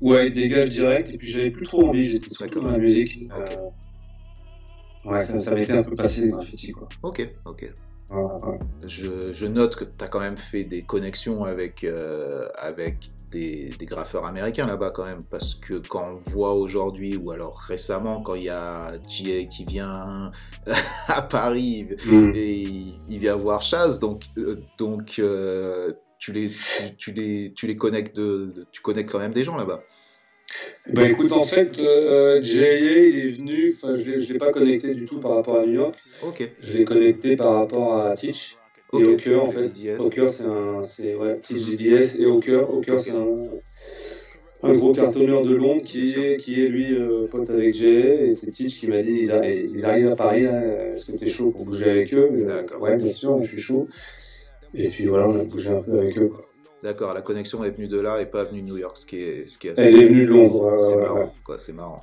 Ouais, 0.00 0.30
dégage 0.30 0.70
direct. 0.70 1.10
Et 1.10 1.18
puis 1.18 1.28
j'avais 1.28 1.50
plus 1.50 1.66
trop 1.66 1.88
envie, 1.88 2.04
j'étais 2.04 2.30
surtout 2.30 2.60
dans 2.60 2.72
la 2.72 2.78
musique. 2.78 3.28
Euh, 3.32 5.10
ouais, 5.10 5.22
ça, 5.22 5.38
ça 5.38 5.54
m'était 5.54 5.72
un 5.72 5.82
peu 5.82 5.94
passé 5.94 6.22
les 6.22 6.30
graffiti 6.30 6.72
quoi. 6.72 6.88
Ok, 7.02 7.28
ok. 7.44 7.72
Je, 8.84 9.32
je, 9.32 9.46
note 9.46 9.74
que 9.74 9.84
tu 9.84 10.04
as 10.04 10.08
quand 10.08 10.20
même 10.20 10.36
fait 10.36 10.62
des 10.64 10.82
connexions 10.82 11.44
avec, 11.44 11.82
euh, 11.82 12.48
avec 12.56 13.10
des, 13.32 13.70
des, 13.78 13.86
graffeurs 13.86 14.24
américains 14.24 14.66
là-bas 14.66 14.92
quand 14.92 15.04
même, 15.04 15.24
parce 15.24 15.54
que 15.54 15.74
quand 15.74 16.12
on 16.12 16.30
voit 16.30 16.54
aujourd'hui, 16.54 17.16
ou 17.16 17.32
alors 17.32 17.58
récemment, 17.58 18.22
quand 18.22 18.36
il 18.36 18.44
y 18.44 18.48
a 18.48 18.92
GA 18.98 19.44
qui 19.46 19.64
vient 19.64 20.30
à 21.08 21.22
Paris, 21.22 21.88
mm. 22.06 22.32
et 22.34 22.60
il, 23.08 23.18
vient 23.18 23.34
voir 23.34 23.60
Chaz, 23.60 23.98
donc, 23.98 24.24
euh, 24.38 24.60
donc 24.78 25.20
tu 26.18 26.32
les, 26.32 26.50
tu, 26.98 27.12
les, 27.12 27.52
tu 27.54 27.66
les 27.66 27.76
connectes, 27.76 28.16
de, 28.16 28.66
tu 28.70 28.82
connectes 28.82 29.10
quand 29.10 29.18
même 29.18 29.32
des 29.32 29.44
gens 29.44 29.56
là-bas. 29.56 29.82
Bah 30.92 31.08
écoute, 31.08 31.32
en 31.32 31.42
fait, 31.42 31.78
euh, 31.78 32.40
J.A. 32.42 32.74
il 32.74 33.18
est 33.18 33.30
venu, 33.30 33.74
enfin 33.76 33.94
je 33.96 34.12
ne 34.12 34.32
l'ai 34.32 34.38
pas 34.38 34.52
connecté 34.52 34.94
du 34.94 35.04
tout 35.04 35.18
par 35.18 35.34
rapport 35.34 35.56
à 35.56 35.66
New 35.66 35.72
York. 35.72 35.98
Ok. 36.22 36.48
Je 36.60 36.72
l'ai 36.72 36.84
connecté 36.84 37.36
par 37.36 37.54
rapport 37.54 37.96
à 37.96 38.14
Teach 38.14 38.56
et 38.92 39.02
Hawker 39.02 39.42
en 39.42 39.50
fait. 39.50 39.70
Hawker 39.98 40.30
c'est 40.30 40.44
un, 40.44 40.82
c'est 40.82 41.14
ouais, 41.14 41.38
Teach 41.40 41.58
GDS 41.58 42.20
et 42.20 42.24
Hawker. 42.24 42.70
Hawker 42.70 43.00
c'est 43.00 43.10
un, 43.10 43.26
un 44.62 44.74
gros 44.74 44.92
cartonneur 44.92 45.42
de 45.42 45.54
Londres 45.54 45.82
qui 45.84 46.12
est, 46.12 46.36
qui 46.36 46.62
est 46.62 46.68
lui 46.68 46.94
euh, 46.94 47.26
pote 47.26 47.50
avec 47.50 47.74
J.A. 47.74 48.24
et 48.26 48.32
c'est 48.32 48.50
Teach 48.50 48.78
qui 48.78 48.86
m'a 48.86 49.02
dit 49.02 49.18
ils, 49.22 49.32
arrivent, 49.32 49.70
ils 49.74 49.84
arrivent 49.84 50.12
à 50.12 50.16
Paris, 50.16 50.44
est-ce 50.44 51.10
que 51.10 51.16
t'es 51.16 51.28
chaud 51.28 51.50
pour 51.50 51.64
bouger 51.64 51.90
avec 51.90 52.14
eux? 52.14 52.46
Ouais, 52.80 52.96
bien 52.96 53.10
sûr, 53.10 53.42
je 53.42 53.48
suis 53.48 53.60
chaud. 53.60 53.88
Et 54.74 54.88
puis 54.88 55.06
voilà, 55.06 55.28
on 55.28 55.40
a 55.40 55.44
bougé 55.44 55.70
un 55.70 55.82
peu 55.82 55.98
avec 55.98 56.16
eux. 56.18 56.30
D'accord, 56.86 57.14
la 57.14 57.20
connexion 57.20 57.64
est 57.64 57.70
venue 57.70 57.88
de 57.88 57.98
là 57.98 58.20
et 58.20 58.26
pas 58.26 58.44
venue 58.44 58.62
de 58.62 58.66
New 58.68 58.76
York, 58.76 58.96
ce 58.96 59.06
qui 59.06 59.20
est, 59.20 59.48
ce 59.48 59.58
qui 59.58 59.66
est 59.66 59.72
assez. 59.72 59.82
Elle 59.82 60.00
est 60.00 60.06
venue 60.06 60.24
de 60.24 60.30
Londres. 60.30 60.76
c'est 60.78 60.96
marrant, 60.96 61.34
quoi, 61.42 61.58
c'est 61.58 61.72
marrant. 61.72 62.00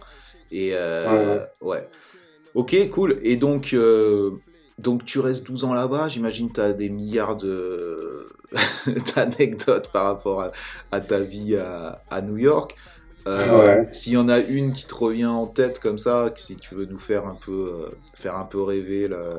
Et 0.52 0.72
euh, 0.74 1.40
ouais, 1.62 1.88
Ok, 2.54 2.76
cool. 2.90 3.18
Et 3.22 3.38
donc, 3.38 3.74
euh, 3.74 4.32
donc 4.80 5.06
tu 5.06 5.20
restes 5.20 5.48
12 5.48 5.64
ans 5.64 5.74
là-bas. 5.74 6.10
J'imagine 6.10 6.50
que 6.50 6.56
tu 6.56 6.60
as 6.60 6.74
des 6.74 6.90
milliards 6.90 7.38
de 7.38 8.28
d'anecdotes 9.16 9.90
par 9.94 10.04
rapport 10.04 10.52
à, 10.92 11.00
ta 11.00 11.22
vie 11.22 11.56
à, 11.56 12.02
à 12.10 12.22
New 12.22 12.36
York. 12.36 12.76
Euh, 13.26 13.86
S'il 13.92 14.14
y 14.14 14.18
en 14.18 14.28
a 14.28 14.40
une 14.40 14.74
qui 14.74 14.86
te 14.86 14.94
revient 14.94 15.28
en 15.28 15.48
tête 15.48 15.80
comme 15.80 15.98
ça, 15.98 16.30
si 16.36 16.58
tu 16.58 16.76
veux 16.76 16.88
nous 16.88 17.00
faire 17.00 17.26
un 17.26 17.36
peu, 17.36 17.72
euh, 17.74 17.96
faire 18.16 18.36
un 18.36 18.44
peu 18.44 18.62
rêver 18.62 19.08
là. 19.08 19.30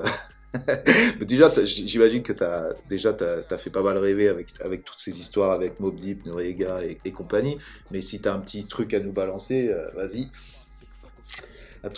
déjà, 1.20 1.50
j'imagine 1.64 2.22
que 2.22 2.32
as, 2.44 2.74
déjà, 2.88 3.12
tu 3.12 3.24
as, 3.24 3.58
fait 3.58 3.70
pas 3.70 3.82
mal 3.82 3.98
rêver 3.98 4.28
avec, 4.28 4.48
avec 4.60 4.84
toutes 4.84 4.98
ces 4.98 5.18
histoires 5.18 5.52
avec 5.52 5.80
Mob 5.80 5.96
Deep, 5.96 6.26
Noriega 6.26 6.80
et, 7.04 7.10
compagnie. 7.12 7.58
Mais 7.90 8.00
si 8.00 8.20
tu 8.20 8.28
as 8.28 8.34
un 8.34 8.40
petit 8.40 8.66
truc 8.66 8.94
à 8.94 9.00
nous 9.00 9.12
balancer, 9.12 9.68
euh, 9.68 9.88
vas-y. 9.94 10.28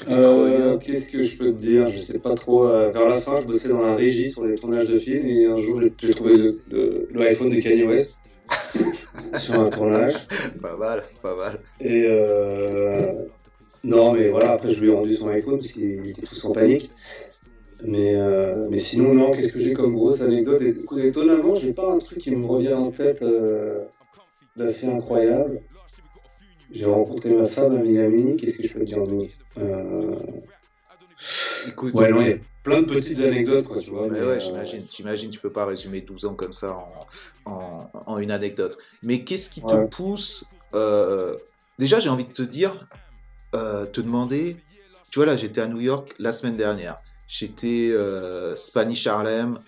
Euh, 0.08 0.78
Qu'est-ce 0.78 1.10
que 1.10 1.22
je 1.22 1.36
peux 1.36 1.52
te 1.52 1.58
dire? 1.58 1.88
Je 1.88 1.98
sais 1.98 2.18
pas 2.18 2.34
trop. 2.34 2.66
Euh, 2.66 2.90
vers 2.90 3.08
la 3.08 3.20
fin, 3.20 3.40
je 3.40 3.46
bossais 3.46 3.68
dans 3.68 3.80
la 3.80 3.94
régie 3.94 4.30
sur 4.30 4.44
les 4.44 4.56
tournages 4.56 4.88
de 4.88 4.98
films 4.98 5.26
et 5.26 5.46
un 5.46 5.58
jour, 5.58 5.80
j'ai 5.80 6.14
trouvé 6.14 6.36
le, 6.36 7.08
le, 7.10 7.20
iPhone 7.22 7.50
de 7.50 7.60
Kanye 7.60 7.84
West 7.84 8.18
sur 9.34 9.60
un 9.60 9.68
tournage. 9.68 10.14
Pas 10.60 10.76
mal, 10.76 11.04
pas 11.22 11.36
mal. 11.36 11.60
Et 11.80 12.02
euh, 12.04 13.12
non, 13.84 14.12
mais 14.12 14.28
voilà, 14.28 14.52
après, 14.52 14.70
je 14.70 14.80
lui 14.80 14.88
ai 14.88 14.92
rendu 14.92 15.14
son 15.14 15.28
iPhone 15.28 15.56
parce 15.56 15.68
qu'il 15.68 16.08
était 16.08 16.22
tous 16.22 16.44
en 16.44 16.52
panique. 16.52 16.90
Mais, 17.82 18.14
euh, 18.16 18.66
mais 18.70 18.78
sinon, 18.78 19.14
non, 19.14 19.32
qu'est-ce 19.32 19.52
que 19.52 19.60
j'ai 19.60 19.72
comme 19.72 19.94
grosse 19.94 20.20
anecdote 20.20 20.62
Étonnamment, 20.96 21.54
j'ai 21.54 21.72
pas 21.72 21.90
un 21.90 21.98
truc 21.98 22.18
qui 22.18 22.34
me 22.34 22.46
revient 22.46 22.72
en 22.72 22.90
tête 22.90 23.22
euh, 23.22 23.84
d'assez 24.56 24.86
incroyable. 24.86 25.60
J'ai 26.72 26.86
rencontré 26.86 27.30
ma 27.30 27.44
femme 27.44 27.76
à 27.76 27.78
Miami, 27.78 28.36
qu'est-ce 28.36 28.58
que 28.58 28.66
je 28.66 28.72
peux 28.72 28.84
dire 28.84 28.98
euh... 29.58 30.16
Écoute, 31.68 31.94
ouais, 31.94 32.10
non, 32.10 32.20
il 32.20 32.28
y 32.28 32.32
a 32.32 32.36
plein 32.62 32.82
de 32.82 32.92
petites 32.92 33.20
anecdotes, 33.20 33.66
quoi, 33.66 33.80
tu 33.80 33.90
vois. 33.90 34.08
Mais, 34.08 34.20
ouais, 34.20 34.40
j'imagine, 34.40 34.82
j'imagine, 34.90 35.30
tu 35.30 35.40
peux 35.40 35.52
pas 35.52 35.66
résumer 35.66 36.00
12 36.00 36.24
ans 36.24 36.34
comme 36.34 36.52
ça 36.52 36.76
en, 37.44 37.50
en, 37.50 37.90
en 38.06 38.18
une 38.18 38.30
anecdote. 38.30 38.78
Mais 39.02 39.22
qu'est-ce 39.22 39.50
qui 39.50 39.62
te 39.62 39.86
pousse 39.86 40.44
euh, 40.74 41.34
Déjà, 41.78 42.00
j'ai 42.00 42.08
envie 42.08 42.26
de 42.26 42.32
te 42.32 42.42
dire, 42.42 42.88
te 43.52 44.00
demander, 44.00 44.56
tu 45.10 45.18
vois, 45.18 45.26
là, 45.26 45.36
j'étais 45.36 45.60
à 45.60 45.68
New 45.68 45.80
York 45.80 46.14
la 46.18 46.32
semaine 46.32 46.56
dernière. 46.56 47.00
J'étais 47.28 47.90
euh, 47.92 48.54
Spanish 48.54 49.06
Harlem, 49.06 49.58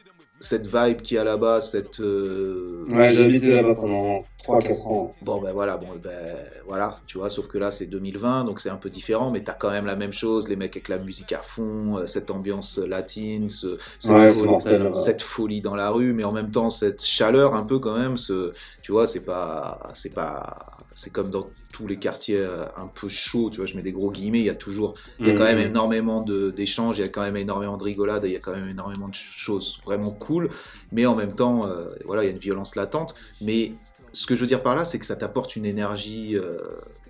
cette 0.40 0.66
vibe 0.66 1.02
qui 1.02 1.18
a 1.18 1.24
là-bas, 1.24 1.60
cette. 1.60 2.00
Euh, 2.00 2.84
ouais, 2.88 3.16
habité 3.18 3.54
là-bas 3.54 3.74
pendant 3.74 4.24
3-4 4.44 4.87
ans. 4.87 5.11
Bon, 5.22 5.40
ben 5.40 5.53
voilà, 5.53 5.77
bon, 5.77 5.88
ben 6.03 6.37
voilà, 6.66 7.01
tu 7.07 7.18
vois, 7.18 7.29
sauf 7.29 7.48
que 7.48 7.59
là 7.59 7.70
c'est 7.70 7.87
2020, 7.87 8.44
donc 8.44 8.61
c'est 8.61 8.70
un 8.70 8.77
peu 8.77 8.88
différent, 8.88 9.31
mais 9.31 9.42
t'as 9.42 9.53
quand 9.53 9.70
même 9.70 9.87
la 9.87 9.96
même 9.96 10.12
chose, 10.12 10.48
les 10.48 10.57
mecs 10.57 10.77
avec 10.77 10.88
la 10.88 10.98
musique 10.98 11.33
à 11.33 11.42
fond, 11.42 11.98
euh, 11.98 12.07
cette 12.07 12.31
ambiance 12.31 12.79
latine, 12.79 13.51
cette, 13.51 13.81
folie, 14.01 14.94
cette, 14.94 15.22
folie, 15.22 15.61
dans 15.61 15.74
la 15.74 15.90
rue, 15.90 16.12
mais 16.12 16.24
en 16.24 16.33
même 16.33 16.51
temps 16.51 16.70
cette 16.70 17.05
chaleur 17.05 17.55
un 17.55 17.64
peu 17.64 17.79
quand 17.79 17.98
même, 17.98 18.16
ce, 18.16 18.53
tu 18.83 18.92
vois, 18.92 19.07
c'est 19.07 19.24
pas. 19.24 19.90
C'est 19.94 20.14
pas 20.14 20.79
c'est 20.98 21.12
comme 21.12 21.31
dans 21.31 21.48
tous 21.72 21.87
les 21.87 21.96
quartiers 21.96 22.38
euh, 22.38 22.64
un 22.77 22.88
peu 22.88 23.09
chauds, 23.09 23.51
tu 23.51 23.59
vois, 23.59 23.66
je 23.66 23.77
mets 23.77 23.83
des 23.83 23.92
gros 23.92 24.11
guillemets, 24.11 24.40
il 24.40 24.46
y 24.46 24.51
a 24.51 24.57
toujours, 24.57 24.94
il 25.20 25.29
y 25.29 25.31
a 25.31 25.35
quand 25.35 25.44
même 25.44 25.61
mhm. 25.61 25.68
énormément 25.68 26.22
d'échanges, 26.22 26.98
il 26.98 27.03
y 27.03 27.05
a 27.05 27.09
quand 27.09 27.22
même 27.22 27.37
énormément 27.37 27.77
de 27.77 27.85
rigolades, 27.85 28.24
il 28.24 28.33
y 28.33 28.37
a 28.37 28.40
quand 28.40 28.57
même 28.57 28.68
énormément 28.68 29.07
de 29.07 29.14
choses 29.14 29.81
vraiment 29.85 30.11
cool, 30.11 30.51
mais 30.90 31.07
en 31.07 31.14
même 31.14 31.37
temps, 31.37 31.68
euh, 31.68 31.85
voilà, 32.05 32.24
il 32.24 32.27
y 32.27 32.29
a 32.31 32.33
une 32.33 32.40
violence 32.40 32.74
latente, 32.74 33.14
mais 33.40 33.74
ce 34.12 34.26
que 34.26 34.34
je 34.34 34.40
veux 34.40 34.46
dire 34.46 34.62
par 34.62 34.74
là, 34.74 34.84
c'est 34.84 34.98
que 34.98 35.06
ça 35.06 35.16
t'apporte 35.16 35.56
une 35.56 35.66
énergie 35.66 36.36
euh, 36.36 36.58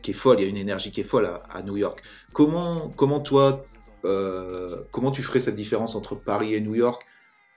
qui 0.02 0.12
est 0.12 0.14
folle, 0.14 0.40
il 0.40 0.42
y 0.42 0.46
a 0.46 0.48
une 0.48 0.56
énergie 0.56 0.92
qui 0.92 1.00
est 1.00 1.04
folle 1.04 1.30
à, 1.48 1.62
New 1.62 1.76
York. 1.76 2.02
Comment, 2.32 2.90
comment 2.96 3.20
toi, 3.20 3.64
comment 4.90 5.10
tu 5.10 5.22
ferais 5.22 5.40
cette 5.40 5.56
différence 5.56 5.94
entre 5.94 6.14
Paris 6.14 6.54
et 6.54 6.60
New 6.60 6.74
York? 6.74 7.04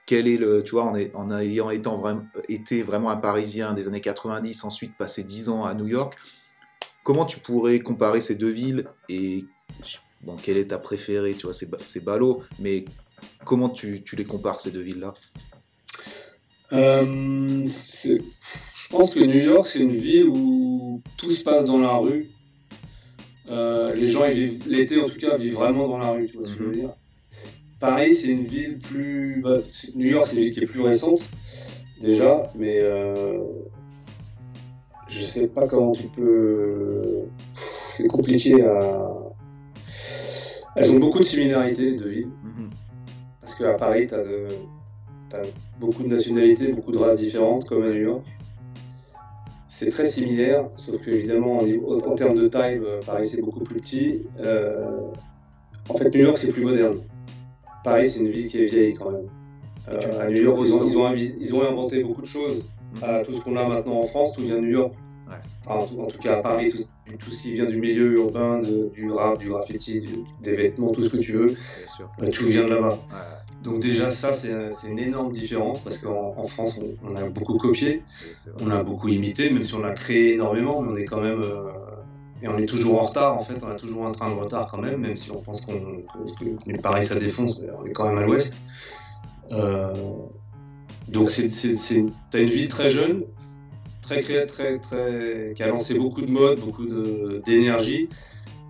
Quel 0.04 0.26
est 0.26 0.36
le, 0.36 0.62
tu 0.64 0.72
vois, 0.72 0.92
en, 1.14 1.30
ayant 1.38 1.70
étant 1.70 2.02
été 2.48 2.82
vraiment 2.82 3.10
un 3.10 3.16
Parisien 3.16 3.72
des 3.72 3.86
années 3.86 4.00
90, 4.00 4.64
ensuite 4.64 4.96
passé 4.96 5.22
10 5.22 5.48
ans 5.48 5.64
à 5.64 5.74
New 5.74 5.86
York, 5.86 6.16
comment 7.04 7.24
tu 7.24 7.38
pourrais 7.38 7.78
comparer 7.78 8.20
ces 8.20 8.34
deux 8.34 8.50
villes 8.50 8.86
et 9.08 9.44
bon, 10.22 10.36
quelle 10.36 10.56
est 10.56 10.68
ta 10.68 10.78
préférée, 10.78 11.34
tu 11.34 11.46
vois, 11.46 11.54
c'est 11.54 12.04
ballot, 12.04 12.42
mais 12.58 12.84
comment 13.44 13.68
tu, 13.68 14.02
tu, 14.02 14.16
les 14.16 14.24
compares 14.24 14.60
ces 14.60 14.70
deux 14.70 14.82
villes-là? 14.82 15.14
Euh, 16.72 17.64
Je 17.64 18.18
pense 18.92 19.14
que 19.14 19.20
New 19.20 19.40
York, 19.40 19.66
c'est 19.66 19.80
une 19.80 19.96
ville 19.96 20.28
où 20.28 21.00
tout 21.16 21.30
se 21.30 21.42
passe 21.42 21.64
dans 21.64 21.78
la 21.78 21.96
rue. 21.96 22.28
Euh, 23.48 23.94
les 23.94 24.06
gens, 24.06 24.24
l'été 24.66 25.00
en 25.00 25.06
tout 25.06 25.18
cas, 25.18 25.36
vivent 25.36 25.54
vraiment 25.54 25.88
dans 25.88 25.98
la 25.98 26.10
rue, 26.10 26.26
tu 26.26 26.36
vois 26.36 26.46
ce 26.46 26.52
que 26.52 26.58
je 26.58 26.64
veux 26.64 26.70
mhm. 26.70 26.80
dire. 26.80 26.90
Paris, 27.80 28.14
c'est 28.14 28.28
une 28.28 28.44
ville 28.44 28.78
plus. 28.78 29.40
Bah, 29.42 29.58
New 29.96 30.06
York, 30.06 30.26
c'est 30.28 30.36
une 30.36 30.42
ville 30.42 30.52
qui 30.52 30.60
est 30.60 30.66
plus 30.66 30.82
récente, 30.82 31.22
déjà, 32.00 32.52
mais 32.54 32.78
euh, 32.78 33.38
je 35.08 35.24
sais 35.24 35.48
pas 35.48 35.66
comment 35.66 35.92
tu 35.92 36.04
peux. 36.08 37.22
C'est 37.96 38.06
compliqué 38.06 38.62
à. 38.62 39.08
Elles 40.76 40.90
ont 40.92 40.98
beaucoup 40.98 41.18
de 41.18 41.24
similarités, 41.24 41.90
les 41.90 41.96
deux 41.96 42.08
villes. 42.08 42.30
Mhm. 42.44 42.70
parce 43.40 43.54
qu'à 43.54 43.74
Paris, 43.74 44.06
tu 44.06 44.14
as, 44.14 45.42
beaucoup 45.80 46.02
de 46.02 46.08
nationalités, 46.08 46.72
beaucoup 46.72 46.92
de 46.92 46.98
races 46.98 47.20
différentes, 47.20 47.66
comme 47.66 47.82
à 47.84 47.88
New 47.88 48.02
York. 48.02 48.24
C'est 49.82 49.90
très 49.90 50.06
similaire, 50.06 50.68
sauf 50.76 51.00
que 51.02 51.10
évidemment, 51.10 51.60
en, 51.60 52.14
termes 52.14 52.36
de 52.36 52.46
taille, 52.46 52.80
euh, 52.84 53.00
Paris 53.04 53.26
c'est 53.26 53.40
beaucoup 53.40 53.60
plus 53.60 53.76
petit. 53.76 54.22
Euh, 54.38 55.00
en 55.88 55.96
fait, 55.96 56.14
New 56.14 56.20
York 56.20 56.38
c'est 56.38 56.52
plus 56.52 56.62
moderne. 56.62 56.98
Paris 57.82 58.10
c'est 58.10 58.20
une 58.20 58.28
ville 58.28 58.46
qui 58.46 58.62
est 58.62 58.66
vieille 58.66 58.94
quand 58.94 59.10
même. 59.10 59.26
Euh, 59.88 60.20
à 60.20 60.28
New 60.28 60.42
York, 60.42 60.60
ils 60.64 60.72
ont, 60.72 61.14
ils 61.14 61.54
ont, 61.54 61.62
inventé 61.62 62.04
beaucoup 62.04 62.22
de 62.22 62.26
choses. 62.26 62.70
Mhm. 62.94 63.24
tout 63.24 63.32
ce 63.34 63.40
qu'on 63.40 63.56
a 63.56 63.66
maintenant 63.66 64.00
en 64.00 64.04
France, 64.04 64.34
tout 64.34 64.42
vient 64.42 64.56
de 64.56 64.60
New 64.60 64.70
York 64.70 64.94
en, 65.66 65.86
tout, 65.86 66.18
cas 66.18 66.38
à 66.38 66.42
Paris, 66.42 66.86
tout, 67.18 67.30
ce 67.30 67.42
qui 67.42 67.52
vient 67.52 67.64
du 67.64 67.78
milieu 67.78 68.12
urbain, 68.12 68.60
du 68.60 69.10
rap, 69.10 69.38
du 69.38 69.48
graffiti, 69.48 70.24
des 70.42 70.54
vêtements, 70.54 70.92
tout 70.92 71.04
ce 71.04 71.08
que 71.08 71.16
tu 71.18 71.32
veux, 71.32 71.54
bah, 72.18 72.28
tout 72.28 72.46
vient 72.46 72.64
de 72.64 72.70
là-bas. 72.70 72.98
Donc 73.62 73.80
déjà 73.80 74.10
ça 74.10 74.32
c'est 74.32 74.88
une 74.88 74.98
énorme 74.98 75.32
différence 75.32 75.80
parce 75.80 75.98
qu'en 75.98 76.44
France 76.44 76.80
on, 77.04 77.14
a 77.14 77.24
beaucoup 77.28 77.56
copié, 77.58 78.02
on 78.60 78.70
a 78.70 78.82
beaucoup 78.82 79.08
imité, 79.08 79.50
même 79.50 79.62
si 79.62 79.74
on 79.74 79.84
a 79.84 79.92
créé 79.92 80.34
énormément, 80.34 80.82
mais 80.82 80.90
on 80.90 80.96
est 80.96 81.04
quand 81.04 81.20
même 81.20 81.40
euh, 81.40 81.70
et 82.42 82.48
on 82.48 82.58
est 82.58 82.66
toujours 82.66 83.00
en 83.00 83.06
retard 83.06 83.36
en 83.36 83.40
fait, 83.40 83.62
on 83.62 83.68
a 83.68 83.76
toujours 83.76 84.06
un 84.06 84.12
train 84.12 84.34
de 84.34 84.40
retard 84.40 84.66
quand 84.66 84.78
même, 84.78 85.00
même 85.00 85.14
si 85.14 85.30
on 85.30 85.40
pense 85.40 85.60
qu'on 85.60 86.02
que, 86.40 86.80
Paris 86.80 87.04
ça 87.04 87.14
défonce, 87.14 87.60
mais 87.60 87.68
on 87.70 87.84
est 87.86 87.92
quand 87.92 88.08
même 88.08 88.18
à 88.18 88.24
l'ouest. 88.24 88.58
Euh, 89.52 89.94
donc 91.06 91.30
c'est, 91.30 91.48
t'as 92.30 92.40
une 92.40 92.46
vie 92.46 92.66
très 92.66 92.90
jeune, 92.90 93.22
très 94.00 94.22
très 94.22 94.46
très 94.46 94.78
très 94.80 95.52
qui 95.54 95.62
a 95.62 95.68
lancé 95.68 95.94
beaucoup 95.94 96.22
de 96.22 96.30
modes, 96.32 96.58
beaucoup 96.58 96.86
d'énergie. 97.46 98.08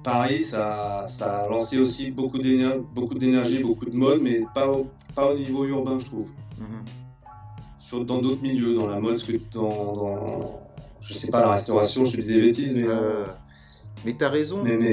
Paris, 0.02 0.40
ça, 0.40 1.04
ça, 1.06 1.38
a 1.40 1.48
lancé 1.48 1.78
aussi 1.78 2.10
beaucoup 2.10 2.38
d'énergie, 2.38 3.58
beaucoup 3.58 3.86
de 3.86 3.96
modes, 3.96 4.20
mais 4.22 4.42
pas 4.54 4.68
au, 4.68 4.88
pas 5.14 5.30
au 5.30 5.38
niveau 5.38 5.64
urbain, 5.64 5.98
je 5.98 6.06
trouve. 6.06 6.28
Mhm. 6.58 8.04
dans 8.06 8.20
d'autres 8.20 8.42
milieux, 8.42 8.74
dans 8.74 8.88
la 8.88 9.00
mode, 9.00 9.22
que 9.22 9.32
dans, 9.52 9.96
dans, 9.96 10.60
je 11.00 11.14
sais 11.14 11.30
pas 11.30 11.40
la 11.40 11.50
restauration, 11.50 12.04
je 12.04 12.20
dis 12.20 12.26
des 12.26 12.40
bêtises, 12.40 12.76
mais. 12.76 12.84
Euh, 12.86 13.26
mais 14.04 14.14
t'as 14.14 14.28
raison. 14.28 14.62
Mais, 14.64 14.92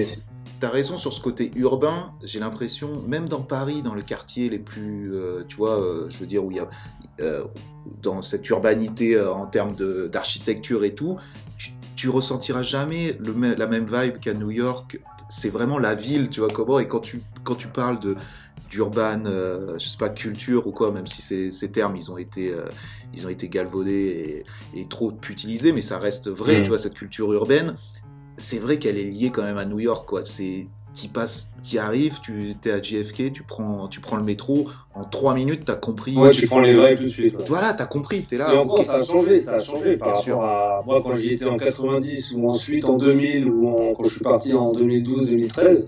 T'as 0.59 0.67
raison 0.67 0.97
sur 0.97 1.13
ce 1.13 1.21
côté 1.21 1.51
urbain. 1.55 2.11
J'ai 2.21 2.39
l'impression, 2.39 3.01
même 3.07 3.29
dans 3.29 3.41
Paris, 3.41 3.81
dans 3.81 3.93
le 3.93 4.01
quartier 4.01 4.49
les 4.49 4.59
plus, 4.59 5.13
euh, 5.13 5.45
tu 5.47 5.55
vois, 5.55 5.79
euh, 5.79 6.09
je 6.09 6.17
veux 6.17 6.25
dire 6.25 6.43
où 6.43 6.51
il 6.51 6.57
y 6.57 6.59
a 6.59 6.67
dans 8.01 8.21
cette 8.21 8.47
urbanité 8.49 9.15
euh, 9.15 9.33
en 9.33 9.45
termes 9.45 9.75
d'architecture 10.11 10.83
et 10.83 10.93
tout, 10.93 11.17
tu, 11.57 11.71
ressentiras 12.07 12.63
jamais 12.63 13.17
le, 13.19 13.55
la 13.55 13.67
même 13.67 13.85
vibe 13.85 14.19
qu'à 14.19 14.33
New 14.33 14.51
York. 14.51 14.99
C'est 15.27 15.49
vraiment 15.49 15.77
la 15.77 15.95
ville, 15.95 16.29
tu 16.29 16.39
vois 16.39 16.49
comment. 16.49 16.79
Et 16.79 16.87
quand 16.87 17.01
tu, 17.01 17.21
quand 17.43 17.55
tu 17.55 17.67
parles 17.67 17.99
de 17.99 18.15
d'urban, 18.69 19.25
euh, 19.25 19.77
je 19.79 19.87
sais 19.87 19.97
pas, 19.97 20.09
culture 20.09 20.67
ou 20.67 20.71
quoi, 20.71 20.91
même 20.91 21.07
si 21.07 21.21
ces, 21.21 21.51
ces 21.51 21.71
termes, 21.71 21.95
ils 21.95 22.11
ont 22.11 22.17
été, 22.17 22.51
euh, 22.51 22.65
ils 23.13 23.25
ont 23.25 23.29
été 23.29 23.49
galvaudés 23.49 24.43
et, 24.75 24.87
trop 24.87 25.11
utilisés, 25.29 25.71
mais 25.71 25.81
ça 25.81 25.97
reste 25.97 26.29
vrai, 26.29 26.59
mm. 26.59 26.63
tu 26.63 26.69
vois, 26.69 26.77
cette 26.77 26.93
culture 26.93 27.33
urbaine, 27.33 27.75
c'est 28.37 28.59
vrai 28.59 28.77
qu'elle 28.77 28.97
est 28.97 29.05
liée 29.05 29.31
quand 29.31 29.43
même 29.43 29.57
à 29.57 29.65
New 29.65 29.79
York, 29.79 30.07
quoi. 30.07 30.23
C'est 30.23 30.67
tu 30.93 31.07
passes, 31.07 31.53
tu 31.67 31.77
arrives, 31.77 32.19
tu 32.21 32.55
es 32.65 32.71
à 32.71 32.81
JFK, 32.81 33.31
tu 33.31 33.43
prends, 33.43 33.87
tu 33.87 33.99
prends 33.99 34.17
le 34.17 34.23
métro, 34.23 34.67
en 34.93 35.03
3 35.03 35.35
minutes, 35.35 35.65
tu 35.65 35.71
as 35.71 35.75
compris. 35.75 36.15
Ouais, 36.15 36.31
tu 36.31 36.47
prends 36.47 36.59
les 36.59 36.73
vibes 36.73 36.97
tout 36.97 37.03
de 37.03 37.09
suite. 37.09 37.35
Voilà, 37.47 37.73
tu 37.73 37.81
as 37.81 37.85
compris, 37.85 38.25
tu 38.27 38.35
es 38.35 38.37
là. 38.37 38.53
Et 38.53 38.57
encore, 38.57 38.83
ça 38.83 38.95
a 38.95 39.01
changé, 39.01 39.39
ça 39.39 39.55
a 39.55 39.59
changé 39.59 39.97
par 39.97 40.17
rapport 40.17 40.43
à 40.43 40.83
moi 40.85 41.01
quand 41.01 41.13
j'y 41.13 41.33
étais 41.33 41.45
en 41.45 41.57
90 41.57 42.33
ou 42.35 42.49
ensuite 42.49 42.85
en 42.85 42.97
2000 42.97 43.47
ou 43.47 43.93
quand 43.95 44.03
je 44.03 44.09
suis 44.09 44.23
parti 44.23 44.53
en 44.53 44.73
2012-2013. 44.73 45.87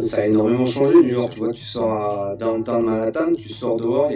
Ça 0.00 0.22
a 0.22 0.26
énormément 0.26 0.66
changé, 0.66 0.94
New 0.94 1.04
York. 1.04 1.32
Tu 1.34 1.38
vois, 1.38 1.52
tu 1.52 1.62
sors 1.62 1.92
à 1.92 2.36
downtown 2.36 2.84
Manhattan, 2.84 3.34
tu 3.34 3.48
sors 3.48 3.76
dehors, 3.76 4.10
il 4.10 4.14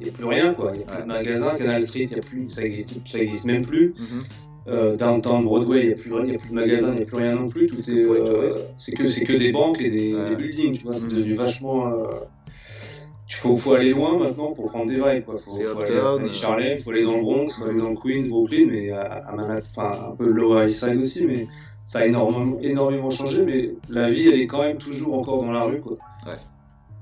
n'y 0.00 0.08
a, 0.08 0.12
plus 0.12 0.24
rien, 0.24 0.54
quoi. 0.54 0.72
Il 0.72 0.78
n'y 0.78 0.84
a 0.84 0.86
plus 0.86 1.02
de 1.02 1.08
magasins, 1.08 1.54
Canal 1.56 1.86
Street, 1.86 2.06
y 2.10 2.18
a 2.18 2.22
plus, 2.22 2.48
ça 2.48 2.64
existe, 2.64 2.94
ça 3.06 3.18
existe 3.18 3.44
même 3.44 3.66
plus. 3.66 3.90
Mm-hmm 3.90 4.44
euh, 4.66 4.96
downtown 4.96 5.44
Broadway, 5.44 5.80
il 5.80 5.86
n'y 5.88 5.92
a, 5.92 5.96
plus, 5.96 6.14
a 6.14 6.38
plus 6.38 6.48
de 6.48 6.54
magasins, 6.54 6.92
il 6.92 6.96
n'y 6.96 7.02
a 7.02 7.04
plus 7.04 7.16
rien 7.16 7.32
non 7.34 7.48
plus. 7.48 7.66
Tout 7.66 7.76
est, 7.76 8.04
euh, 8.06 8.50
c'est 8.78 8.92
que 8.92 9.08
c'est 9.08 9.24
que 9.24 9.34
des 9.34 9.52
banques 9.52 9.80
et 9.80 9.90
des, 9.90 10.36
buildings, 10.36 10.78
tu 10.78 10.84
vois. 10.84 10.94
C'est 10.94 11.08
devenu 11.08 11.34
vachement. 11.34 11.88
Euh, 11.88 12.20
il 13.28 13.34
faut, 13.34 13.56
faut, 13.56 13.72
aller 13.72 13.90
loin 13.90 14.18
maintenant 14.18 14.52
pour 14.52 14.70
prendre 14.70 14.86
des 14.86 14.96
vibes. 14.96 15.24
Quoi. 15.24 15.36
Faut, 15.38 15.50
faut 15.50 15.80
aller 15.80 15.98
à 15.98 16.74
il 16.74 16.78
faut 16.78 16.90
aller 16.90 17.02
dans 17.02 17.16
le 17.16 17.22
Bronx, 17.22 17.48
faut 17.58 17.64
aller 17.64 17.78
dans 17.78 17.90
le 17.90 17.96
Queens, 17.96 18.28
Brooklyn, 18.28 18.68
mais 18.70 18.90
à, 18.90 19.32
Manhattan, 19.34 19.68
enfin 19.76 20.08
un 20.12 20.16
peu 20.16 20.30
Lower 20.30 20.66
East 20.66 20.84
Side 20.84 20.98
aussi, 20.98 21.26
mais 21.26 21.46
ça 21.84 22.00
a 22.00 22.06
énormément, 22.06 22.58
énormément 22.60 23.10
changé. 23.10 23.42
Mais 23.44 23.70
la 23.90 24.08
vie, 24.08 24.28
elle 24.28 24.40
est 24.40 24.46
quand 24.46 24.62
même 24.62 24.78
toujours 24.78 25.14
encore 25.14 25.42
dans 25.42 25.52
la 25.52 25.64
rue, 25.64 25.80
quoi. 25.80 25.96
Ouais. 26.26 26.38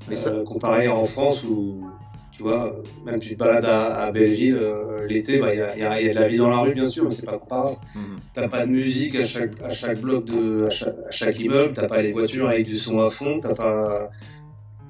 Mais 0.09 0.17
ça... 0.17 0.33
comparé 0.45 0.89
en 0.89 1.05
France 1.05 1.45
où 1.45 1.87
tu 2.33 2.43
vois, 2.43 2.75
même 3.05 3.19
tu 3.19 3.35
te 3.35 3.39
balades 3.39 3.67
à, 3.67 4.11
Belleville 4.11 4.57
euh, 4.57 5.07
l'été, 5.07 5.39
bah, 5.39 5.55
il 5.55 5.61
bah, 5.61 5.77
y, 5.77 6.05
y, 6.05 6.09
a, 6.09 6.15
de 6.15 6.19
la 6.19 6.29
vie 6.29 6.39
dans 6.39 6.49
la 6.49 6.59
rue, 6.59 6.73
bien 6.73 6.87
sûr, 6.87 7.05
mais 7.05 7.11
c'est 7.11 7.27
pas 7.27 7.39
comparable. 7.39 7.77
Tu 7.93 7.99
mhm. 7.99 8.21
T'as 8.33 8.49
pas 8.49 8.65
de 8.65 8.71
musique 8.71 9.15
à 9.17 9.25
chaque, 9.25 9.61
à 9.63 9.71
chaque 9.71 10.01
bloc, 10.01 10.25
de, 10.25 10.67
à 10.67 10.71
chaque, 10.71 10.95
à 11.07 11.11
chaque 11.11 11.39
immeuble, 11.39 11.75
t'as 11.75 11.87
pas 11.87 12.01
les 12.01 12.13
voitures 12.13 12.49
avec 12.49 12.65
du 12.65 12.79
son 12.79 13.01
à 13.01 13.11
fond, 13.11 13.39
t'as 13.41 13.55
pas. 13.55 14.11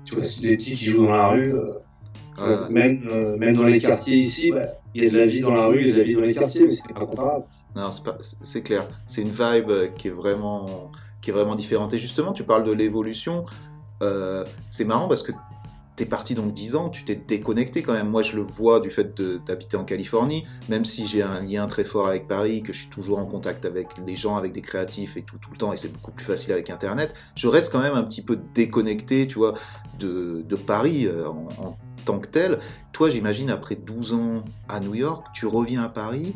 Tu 0.05 0.15
vois, 0.15 0.25
les 0.41 0.57
petits 0.57 0.77
qui 0.77 0.85
jouent 0.85 1.07
dans 1.07 1.13
la 1.13 1.29
rue. 1.29 1.55
Euh, 2.39 2.69
même, 2.71 3.03
euh, 3.07 3.37
même 3.37 3.55
dans 3.55 3.65
les 3.65 3.79
quartiers 3.79 4.17
ici, 4.17 4.53
bah, 4.53 4.67
il 4.95 5.05
y 5.05 5.07
a 5.07 5.11
de 5.11 5.19
la 5.19 5.27
vie 5.27 5.41
dans 5.41 5.55
la 5.55 5.67
rue, 5.67 5.81
il 5.81 5.89
y 5.89 5.91
a 5.91 5.95
de 5.95 5.99
la 5.99 6.05
vie 6.05 6.15
dans 6.15 6.23
les 6.23 6.35
quartiers, 6.35 6.65
mais 6.65 6.71
c'est 6.71 6.95
pas 6.95 7.05
comparable. 7.05 7.45
Non, 7.75 7.91
c'est 8.21 8.63
clair. 8.63 8.87
C'est 9.07 9.23
une 9.23 9.31
vibe 9.31 9.95
qui 9.97 10.09
est 10.09 10.13
vraiment, 10.13 10.91
qui 11.21 11.31
est 11.31 11.33
vraiment 11.33 11.57
différente. 11.57 11.93
Et 11.93 11.99
justement, 11.99 12.33
tu 12.33 12.45
parles 12.45 12.65
de 12.65 12.73
l'évolution. 12.73 13.47
c'est 14.69 14.85
marrant 14.85 15.09
parce 15.09 15.23
que 15.23 15.33
t'es 15.97 16.07
parti 16.07 16.35
donc 16.35 16.53
10 16.53 16.77
ans, 16.77 16.89
tu 16.89 17.05
t'es 17.05 17.15
déconnecté 17.15 17.83
quand 17.83 17.93
même. 17.93 18.09
Moi, 18.09 18.23
je 18.23 18.37
le 18.37 18.43
vois 18.43 18.81
du 18.81 18.91
fait 18.91 19.21
d'habiter 19.47 19.77
en 19.77 19.85
Californie, 19.85 20.47
même 20.69 20.85
si 20.85 21.07
j'ai 21.07 21.23
un 21.23 21.43
lien 21.43 21.67
très 21.67 21.85
fort 21.85 22.09
avec 22.09 22.27
Paris, 22.29 22.63
que 22.63 22.73
je 22.73 22.81
suis 22.81 22.91
toujours 22.91 23.19
en 23.19 23.27
contact 23.27 23.65
avec 23.65 24.03
des 24.05 24.17
gens, 24.17 24.37
avec 24.37 24.53
des 24.53 24.63
créatifs 24.63 25.17
et 25.17 25.23
tout, 25.23 25.39
tout 25.39 25.51
le 25.51 25.59
temps, 25.59 25.73
et 25.73 25.77
c'est 25.77 25.93
beaucoup 25.93 26.13
plus 26.13 26.25
facile 26.25 26.53
avec 26.53 26.71
Internet, 26.71 27.15
je 27.37 27.49
reste 27.49 27.73
quand 27.73 27.81
même 27.81 27.95
un 27.95 28.05
petit 28.05 28.23
peu 28.23 28.39
déconnecté, 28.55 29.27
tu 29.27 29.39
vois, 29.39 29.55
de, 29.99 30.43
de 30.49 30.57
Paris 30.57 31.07
euh, 31.07 31.29
en, 31.29 31.49
en, 31.59 31.77
tant 32.05 32.19
que 32.19 32.27
tel. 32.27 32.59
Toi, 32.93 33.11
j'imagine, 33.11 33.51
après 33.51 33.77
12 33.77 34.15
ans 34.15 34.45
à 34.69 34.81
New 34.81 34.95
York, 34.95 35.27
tu 35.35 35.47
reviens 35.47 35.83
à 35.83 35.89
Paris, 35.89 36.35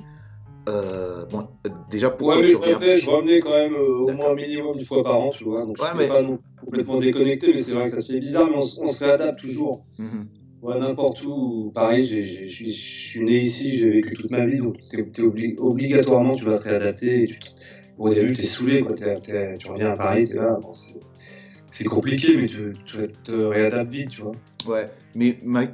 euh, 0.69 1.25
bon, 1.27 1.47
euh, 1.67 1.71
déjà 1.91 2.11
pour 2.11 2.29
ouais, 2.29 2.41
mais 2.41 2.49
je, 2.49 2.57
revenais, 2.57 2.97
je 2.97 3.11
revenais 3.11 3.41
quand 3.41 3.55
même 3.55 3.75
euh, 3.75 3.99
au 3.99 4.12
moins 4.12 4.35
minimum 4.35 4.77
une 4.79 4.85
fois 4.85 5.03
par 5.03 5.19
an, 5.19 5.31
tu 5.31 5.45
vois. 5.45 5.64
Donc 5.64 5.81
ouais, 5.81 5.89
je 5.93 5.99
mais... 5.99 6.09
pas 6.09 6.23
non, 6.23 6.39
complètement 6.64 6.97
déconnecté, 6.97 7.53
mais 7.55 7.62
c'est 7.62 7.73
vrai 7.73 7.85
que 7.85 7.91
ça 7.91 8.01
se 8.01 8.12
fait 8.12 8.21
bizarre, 8.21 8.49
mais 8.51 8.57
on, 8.57 8.85
on 8.85 8.89
se 8.89 9.05
réadapte 9.05 9.41
toujours. 9.41 9.85
Mm 9.99 10.25
ouais, 10.67 10.79
n'importe 10.79 11.23
où. 11.25 11.71
Pareil, 11.75 12.07
je 12.07 12.47
suis 12.47 13.25
né 13.25 13.37
ici, 13.37 13.77
j'ai 13.77 13.91
vécu 13.91 14.14
toute 14.14 14.31
ma 14.31 14.45
vie, 14.45 14.59
donc 14.59 14.77
es, 14.93 15.23
obli 15.23 15.55
obligatoirement 15.59 16.35
tu 16.35 16.45
vas 16.45 16.59
te 16.59 16.62
réadapter. 16.64 17.23
Et 17.23 17.27
tu, 17.27 17.39
au 17.99 18.11
début, 18.11 18.35
t'es 18.35 18.43
saoulé, 18.43 18.83
quoi. 18.83 18.95
tu 18.95 19.69
reviens 19.69 19.93
à 19.93 19.97
Paris, 19.97 20.29
t'es 20.29 20.37
là. 20.37 20.59
Bon, 20.61 20.73
c'est 21.77 21.85
compliqué, 21.85 22.37
mais 22.37 22.47
tu, 22.47 22.72
tu 22.87 22.97
te 23.22 23.33
réadaptes 23.33 23.91
vite, 23.91 24.09
tu 24.09 24.22
vois. 24.22 24.33
Ouais, 24.66 24.87
mais 25.14 25.37
ma, 25.45 25.66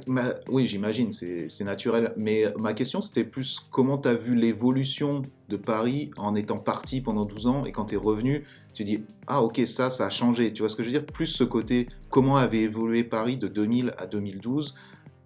oui, 0.49 0.67
j'imagine, 0.67 1.13
c'est 1.13 1.63
naturel. 1.63 2.13
Mais 2.17 2.45
ma 2.59 2.73
question, 2.73 2.99
c'était 2.99 3.23
plus 3.23 3.61
comment 3.71 3.97
tu 3.97 4.09
as 4.09 4.13
vu 4.13 4.35
l'évolution 4.35 5.21
de 5.47 5.55
Paris 5.55 6.11
en 6.17 6.35
étant 6.35 6.57
parti 6.57 6.99
pendant 6.99 7.23
12 7.23 7.47
ans 7.47 7.63
et 7.63 7.71
quand 7.71 7.85
tu 7.85 7.95
es 7.95 7.97
revenu, 7.97 8.43
tu 8.73 8.83
dis 8.83 9.05
Ah, 9.27 9.41
ok, 9.41 9.61
ça, 9.65 9.89
ça 9.89 10.07
a 10.07 10.09
changé. 10.09 10.51
Tu 10.51 10.61
vois 10.61 10.69
ce 10.69 10.75
que 10.75 10.83
je 10.83 10.89
veux 10.89 10.93
dire? 10.93 11.05
Plus 11.05 11.27
ce 11.27 11.45
côté, 11.45 11.87
comment 12.09 12.35
avait 12.35 12.61
évolué 12.61 13.05
Paris 13.05 13.37
de 13.37 13.47
2000 13.47 13.93
à 13.97 14.05
2012 14.05 14.75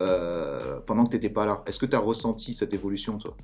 euh, 0.04 0.80
pendant 0.86 1.06
que 1.06 1.10
tu 1.10 1.16
n'étais 1.16 1.30
pas 1.30 1.48
là. 1.48 1.64
Est-ce 1.66 1.80
que 1.80 1.88
tu 1.88 1.96
as 1.96 2.00
ressenti 2.00 2.54
cette 2.54 2.76
évolution, 2.76 3.18
toi? 3.18 3.36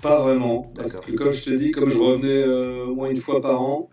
Pas 0.00 0.20
vraiment. 0.20 0.70
Parce 0.74 1.00
que, 1.00 1.12
comme 1.12 1.32
je 1.32 1.44
te 1.44 1.50
dis, 1.50 1.72
comme 1.72 1.90
je 1.90 1.98
revenais 1.98 2.42
euh, 2.42 2.86
au 2.86 2.94
moins 2.94 3.10
une 3.10 3.16
fois 3.20 3.40
par 3.40 3.60
an, 3.60 3.90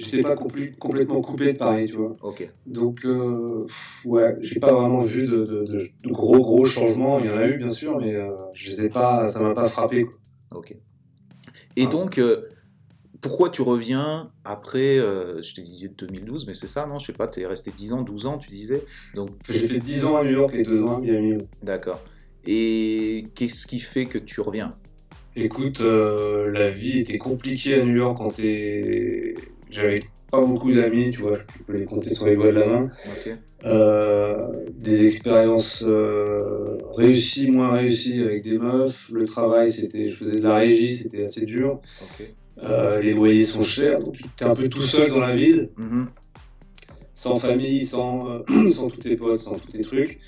j'étais 0.00 0.22
pas 0.22 0.36
complètement 0.36 1.20
coupé 1.20 1.52
de 1.52 1.58
Paris, 1.58 1.86
tu 1.88 1.96
vois. 1.96 2.16
Donc, 2.66 3.04
euh, 3.04 3.66
ouais, 4.04 4.36
j'ai 4.40 4.60
pas 4.60 4.72
vraiment 4.72 5.02
vu 5.02 5.26
de, 5.26 5.88
gros 6.06 6.40
gros 6.40 6.66
changements. 6.66 7.18
Il 7.20 7.26
y 7.26 7.28
en 7.28 7.36
a 7.36 7.46
eu 7.46 7.56
bien 7.56 7.70
sûr, 7.70 7.98
mais 8.00 8.14
euh, 8.14 8.30
je 8.54 8.70
les 8.70 8.84
ai 8.86 8.88
pas, 8.88 9.28
ça 9.28 9.40
m'a 9.40 9.54
pas 9.54 9.68
frappé. 9.68 10.06
Ok. 10.52 10.74
Et 11.76 11.86
donc, 11.86 12.18
euh, 12.18 12.48
pourquoi 13.20 13.50
tu 13.50 13.62
reviens 13.62 14.32
après, 14.44 14.96
je 14.96 15.54
t'ai 15.54 15.62
dit 15.62 15.88
2012, 15.88 16.46
mais 16.46 16.54
c'est 16.54 16.66
ça, 16.66 16.86
non? 16.86 16.98
Je 16.98 17.06
sais 17.06 17.12
pas, 17.12 17.28
tu 17.28 17.40
es 17.40 17.46
resté 17.46 17.70
10 17.70 17.92
ans, 17.92 18.02
12 18.02 18.26
ans, 18.26 18.38
tu 18.38 18.50
disais 18.50 18.82
donc 19.14 19.30
J'ai 19.48 19.68
fait 19.68 19.78
10 19.78 20.04
ans 20.06 20.16
à 20.16 20.24
New 20.24 20.32
York 20.32 20.54
et 20.54 20.64
2 20.64 20.82
ans 20.84 20.96
à 20.96 21.00
Miami. 21.00 21.38
D'accord. 21.62 22.00
Et 22.46 23.26
qu'est-ce 23.34 23.66
qui 23.66 23.80
fait 23.80 24.06
que 24.06 24.18
tu 24.18 24.40
reviens? 24.40 24.70
Écoute, 25.36 25.80
la 25.80 26.70
vie 26.70 27.00
était 27.00 27.18
compliquée 27.18 27.80
à 27.80 27.84
New 27.84 27.96
York 27.96 28.16
quand 28.16 28.30
t'es 28.30 29.34
j'avais 29.70 30.02
pas 30.30 30.40
beaucoup 30.40 30.72
d'amis, 30.72 31.10
tu 31.10 31.22
vois, 31.22 31.38
je 31.38 31.62
peux 31.64 31.76
les 31.76 31.84
compter 31.84 32.14
sur 32.14 32.26
les 32.26 32.36
doigts 32.36 32.52
de 32.52 32.60
la 32.60 32.66
main. 32.66 32.90
Euh, 33.64 34.48
des 34.72 35.06
expériences 35.06 35.84
euh, 35.86 36.78
réussies, 36.94 37.50
moins 37.50 37.72
réussies 37.72 38.22
avec 38.22 38.42
des 38.42 38.58
meufs. 38.58 39.10
Le 39.12 39.24
travail, 39.24 39.70
c'était, 39.70 40.08
je 40.08 40.16
faisais 40.16 40.36
de 40.36 40.42
la 40.42 40.56
régie, 40.56 40.94
c'était 40.96 41.24
assez 41.24 41.44
dur. 41.44 41.80
Euh, 42.62 43.00
les 43.00 43.12
loyers 43.12 43.42
sont 43.42 43.62
chers, 43.62 44.00
donc 44.00 44.14
tu 44.14 44.24
es 44.44 44.46
un 44.46 44.54
peu 44.54 44.68
tout 44.68 44.82
seul 44.82 45.10
dans 45.10 45.20
la 45.20 45.34
ville. 45.34 45.70
Mm-hmm. 45.78 46.06
sans 47.14 47.36
famille, 47.38 47.84
sans, 47.84 48.44
sans 48.70 48.88
tous 48.88 49.00
tes 49.00 49.16
potes, 49.16 49.38
sans 49.38 49.58
tous 49.58 49.72
tes 49.72 49.82
trucs. 49.82 50.20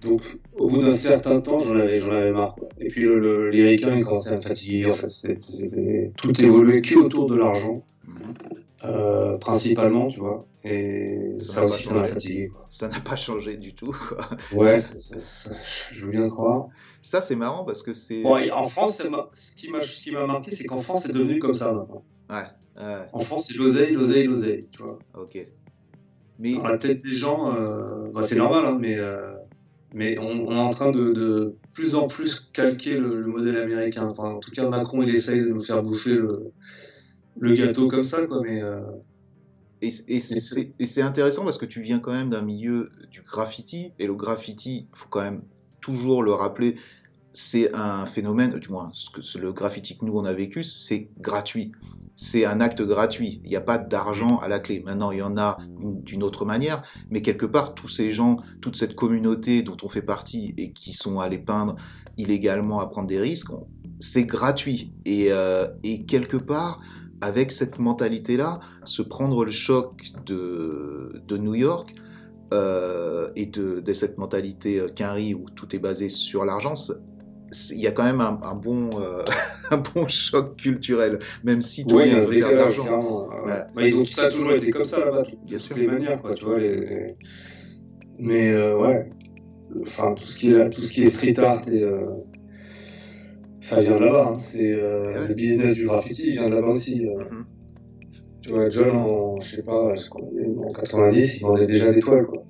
Donc, 0.00 0.22
au 0.56 0.68
bout 0.68 0.78
d'un 0.78 0.92
certain 0.92 1.40
temps, 1.40 1.60
j'en 1.60 1.76
avais, 1.76 1.98
j'en 1.98 2.10
avais 2.10 2.32
marre. 2.32 2.56
Et 2.80 2.88
puis, 2.88 3.02
le, 3.02 3.50
les 3.50 3.68
ricains, 3.68 3.94
ils 3.96 4.04
commençaient 4.04 4.30
à 4.30 4.36
me 4.36 4.40
fatiguer. 4.40 4.86
En 4.86 4.94
fait, 4.94 5.08
c'était, 5.08 6.10
tout 6.16 6.38
évoluait 6.40 6.82
que 6.82 6.96
autour 6.96 7.26
de 7.30 7.36
l'argent, 7.36 7.84
euh, 8.84 9.36
principalement, 9.38 10.08
tu 10.08 10.20
vois. 10.20 10.40
Et 10.64 11.36
ça, 11.40 11.64
aussi, 11.64 11.84
ça 11.84 11.94
m'a 11.94 12.04
fatigué. 12.04 12.48
Quoi. 12.48 12.66
Ça 12.68 12.88
n'a 12.88 13.00
pas 13.00 13.16
changé 13.16 13.56
du 13.56 13.74
tout. 13.74 13.92
quoi. 14.08 14.28
Ouais, 14.52 14.78
ça- 14.78 14.98
ça- 14.98 15.18
ça- 15.18 15.50
je 15.92 16.04
veux 16.04 16.10
bien 16.10 16.28
croire. 16.28 16.66
Ça, 17.00 17.20
c'est 17.20 17.36
marrant 17.36 17.64
parce 17.64 17.82
que 17.82 17.92
c'est. 17.92 18.24
En 18.24 18.64
France, 18.64 18.98
ce 19.32 19.56
qui 19.56 19.70
m'a, 19.70 19.80
ce 19.82 20.02
qui 20.02 20.10
m'a 20.12 20.26
marqué, 20.26 20.54
c'est 20.54 20.64
qu'en 20.64 20.78
France, 20.78 21.04
c'est 21.06 21.12
devenu 21.12 21.38
comme 21.38 21.54
ça 21.54 21.72
maintenant. 21.72 22.04
Ouais, 22.30 22.36
ouais, 22.78 23.08
En 23.12 23.20
France, 23.20 23.46
c'est 23.48 23.56
l'oseille, 23.58 23.92
l'oseille, 23.92 24.26
l'oseille, 24.26 24.68
tu 24.72 24.82
vois. 24.82 24.98
ok. 25.14 25.46
Mais 26.38 26.54
Dans 26.54 26.66
la 26.66 26.78
tête 26.78 27.02
des 27.04 27.14
gens, 27.14 27.54
euh, 27.54 28.10
bah, 28.12 28.22
c'est 28.22 28.36
normal, 28.36 28.64
hein, 28.64 28.78
mais, 28.80 28.96
euh, 28.96 29.32
mais 29.94 30.18
on, 30.18 30.48
on 30.48 30.52
est 30.52 30.58
en 30.58 30.70
train 30.70 30.90
de, 30.90 31.12
de 31.12 31.54
plus 31.74 31.94
en 31.94 32.08
plus 32.08 32.40
calquer 32.52 32.94
le, 32.96 33.20
le 33.20 33.26
modèle 33.26 33.58
américain. 33.58 34.08
Enfin, 34.10 34.30
en 34.30 34.38
tout 34.40 34.50
cas, 34.50 34.68
Macron, 34.68 35.02
il 35.02 35.14
essaye 35.14 35.40
de 35.42 35.48
nous 35.50 35.62
faire 35.62 35.82
bouffer 35.82 36.14
le, 36.14 36.50
le 37.38 37.54
gâteau 37.54 37.88
comme 37.88 38.04
ça, 38.04 38.26
quoi, 38.26 38.40
mais 38.42 38.62
euh, 38.62 38.80
Et, 39.80 39.88
et 40.08 40.20
c'est 40.86 41.02
intéressant 41.02 41.44
parce 41.44 41.58
que 41.58 41.66
tu 41.66 41.82
viens 41.82 41.98
quand 41.98 42.12
même 42.12 42.30
d'un 42.30 42.42
milieu 42.42 42.90
du 43.10 43.22
graffiti, 43.22 43.92
et 43.98 44.06
le 44.06 44.14
graffiti, 44.14 44.88
il 44.92 44.96
faut 44.96 45.08
quand 45.08 45.22
même 45.22 45.42
toujours 45.80 46.22
le 46.22 46.32
rappeler, 46.32 46.76
c'est 47.32 47.74
un 47.74 48.06
phénomène, 48.06 48.58
du 48.58 48.68
moins 48.68 48.90
ce 48.92 49.10
que, 49.10 49.38
le 49.38 49.52
graffiti 49.52 49.96
que 49.98 50.04
nous 50.04 50.16
on 50.16 50.24
a 50.24 50.32
vécu, 50.32 50.62
c'est 50.62 51.08
gratuit. 51.18 51.72
C'est 52.14 52.44
un 52.44 52.60
acte 52.60 52.82
gratuit. 52.82 53.40
Il 53.42 53.50
n'y 53.50 53.56
a 53.56 53.60
pas 53.62 53.78
d'argent 53.78 54.36
à 54.36 54.46
la 54.46 54.60
clé. 54.60 54.82
Maintenant, 54.84 55.10
il 55.10 55.18
y 55.18 55.22
en 55.22 55.36
a 55.38 55.56
une- 55.80 56.02
d'une 56.02 56.22
autre 56.22 56.44
manière, 56.44 56.84
mais 57.10 57.22
quelque 57.22 57.46
part, 57.46 57.74
tous 57.74 57.88
ces 57.88 58.12
gens, 58.12 58.36
toute 58.60 58.76
cette 58.76 58.94
communauté 58.94 59.62
dont 59.62 59.78
on 59.82 59.88
fait 59.88 60.02
partie 60.02 60.54
et 60.58 60.72
qui 60.72 60.92
sont 60.92 61.18
allés 61.20 61.38
peindre 61.38 61.74
illégalement 62.18 62.80
à 62.80 62.86
prendre 62.86 63.08
des 63.08 63.18
risques, 63.18 63.50
c'est 63.98 64.24
gratuit. 64.26 64.92
Et, 65.06 65.32
euh, 65.32 65.66
et 65.82 66.04
quelque 66.04 66.36
part, 66.36 66.80
avec 67.22 67.52
cette 67.52 67.78
mentalité-là, 67.78 68.60
se 68.84 69.00
prendre 69.00 69.44
le 69.44 69.50
choc 69.50 70.02
de, 70.26 71.12
de 71.26 71.36
New 71.38 71.54
York 71.54 71.92
euh, 72.52 73.28
et 73.36 73.46
de, 73.46 73.80
de 73.80 73.92
cette 73.94 74.18
mentalité 74.18 74.78
euh, 74.80 74.88
Quinry 74.88 75.32
où 75.34 75.46
tout 75.48 75.74
est 75.74 75.78
basé 75.78 76.08
sur 76.10 76.44
l'argent, 76.44 76.74
il 77.70 77.80
y 77.80 77.86
a 77.86 77.92
quand 77.92 78.04
même 78.04 78.20
un, 78.20 78.38
un 78.42 78.54
bon, 78.54 78.90
euh, 79.00 79.22
un 79.70 79.78
bon 79.78 80.08
choc 80.08 80.56
culturel, 80.56 81.18
même 81.44 81.62
si 81.62 81.86
tout 81.86 81.98
le 81.98 82.06
monde 82.06 82.26
veut 82.26 82.32
faire 82.38 82.48
de 82.50 82.54
décalage, 82.54 82.76
l'argent. 82.78 83.28
bah, 83.74 83.86
ils 83.86 83.96
ont, 83.96 84.04
ça 84.06 84.22
a 84.24 84.30
toujours 84.30 84.52
été 84.52 84.70
comme 84.70 84.84
ça 84.84 84.98
là-bas, 85.00 85.22
de 85.22 85.30
Bien 85.46 85.58
toutes 85.58 85.60
sûr. 85.60 85.76
les 85.76 85.86
manières, 85.86 86.20
quoi, 86.20 86.34
tu 86.34 86.44
vois. 86.44 86.58
Les, 86.58 86.74
les- 86.76 87.16
Mais 88.18 88.50
euh, 88.52 88.76
ouais, 88.78 89.08
enfin, 89.82 90.14
tout 90.14 90.26
ce 90.26 90.38
qui 90.38 90.52
est, 90.52 90.70
tout 90.70 90.82
ce 90.82 90.90
qui 90.90 91.02
est 91.04 91.08
street 91.08 91.38
art 91.38 91.66
et. 91.68 91.84
Euh, 93.62 93.76
Ça 93.76 93.80
vient 93.80 93.96
de 93.96 94.04
là-bas, 94.04 94.32
hein. 94.34 94.38
c'est 94.38 94.72
euh, 94.72 95.14
ouais. 95.20 95.28
le 95.28 95.34
business 95.34 95.72
du 95.74 95.86
graffiti 95.86 96.28
il 96.28 96.32
vient 96.32 96.48
de 96.48 96.54
là-bas 96.54 96.68
aussi. 96.68 97.06
euh. 97.06 97.24
Mhm. 97.30 97.44
Tu 98.42 98.50
vois, 98.50 98.68
John, 98.70 98.90
en, 98.96 99.40
je 99.40 99.56
sais 99.56 99.62
pas, 99.62 99.72
en 99.80 100.72
90, 100.72 101.36
il 101.36 101.42
vendait 101.42 101.66
déjà 101.66 101.92
des 101.92 102.00
toiles, 102.00 102.26
quoi. 102.26 102.42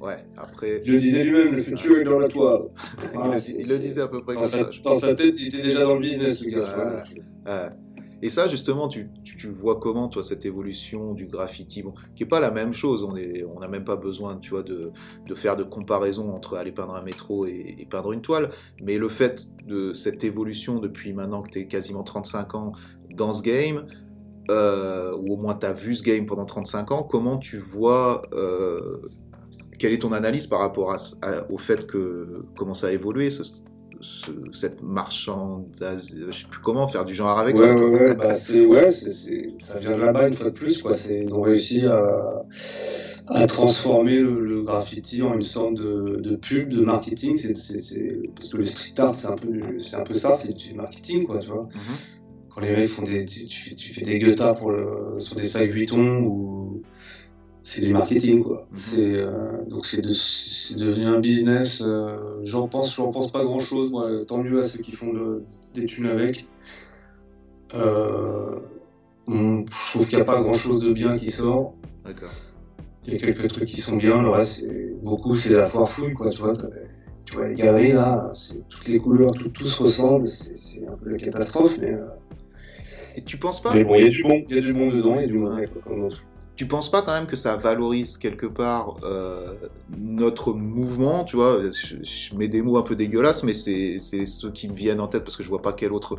Ouais, 0.00 0.16
après, 0.36 0.82
Il 0.84 0.92
le 0.92 0.98
disait 0.98 1.24
lui-même, 1.24 1.52
le 1.54 1.62
futur 1.62 1.98
est 1.98 2.04
dans 2.04 2.18
la 2.18 2.28
toile. 2.28 2.62
Il, 3.58 3.68
le 3.68 3.78
disait 3.78 4.00
à 4.02 4.08
peu 4.08 4.22
près 4.22 4.34
Dans 4.34 4.40
comme 4.40 4.50
sa, 4.50 4.58
ça. 4.58 4.70
dans 4.82 4.94
sa 4.94 5.14
tête, 5.14 5.34
il 5.38 5.48
était 5.48 5.62
déjà 5.62 5.84
dans 5.84 5.94
le 5.94 6.00
business, 6.00 6.42
le 6.42 6.50
gars. 6.52 7.04
Ouais. 7.46 7.50
Ouais. 7.52 7.68
Et 8.22 8.28
ça, 8.28 8.48
justement, 8.48 8.88
tu, 8.88 9.08
vois 9.48 9.78
comment, 9.80 10.08
toi, 10.08 10.22
cette 10.22 10.44
évolution 10.44 11.14
du 11.14 11.26
graffiti, 11.26 11.82
qui 12.14 12.22
est 12.24 12.26
pas 12.26 12.40
la 12.40 12.50
même 12.50 12.74
chose. 12.74 13.04
On 13.04 13.60
n'a 13.60 13.68
même 13.68 13.84
pas 13.84 13.96
besoin, 13.96 14.36
tu 14.36 14.50
vois, 14.50 14.62
de, 14.62 14.92
faire 15.34 15.56
de 15.56 15.62
comparaison 15.62 16.34
entre 16.34 16.56
aller 16.56 16.72
peindre 16.72 16.94
un 16.94 17.02
métro 17.02 17.46
et, 17.46 17.86
peindre 17.88 18.12
une 18.12 18.20
toile. 18.20 18.50
Mais 18.82 18.98
le 18.98 19.08
fait 19.08 19.46
de 19.66 19.92
cette 19.94 20.24
évolution 20.24 20.78
depuis 20.78 21.12
maintenant 21.12 21.42
que 21.42 21.50
tu 21.50 21.60
es 21.60 21.66
quasiment 21.66 22.02
35 22.02 22.54
ans 22.54 22.72
dans 23.14 23.32
ce 23.32 23.42
game, 23.42 23.86
euh, 24.50 25.16
ou 25.16 25.34
au 25.34 25.36
moins 25.36 25.54
tu 25.54 25.66
as 25.66 25.72
vu 25.72 25.94
ce 25.94 26.02
game 26.02 26.26
pendant 26.26 26.44
35 26.44 26.92
ans, 26.92 27.02
comment 27.02 27.38
tu 27.38 27.56
vois, 27.56 28.22
euh, 28.34 28.98
quelle 29.78 29.92
est 29.92 30.02
ton 30.02 30.12
analyse 30.12 30.46
par 30.46 30.60
rapport 30.60 30.94
au 31.48 31.58
fait 31.58 31.86
que 31.86 32.42
comment 32.56 32.74
ça 32.74 32.88
a 32.88 32.92
évolué, 32.92 33.30
ce- 34.00 34.30
cette 34.52 34.82
marchandise, 34.82 36.24
je 36.28 36.32
sais 36.32 36.46
plus 36.50 36.60
comment 36.60 36.88
faire 36.88 37.04
du 37.04 37.14
genre 37.14 37.38
avec 37.38 37.56
Ouais, 37.56 37.72
ça. 37.72 37.78
ouais, 37.84 37.90
ouais, 37.90 38.14
bah 38.14 38.28
ouais, 38.28 38.90
ça 38.90 39.78
vient 39.78 39.96
de 39.96 40.00
là-bas 40.00 40.28
une 40.28 40.34
fois 40.34 40.46
de 40.46 40.54
plus, 40.54 40.80
quoi. 40.82 40.92
Ils 41.10 41.34
ont 41.34 41.42
réussi 41.42 41.86
à, 41.86 42.42
à 43.28 43.46
transformer 43.46 44.16
le, 44.18 44.40
le 44.44 44.62
graffiti 44.62 45.22
en 45.22 45.34
une 45.34 45.42
sorte 45.42 45.74
de, 45.74 46.18
de 46.20 46.36
pub, 46.36 46.70
de 46.70 46.80
marketing. 46.80 47.36
C'est, 47.36 47.56
c'est, 47.56 47.78
c'est- 47.78 48.20
parce 48.34 48.48
que 48.50 48.56
le 48.56 48.64
street 48.64 48.94
art, 48.98 49.14
c'est 49.14 49.28
un 49.28 49.36
peu, 49.36 49.78
c'est 49.78 49.96
un 49.96 50.04
peu 50.04 50.14
ça, 50.14 50.34
c'est 50.34 50.52
du 50.54 50.74
marketing, 50.74 51.26
quoi, 51.26 51.38
tu 51.38 51.48
vois. 51.48 51.68
Mhm. 51.74 51.96
Quand 52.52 52.60
les 52.62 52.74
mecs 52.74 52.88
font 52.88 53.02
des, 53.02 53.24
tu, 53.26 53.46
tu 53.46 53.60
fais, 53.68 53.74
tu 53.76 53.94
fais 53.94 54.04
des 54.04 54.18
guettas 54.18 54.54
pour 54.54 54.72
le, 54.72 55.18
sur 55.18 55.36
des 55.36 55.46
sacs 55.46 55.68
Vuitton 55.70 56.22
ou 56.24 56.59
c'est 57.62 57.80
du 57.82 57.92
marketing, 57.92 58.42
quoi. 58.42 58.66
Mhm. 58.70 58.76
C'est, 58.78 59.14
euh, 59.16 59.30
donc 59.68 59.86
c'est, 59.86 60.00
de- 60.00 60.12
c'est 60.12 60.76
devenu 60.76 61.06
un 61.06 61.20
business. 61.20 61.82
euh, 61.84 62.16
j'en 62.42 62.68
pense, 62.68 62.94
j'en 62.96 63.10
pense 63.12 63.30
pas 63.30 63.44
grand 63.44 63.60
chose, 63.60 63.90
moi. 63.90 64.08
Tant 64.26 64.38
mieux 64.42 64.60
à 64.60 64.64
ceux 64.64 64.78
qui 64.80 64.92
font 64.92 65.12
de- 65.12 65.42
des 65.74 65.86
thunes 65.86 66.06
avec. 66.06 66.46
Euh, 67.74 68.56
on- 69.26 69.64
je 69.70 69.90
trouve 69.90 70.06
qu'il 70.08 70.16
n'y 70.16 70.22
a 70.22 70.24
pas 70.24 70.40
grand 70.40 70.54
chose 70.54 70.82
de 70.82 70.92
bien 70.92 71.16
qui 71.16 71.30
sort. 71.30 71.74
D'accord. 72.04 72.30
Il 73.06 73.14
y 73.14 73.16
a 73.16 73.18
quelques 73.20 73.48
trucs 73.48 73.68
qui 73.68 73.80
sont 73.80 73.96
bien, 73.96 74.20
le 74.20 74.28
reste, 74.28 74.66
c'est, 74.66 74.94
beaucoup, 75.02 75.34
c'est 75.34 75.52
la 75.54 75.66
foire 75.66 75.88
fouille, 75.88 76.12
quoi, 76.12 76.30
tu 76.30 76.38
vois. 76.42 76.52
Tu 77.26 77.34
vois, 77.36 77.48
les 77.48 77.54
galeries, 77.54 77.92
là, 77.92 78.30
c'est 78.34 78.68
toutes 78.68 78.88
les 78.88 78.98
couleurs, 78.98 79.32
tout, 79.32 79.48
tout 79.48 79.64
se 79.64 79.82
ressemble, 79.82 80.26
c'est, 80.28 80.58
c'est 80.58 80.86
un 80.86 80.96
peu 80.96 81.10
la 81.10 81.16
catastrophe, 81.18 81.76
mais, 81.80 81.92
euh, 81.92 82.06
Et 83.16 83.22
tu 83.22 83.38
penses 83.38 83.62
pas 83.62 83.72
mais 83.74 83.84
bon, 83.84 83.94
il 83.96 84.02
y 84.04 84.06
a 84.06 84.10
du 84.10 84.22
bon, 84.22 84.42
il 84.48 84.54
y 84.54 84.58
a 84.58 84.60
du 84.60 84.72
bon 84.72 84.88
dedans, 84.90 85.14
il 85.16 85.20
y 85.22 85.24
a 85.24 85.26
du 85.28 85.38
mauvais, 85.38 85.64
quoi, 85.66 85.80
comme 85.82 86.00
dans 86.02 86.08
tout. 86.08 86.20
Tu 86.60 86.66
penses 86.66 86.90
pas 86.90 87.00
quand 87.00 87.14
même 87.14 87.26
que 87.26 87.36
ça 87.36 87.56
valorise 87.56 88.18
quelque 88.18 88.44
part 88.44 88.98
euh, 89.02 89.54
notre 89.96 90.52
mouvement, 90.52 91.24
tu 91.24 91.36
vois? 91.36 91.62
Je, 91.62 91.96
je 92.02 92.34
mets 92.34 92.48
des 92.48 92.60
mots 92.60 92.76
un 92.76 92.82
peu 92.82 92.96
dégueulasses, 92.96 93.44
mais 93.44 93.54
c'est 93.54 93.98
ceux 94.26 94.50
qui 94.50 94.68
me 94.68 94.74
viennent 94.74 95.00
en 95.00 95.08
tête 95.08 95.24
parce 95.24 95.38
que 95.38 95.42
je 95.42 95.48
vois 95.48 95.62
pas 95.62 95.72
quel 95.72 95.90
autre 95.94 96.18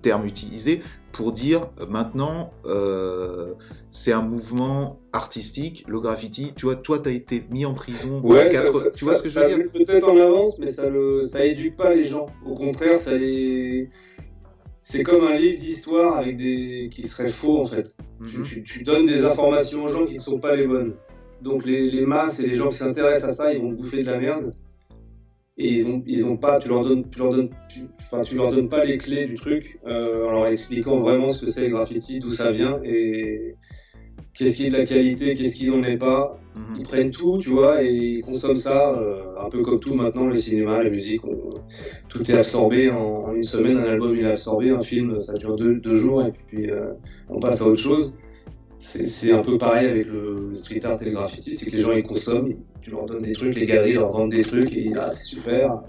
terme 0.00 0.26
utiliser 0.26 0.84
pour 1.10 1.32
dire 1.32 1.66
euh, 1.80 1.86
maintenant 1.86 2.52
euh, 2.66 3.54
c'est 3.90 4.12
un 4.12 4.22
mouvement 4.22 5.00
artistique, 5.12 5.84
le 5.88 5.98
graffiti. 5.98 6.52
Tu 6.56 6.66
vois, 6.66 6.76
toi 6.76 7.00
t'as 7.00 7.10
été 7.10 7.44
mis 7.50 7.66
en 7.66 7.74
prison. 7.74 8.20
Ouais, 8.22 8.48
quatre- 8.48 8.72
ça, 8.72 8.84
ça- 8.84 8.90
tu 8.92 9.04
vois 9.04 9.16
ce 9.16 9.24
que 9.24 9.28
je 9.28 9.40
veux 9.40 9.58
dire? 9.58 9.58
peut-être 9.72 10.08
en 10.08 10.16
avance, 10.16 10.60
mais 10.60 10.68
ça 10.68 10.88
le, 10.88 11.24
ça 11.24 11.44
éduque 11.44 11.76
pas 11.76 11.92
les 11.92 12.04
gens. 12.04 12.26
Au 12.46 12.54
contraire, 12.54 12.96
ça 12.96 13.12
les... 13.16 13.90
c'est 14.90 15.02
comme 15.04 15.24
un 15.24 15.36
livre 15.36 15.58
d'histoire 15.58 16.16
avec 16.18 16.36
des 16.36 16.88
qui 16.92 17.02
serait 17.02 17.28
faux 17.28 17.60
en 17.60 17.64
fait. 17.64 17.94
Tu, 18.28 18.38
Mhm. 18.38 18.44
tu- 18.44 18.62
tu 18.64 18.82
donnes 18.82 19.06
des 19.06 19.24
informations 19.24 19.84
aux 19.84 19.88
gens 19.88 20.04
qui 20.04 20.14
ne 20.14 20.18
sont 20.20 20.40
pas 20.40 20.54
les 20.56 20.66
bonnes. 20.66 20.94
Donc 21.42 21.64
les, 21.64 21.90
les 21.90 22.04
masses 22.04 22.40
et 22.40 22.46
les 22.46 22.54
gens 22.54 22.68
qui 22.68 22.76
s'intéressent 22.76 23.30
à 23.30 23.32
ça, 23.32 23.52
ils 23.52 23.60
vont 23.60 23.72
bouffer 23.72 24.02
de 24.02 24.10
la 24.10 24.18
merde. 24.18 24.52
Et 25.56 25.68
ils 25.74 25.88
ont, 25.88 26.02
ils 26.06 26.24
ont 26.24 26.36
pas, 26.36 26.58
tu 26.58 26.68
leur 26.68 26.82
donnes, 26.82 27.08
tu 27.10 27.18
leur 27.18 27.30
donnes, 27.30 27.50
tu, 27.68 27.80
enfin, 27.98 28.22
tu 28.22 28.34
leur 28.34 28.50
donnes 28.50 28.68
pas 28.70 28.84
les 28.84 28.96
clés 28.98 29.26
du 29.26 29.34
truc 29.36 29.78
euh, 29.86 30.26
en 30.26 30.30
leur 30.32 30.46
expliquant 30.46 30.96
vraiment 30.98 31.30
ce 31.30 31.44
que 31.44 31.50
c'est 31.50 31.64
le 31.68 31.70
graffiti, 31.76 32.18
d'où 32.18 32.32
ça 32.32 32.50
vient 32.50 32.80
et 32.82 33.52
qu'est-ce 34.34 34.56
qui 34.56 34.66
est 34.66 34.70
de 34.70 34.76
la 34.78 34.86
qualité, 34.86 35.34
qu'est-ce 35.34 35.54
qui 35.56 35.68
n'en 35.68 35.82
est 35.84 35.98
pas. 35.98 36.39
Mhm. 36.54 36.76
Ils 36.78 36.82
prennent 36.82 37.10
tout, 37.10 37.38
tu 37.40 37.50
vois, 37.50 37.82
et 37.82 37.92
ils 37.92 38.22
consomment 38.22 38.56
ça, 38.56 38.90
euh, 38.94 39.22
un 39.40 39.48
peu 39.48 39.62
comme 39.62 39.78
tout 39.78 39.94
maintenant, 39.94 40.26
les 40.26 40.36
cinémas, 40.38 40.82
la 40.82 40.90
musique, 40.90 41.24
on- 41.24 41.50
tout 42.08 42.28
est 42.28 42.34
absorbé 42.34 42.90
en, 42.90 42.98
en 43.28 43.34
une 43.34 43.44
semaine, 43.44 43.76
un 43.76 43.84
album 43.84 44.16
il 44.16 44.24
est 44.24 44.30
absorbé, 44.30 44.70
un 44.70 44.80
film 44.80 45.20
ça 45.20 45.34
dure 45.34 45.54
deux, 45.56 45.76
deux 45.76 45.94
jours 45.94 46.24
et 46.24 46.32
puis 46.48 46.68
euh, 46.70 46.92
on 47.28 47.38
passe 47.40 47.62
à 47.62 47.66
autre 47.66 47.80
chose. 47.80 48.12
C'est 48.78 49.30
un 49.32 49.42
peu 49.42 49.58
pareil 49.58 49.86
avec 49.88 50.06
le, 50.06 50.48
le 50.48 50.54
street 50.54 50.80
art 50.86 51.00
et 51.02 51.04
le 51.04 51.10
graffiti, 51.12 51.54
c'est 51.54 51.66
que 51.66 51.76
les 51.76 51.82
gens 51.82 51.92
ils 51.92 52.02
consomment, 52.02 52.54
tu 52.80 52.90
leur 52.90 53.04
donnes 53.04 53.22
des 53.22 53.32
trucs, 53.32 53.54
les 53.54 53.66
galeries 53.66 53.92
leur 53.92 54.10
vendent 54.10 54.30
des 54.30 54.42
trucs 54.42 54.72
et 54.72 54.78
ils 54.78 54.84
disent 54.84 54.98
ah 55.00 55.10
c'est 55.10 55.24
super. 55.24 55.82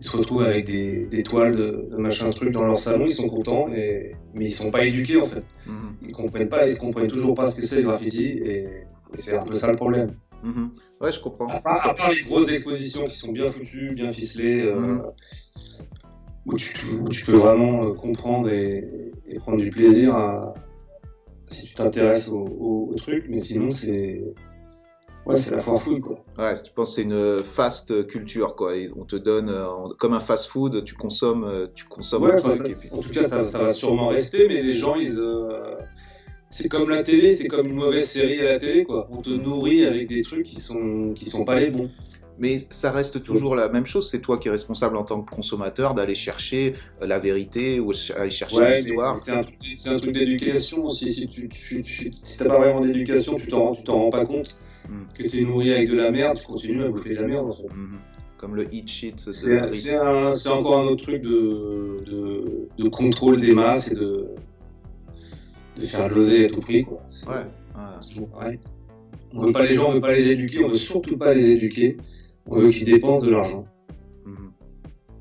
Ils 0.00 0.04
se 0.06 0.16
retrouvent 0.16 0.42
avec 0.42 0.64
des, 0.66 1.06
des 1.06 1.22
toiles 1.22 1.54
de, 1.54 1.88
de 1.92 1.96
machin 1.98 2.28
truc 2.30 2.50
dans 2.50 2.64
leur 2.64 2.78
salon, 2.78 3.04
ils 3.06 3.12
sont 3.12 3.28
contents, 3.28 3.68
et, 3.72 4.12
mais 4.34 4.46
ils 4.46 4.52
sont 4.52 4.70
pas 4.72 4.84
éduqués 4.84 5.18
en 5.20 5.26
fait. 5.26 5.44
Mhm. 5.66 5.94
Ils 6.08 6.12
comprennent 6.12 6.48
pas, 6.48 6.66
ils 6.66 6.76
comprennent 6.78 7.06
toujours 7.06 7.34
pas 7.34 7.46
ce 7.46 7.54
que 7.60 7.64
c'est 7.64 7.76
le 7.76 7.82
graffiti 7.82 8.24
et 8.44 8.66
c'est 9.14 9.36
un 9.36 9.42
peu 9.44 9.54
ça 9.54 9.70
le 9.70 9.76
problème. 9.76 10.12
Mhm. 10.42 10.70
Ouais, 11.00 11.12
je 11.12 11.20
comprends. 11.20 11.46
À 11.48 11.60
part, 11.60 11.86
à 11.86 11.94
part 11.94 12.10
les 12.10 12.22
grosses 12.22 12.50
expositions 12.50 13.06
qui 13.06 13.16
sont 13.16 13.32
bien 13.32 13.48
foutues, 13.48 13.92
bien 13.94 14.08
ficelées, 14.10 14.62
euh, 14.62 14.74
Mhm. 14.80 15.02
où, 16.46 16.54
tu, 16.56 16.74
où 17.00 17.08
tu 17.08 17.24
peux 17.24 17.36
vraiment 17.36 17.84
euh, 17.86 17.92
comprendre 17.92 18.48
et, 18.50 19.12
et 19.28 19.38
prendre 19.38 19.58
du 19.58 19.70
plaisir 19.70 20.16
à, 20.16 20.54
si 21.48 21.66
tu 21.66 21.74
t'intéresses 21.74 22.28
au, 22.28 22.38
au- 22.40 22.90
au 22.92 22.94
truc, 22.96 23.26
mais 23.28 23.38
sinon 23.38 23.70
c'est 23.70 24.22
ouais, 25.26 25.36
c'est 25.36 25.54
la 25.54 25.60
foire 25.62 25.80
fouille 25.80 26.00
quoi. 26.00 26.18
Ouais, 26.38 26.60
tu 26.60 26.72
penses 26.72 26.88
que 26.90 26.94
c'est 26.96 27.02
une 27.02 27.38
fast 27.38 28.06
culture, 28.08 28.56
quoi. 28.56 28.74
Et 28.76 28.90
on 28.96 29.04
te 29.04 29.14
donne, 29.16 29.48
euh, 29.50 29.66
comme 30.00 30.14
un 30.14 30.20
fast 30.20 30.46
food, 30.48 30.82
tu 30.84 30.94
consommes, 30.94 31.44
euh, 31.44 31.66
tu 31.74 31.84
consommes 31.84 32.24
Ouais, 32.24 32.34
enfin, 32.34 32.48
truc. 32.48 32.62
ça- 32.62 32.68
et 32.68 32.88
puis- 32.88 32.98
en 32.98 33.00
tout 33.02 33.10
cas, 33.10 33.22
ça, 33.28 33.44
ça 33.44 33.58
va 33.62 33.72
sûrement 33.72 34.08
rester, 34.08 34.48
mais 34.48 34.60
les 34.62 34.72
gens 34.72 34.96
ils, 34.96 35.18
euh, 35.20 35.76
c'est 36.52 36.68
comme 36.68 36.90
la 36.90 37.02
télé, 37.02 37.32
c'est 37.32 37.48
comme 37.48 37.66
une 37.66 37.76
mauvaise 37.76 38.06
série 38.06 38.40
à 38.40 38.52
la 38.52 38.58
télé, 38.58 38.84
quoi. 38.84 39.08
On 39.10 39.22
te 39.22 39.30
nourrit 39.30 39.84
avec 39.86 40.06
des 40.06 40.20
trucs 40.20 40.44
qui 40.44 40.60
sont, 40.60 41.14
qui 41.16 41.24
sont 41.24 41.44
pas 41.44 41.58
les 41.58 41.70
bons. 41.70 41.90
Mais 42.38 42.58
ça 42.68 42.92
reste 42.92 43.22
toujours 43.22 43.56
la 43.56 43.70
même 43.70 43.86
chose. 43.86 44.10
C'est 44.10 44.20
toi 44.20 44.36
qui 44.36 44.48
es 44.48 44.50
responsable 44.50 44.96
en 44.98 45.04
tant 45.04 45.22
que 45.22 45.34
consommateur 45.34 45.94
d'aller 45.94 46.14
chercher 46.14 46.74
euh, 47.00 47.06
la 47.06 47.18
vérité 47.18 47.80
ou 47.80 47.92
aller 48.16 48.30
chercher 48.30 48.70
l'histoire. 48.70 49.18
C'est 49.18 49.88
un, 49.88 49.96
truc 49.96 50.12
d'éducation 50.12 50.84
aussi. 50.84 51.12
Si 51.12 51.28
tu, 51.28 51.48
n'as 52.40 52.46
pas 52.46 52.58
vraiment 52.58 52.80
d'éducation, 52.80 53.38
tu 53.38 53.48
t'en 53.48 53.74
t'en 53.74 53.98
rends 53.98 54.10
pas 54.10 54.26
compte 54.26 54.58
hmm. 54.88 55.04
que 55.16 55.26
tu 55.26 55.38
es 55.38 55.44
nourri 55.44 55.72
avec 55.72 55.88
de 55.88 55.96
la 55.96 56.10
merde, 56.10 56.38
tu 56.38 56.46
continues 56.46 56.82
à 56.82 56.88
bouffer 56.88 57.10
de 57.10 57.20
la 57.20 57.28
merde. 57.28 57.46
En 57.46 57.52
fait. 57.52 57.74
Hmm. 57.74 57.98
Comme 58.36 58.56
le 58.56 58.74
eat 58.74 58.88
shit. 58.90 59.18
C'est 59.18 60.48
encore 60.48 60.80
un 60.80 60.84
autre 60.84 61.04
truc 61.04 61.22
de, 61.22 62.02
de, 62.04 62.68
de, 62.76 62.88
contrôle 62.88 63.38
des 63.38 63.54
masses 63.54 63.92
et 63.92 63.94
de, 63.94 64.26
de 65.76 65.82
faire 65.82 66.08
l'oser 66.08 66.46
à 66.46 66.48
tout 66.50 66.60
prix. 66.60 66.84
Quoi. 66.84 67.02
Ouais. 67.28 68.00
toujours 68.08 68.28
pareil. 68.28 68.58
On 69.34 69.46
veut 69.46 69.52
pas 69.52 69.64
les 69.64 69.74
gens, 69.74 69.88
on 69.88 69.94
veut 69.94 70.00
pas 70.00 70.12
les 70.12 70.30
éduquer, 70.30 70.62
on 70.64 70.68
veut 70.68 70.76
surtout 70.76 71.16
pas 71.16 71.32
les 71.32 71.50
éduquer 71.50 71.96
on 72.46 72.58
veut 72.58 72.70
qu'ils 72.70 72.84
dépensent 72.84 73.24
de 73.24 73.30
l'argent. 73.30 73.66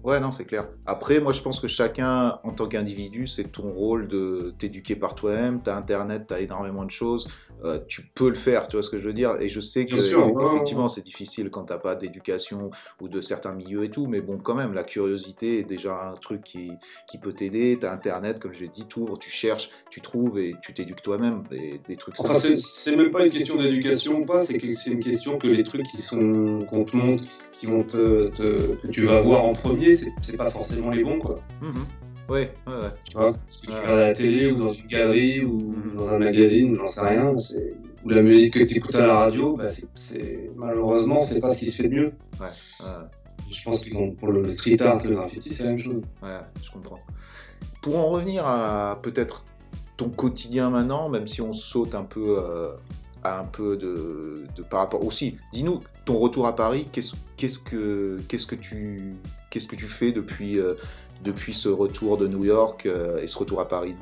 Ouais, 0.04 0.20
non, 0.20 0.32
c'est 0.32 0.46
clair. 0.46 0.68
Après, 0.86 1.20
moi, 1.20 1.32
je 1.32 1.42
pense 1.42 1.60
que 1.60 1.68
chacun, 1.68 2.40
en 2.44 2.52
tant 2.52 2.68
qu'individu, 2.68 3.28
c'est 3.28 3.52
ton 3.52 3.72
rôle 3.72 4.08
de 4.08 4.54
t'éduquer 4.58 4.96
par 4.96 5.16
toi-même. 5.16 5.62
T'as 5.62 5.78
Internet, 5.78 6.24
t'as 6.28 6.40
énormément 6.40 6.86
de 6.86 6.92
choses. 6.92 7.28
Euh, 7.64 7.80
tu 7.88 8.02
peux 8.16 8.30
le 8.30 8.36
faire, 8.36 8.68
tu 8.68 8.76
vois 8.76 8.84
ce 8.84 8.90
que 8.90 8.98
je 8.98 9.06
veux 9.06 9.14
dire? 9.14 9.40
Et 9.40 9.48
je 9.48 9.62
sais 9.62 9.86
que 9.86 9.96
effectivement 9.96 10.88
c'est 10.88 11.04
difficile 11.04 11.52
quand 11.52 11.66
t'as 11.66 11.78
pas 11.78 11.96
d'éducation 11.96 12.72
ou 13.00 13.08
de 13.08 13.22
certains 13.22 13.54
milieux 13.54 13.84
et 13.84 13.90
tout, 13.90 14.08
mais 14.08 14.20
bon 14.20 14.40
quand 14.40 14.56
même 14.56 14.74
la 14.74 14.84
curiosité 14.84 15.60
est 15.60 15.64
déjà 15.64 16.10
un 16.10 16.14
truc 16.14 16.42
qui, 16.42 16.72
qui 17.08 17.20
peut 17.20 17.34
t'aider. 17.34 17.78
T'as 17.80 17.94
internet 17.94 18.40
comme 18.40 18.52
je 18.52 18.62
l'ai 18.62 18.68
dit, 18.68 18.88
tu 18.88 19.02
tu 19.20 19.30
cherches, 19.30 19.70
tu 19.92 20.02
trouves 20.02 20.40
et 20.40 20.56
tu 20.64 20.74
t'éduques 20.74 21.04
toi-même 21.04 21.44
des, 21.52 21.80
des, 21.88 21.98
trucs. 21.98 22.20
Enfin 22.20 22.34
c'est 22.34 22.96
même 22.96 23.12
pas 23.12 23.24
une 23.24 23.32
question 23.32 23.58
d'éducation 23.58 24.22
ou 24.22 24.26
pas, 24.26 24.42
c'est 24.42 24.58
que 24.58 24.72
c'est 24.74 24.92
une 24.92 25.04
question 25.04 25.38
que 25.38 25.48
les 25.48 25.64
trucs 25.64 25.84
qui 25.84 26.02
sont 26.02 26.66
qu'on 26.68 26.84
te 26.84 26.98
montre, 26.98 27.26
qui 27.62 27.68
vont 27.68 27.84
te, 27.84 28.30
que 28.30 28.88
tu 28.88 29.06
vas 29.06 29.22
voir 29.22 29.46
en 29.46 29.54
premier, 29.54 29.94
c'est 29.94 30.36
pas 30.36 30.50
forcément 30.50 30.90
les 30.90 31.04
bons 31.04 31.20
quoi. 31.20 31.40
Mmh 31.62 31.68
Ouais, 32.30 32.54
ouais, 32.66 32.74
ouais. 32.74 32.90
Tu 33.04 33.18
vois, 33.18 33.34
que 33.34 33.38
tu 33.62 33.70
regardes 33.70 33.90
à 34.00 34.08
la 34.08 34.14
télé 34.14 34.52
ou 34.52 34.56
dans 34.56 34.74
une 34.74 34.88
galerie 34.88 35.44
ou 35.44 35.58
dans 35.96 36.10
un 36.10 36.18
magazine 36.18 36.72
ou 36.72 36.74
j'en 36.76 36.88
sais 36.88 37.02
rien, 37.02 37.36
ou 38.04 38.10
la 38.10 38.22
musique 38.22 38.54
que 38.54 38.64
tu 38.64 38.78
écoutes 38.78 38.96
à 38.96 39.06
la 39.06 39.14
radio, 39.14 39.58
bah 39.58 39.68
c'est, 39.96 40.50
malheureusement, 40.56 41.22
c'est 41.22 41.40
pas 41.40 41.50
ce 41.50 41.60
qui 41.60 41.66
se 41.66 41.82
fait 41.82 41.90
de 41.90 41.94
mieux. 41.94 42.14
Ouais, 42.40 42.88
Je 43.52 43.64
pense 43.64 43.84
que 43.84 44.12
pour 44.16 44.32
le 44.32 44.48
street 44.48 44.82
art, 44.82 45.06
le 45.06 45.16
graffiti, 45.16 45.50
c'est 45.54 45.64
la 45.64 45.70
même 45.70 45.78
chose. 45.78 46.02
Ouais, 46.24 46.30
je 46.64 46.72
comprends. 46.72 47.00
Pour 47.82 48.00
en 48.00 48.10
revenir 48.10 48.46
à 48.48 48.98
peut-être 49.02 49.44
ton 49.98 50.10
quotidien 50.10 50.70
maintenant, 50.70 51.10
même 51.10 51.28
si 51.28 51.42
on 51.42 51.54
saute 51.54 51.96
un 51.96 52.04
peu 52.04 52.38
euh, 52.40 52.70
à 53.24 53.40
un 53.40 53.46
peu 53.46 53.76
de, 53.76 54.46
de, 54.56 54.64
par 54.64 54.80
rapport 54.80 55.06
aussi. 55.06 55.38
Dis-nous 55.52 55.82
ton 56.12 56.20
retour 56.20 56.48
à 56.48 56.56
Paris. 56.56 56.88
Qu'est-ce, 56.92 57.60
que 57.60 58.20
qu'est-ce 58.28 58.46
que 58.46 58.56
tu 58.56 59.14
qu'est-ce 59.50 59.68
que 59.68 59.76
tu 59.76 59.86
fais 59.86 60.12
depuis 60.12 60.60
euh, 60.60 60.76
depuis 61.24 61.54
ce 61.54 61.70
retour 61.70 62.18
de 62.18 62.28
New 62.28 62.44
York 62.44 62.86
euh, 62.86 63.22
et 63.22 63.28
ce 63.28 63.38
retour 63.38 63.62
à 63.62 63.68
Paris? 63.68 63.96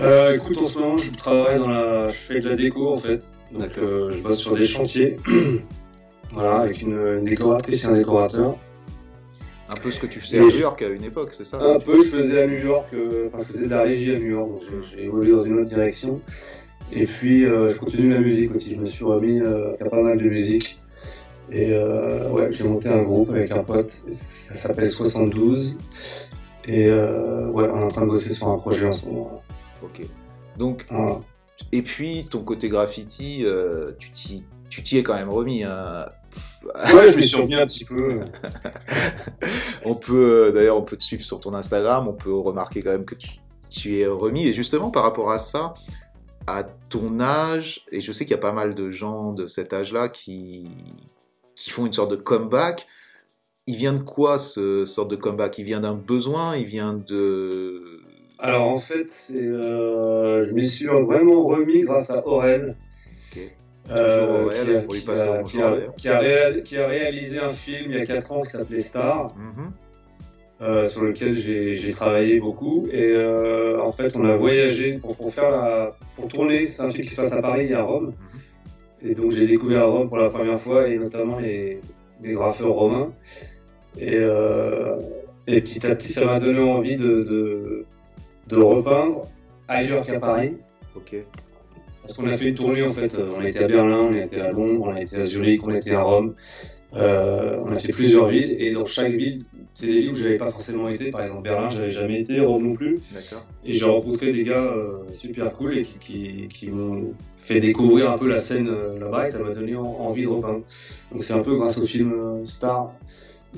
Euh, 0.00 0.36
Écoute, 0.36 0.58
en 0.58 0.66
ce 0.66 0.78
moment, 0.78 0.98
je 0.98 1.10
travaille 1.12 1.58
dans 1.58 1.68
la. 1.68 2.08
Je 2.08 2.14
fais 2.14 2.40
de 2.40 2.48
la 2.48 2.56
déco 2.56 2.92
en 2.92 2.98
fait. 2.98 3.22
Donc, 3.52 3.76
euh, 3.78 4.10
je 4.12 4.18
bosse 4.18 4.38
sur 4.38 4.56
des 4.56 4.66
chantiers. 4.66 5.16
voilà, 6.32 6.60
avec 6.60 6.82
une, 6.82 7.24
décoratrice 7.24 7.84
et 7.84 7.86
un 7.88 7.92
décorateur. 7.92 8.56
Un 9.68 9.80
peu 9.82 9.90
ce 9.90 9.98
que 9.98 10.06
tu 10.06 10.20
faisais 10.20 10.38
à 10.38 10.42
New 10.42 10.58
York 10.58 10.80
à 10.82 10.88
une 10.88 11.04
époque, 11.04 11.30
c'est 11.32 11.46
ça? 11.46 11.58
Un 11.58 11.80
peu, 11.80 12.02
je 12.02 12.08
faisais 12.08 12.42
à 12.42 12.46
New 12.46 12.58
York, 12.58 12.94
enfin, 13.26 13.38
je 13.40 13.52
faisais 13.52 13.64
de 13.64 13.70
la 13.70 13.82
régie 13.82 14.14
à 14.14 14.18
New 14.18 14.30
York, 14.30 14.50
donc 14.50 14.60
j'ai 14.90 15.04
évolué 15.04 15.32
dans 15.32 15.44
une 15.44 15.60
autre 15.60 15.70
direction. 15.70 16.20
Et 16.92 17.06
puis, 17.06 17.44
je 17.44 17.76
continue 17.78 18.10
la 18.10 18.20
musique 18.20 18.54
aussi. 18.54 18.74
Je 18.74 18.80
me 18.80 18.86
suis 18.86 19.04
remis 19.04 19.40
à 19.40 19.88
pas 19.88 20.02
mal 20.02 20.18
de 20.18 20.28
musique. 20.28 20.78
Et 21.50 21.72
euh, 21.72 22.30
ouais, 22.30 22.50
j'ai 22.50 22.64
monté 22.64 22.88
un 22.88 23.02
groupe 23.02 23.30
avec 23.30 23.50
un 23.50 23.62
pote, 23.62 23.90
ça 23.90 24.54
s'appelle 24.54 24.90
72. 24.90 25.78
Et 26.66 26.88
euh, 26.88 27.48
ouais, 27.48 27.68
on 27.68 27.80
est 27.80 27.84
en 27.84 27.88
train 27.88 28.02
de 28.02 28.06
bosser 28.06 28.32
sur 28.32 28.48
un 28.48 28.58
projet 28.58 28.86
en 28.86 28.92
ce 28.92 29.04
moment. 29.06 29.42
Ok. 29.82 30.06
Donc, 30.56 30.86
et 31.72 31.82
puis 31.82 32.26
ton 32.30 32.40
côté 32.40 32.68
graffiti, 32.68 33.44
euh, 33.44 33.92
tu 33.98 34.10
t'y 34.82 34.98
es 34.98 35.02
quand 35.02 35.14
même 35.14 35.30
remis. 35.30 35.64
Hein. 35.64 36.06
Ouais, 36.94 37.12
je 37.12 37.16
me 37.16 37.20
suis 37.20 37.36
remis 37.36 37.54
un 37.56 37.66
petit 37.66 37.84
peu. 37.84 38.20
on 39.84 39.94
peut, 39.94 40.50
d'ailleurs, 40.54 40.78
on 40.78 40.82
peut 40.82 40.96
te 40.96 41.04
suivre 41.04 41.22
sur 41.22 41.40
ton 41.40 41.54
Instagram, 41.54 42.08
on 42.08 42.14
peut 42.14 42.32
remarquer 42.32 42.82
quand 42.82 42.90
même 42.90 43.04
que 43.04 43.14
tu, 43.14 43.28
tu 43.68 43.98
es 43.98 44.06
remis. 44.06 44.46
Et 44.46 44.54
justement, 44.54 44.90
par 44.90 45.02
rapport 45.02 45.30
à 45.30 45.38
ça, 45.38 45.74
à 46.46 46.64
ton 46.88 47.20
âge, 47.20 47.84
et 47.92 48.00
je 48.00 48.12
sais 48.12 48.24
qu'il 48.24 48.32
y 48.32 48.38
a 48.38 48.40
pas 48.40 48.52
mal 48.52 48.74
de 48.74 48.90
gens 48.90 49.32
de 49.32 49.46
cet 49.46 49.72
âge-là 49.72 50.08
qui, 50.08 50.68
qui 51.64 51.70
font 51.70 51.86
une 51.86 51.94
sorte 51.94 52.10
de 52.10 52.16
comeback. 52.16 52.86
Il 53.66 53.76
vient 53.76 53.94
de 53.94 54.02
quoi 54.02 54.36
ce 54.36 54.84
sorte 54.84 55.10
de 55.10 55.16
comeback? 55.16 55.56
Il 55.56 55.64
vient 55.64 55.80
d'un 55.80 55.94
besoin? 55.94 56.56
Il 56.58 56.66
vient 56.66 56.92
de... 56.92 58.02
Alors 58.38 58.68
en 58.68 58.76
fait, 58.76 59.32
euh, 59.34 60.44
je 60.44 60.52
m'y 60.52 60.66
suis 60.66 60.84
vraiment 60.84 61.42
remis 61.42 61.80
grâce 61.80 62.10
à 62.10 62.26
Aurel. 62.26 62.76
Euh, 63.90 64.50
qui, 65.96 66.08
a, 66.08 66.86
réalisé 66.86 67.38
un 67.38 67.52
film 67.52 67.92
il 67.92 67.98
y 67.98 68.00
a 68.00 68.06
4 68.06 68.32
ans 68.32 68.40
qui 68.40 68.50
s'appelait 68.50 68.80
Star, 68.80 69.34
mhm. 69.36 69.72
euh, 70.62 70.86
sur 70.86 71.02
lequel 71.02 71.34
j'ai 71.34 71.90
travaillé 71.92 72.40
beaucoup. 72.40 72.88
Et 72.92 73.16
en 73.80 73.92
fait, 73.92 74.14
on 74.16 74.24
a 74.26 74.36
voyagé 74.36 74.98
pour, 74.98 75.32
faire 75.32 75.92
pour 76.14 76.28
tourner. 76.28 76.66
C'est 76.66 76.82
un 76.82 76.90
film 76.90 77.04
qui 77.04 77.10
se 77.10 77.16
passe 77.16 77.32
à 77.32 77.40
Paris 77.40 77.68
et 77.70 77.74
à 77.74 77.82
Rome. 77.82 78.12
Et 79.04 79.14
donc 79.14 79.32
j'ai 79.32 79.46
découvert 79.46 79.90
Rome 79.90 80.08
pour 80.08 80.18
la 80.18 80.30
première 80.30 80.58
fois 80.58 80.88
et 80.88 80.98
notamment 80.98 81.38
les, 81.38 81.80
les 82.22 82.32
graffeurs 82.32 82.72
romains. 82.72 83.12
Et, 83.98 84.16
euh, 84.16 84.96
et, 85.46 85.60
petit 85.60 85.86
à 85.86 85.94
petit, 85.94 86.08
ça 86.08 86.24
m'a 86.24 86.40
donné 86.40 86.58
envie 86.58 86.96
de, 86.96 87.22
de, 87.22 87.84
de 88.48 88.56
repeindre 88.56 89.24
ailleurs 89.68 90.04
qu'à 90.04 90.18
Paris. 90.18 90.54
Ok. 90.96 91.16
Parce 92.02 92.14
qu'on 92.14 92.26
a 92.26 92.34
fait 92.34 92.48
une 92.48 92.54
tournée 92.54 92.82
en 92.82 92.92
fait. 92.92 93.16
On 93.36 93.42
été 93.42 93.62
à 93.62 93.66
Berlin, 93.66 94.08
on 94.10 94.14
été 94.14 94.40
à 94.40 94.50
Londres, 94.50 94.86
on 94.88 94.96
été 94.96 95.16
à 95.16 95.22
Zurich, 95.22 95.62
on 95.66 95.74
été 95.74 95.94
à 95.94 96.02
Rome. 96.02 96.34
Euh, 96.94 97.58
on 97.64 97.72
a 97.72 97.78
fait 97.78 97.92
plusieurs 97.92 98.28
villes 98.28 98.56
et 98.58 98.72
dans 98.72 98.84
chaque 98.84 99.12
ville, 99.12 99.44
c'est 99.74 99.86
des 99.86 100.00
villes 100.00 100.10
où 100.12 100.14
j'avais 100.14 100.36
pas 100.36 100.50
forcément 100.50 100.88
été. 100.88 101.10
Par 101.10 101.22
exemple, 101.22 101.42
Berlin, 101.42 101.68
j'avais 101.68 101.90
jamais 101.90 102.20
été, 102.20 102.40
Rome 102.40 102.68
non 102.68 102.72
plus. 102.74 103.00
Et 103.64 103.74
j'ai 103.74 103.84
rencontré 103.84 104.32
des 104.32 104.44
gars 104.44 104.62
euh, 104.62 104.98
super 105.12 105.52
cool 105.52 105.78
et 105.78 105.82
qui, 105.82 105.98
qui, 105.98 106.48
qui 106.48 106.70
m'ont 106.70 107.12
fait 107.36 107.58
découvrir 107.58 108.10
un 108.12 108.18
peu 108.18 108.28
la 108.28 108.38
scène 108.38 108.68
euh, 108.68 108.98
là-bas 108.98 109.26
et 109.26 109.30
ça 109.30 109.40
m'a 109.40 109.50
donné 109.50 109.74
envie 109.74 110.22
de 110.22 110.28
repeindre. 110.28 110.62
Donc 111.10 111.24
c'est 111.24 111.34
un 111.34 111.42
peu 111.42 111.56
grâce 111.56 111.78
au 111.78 111.86
film 111.86 112.12
euh, 112.12 112.44
Star 112.44 112.92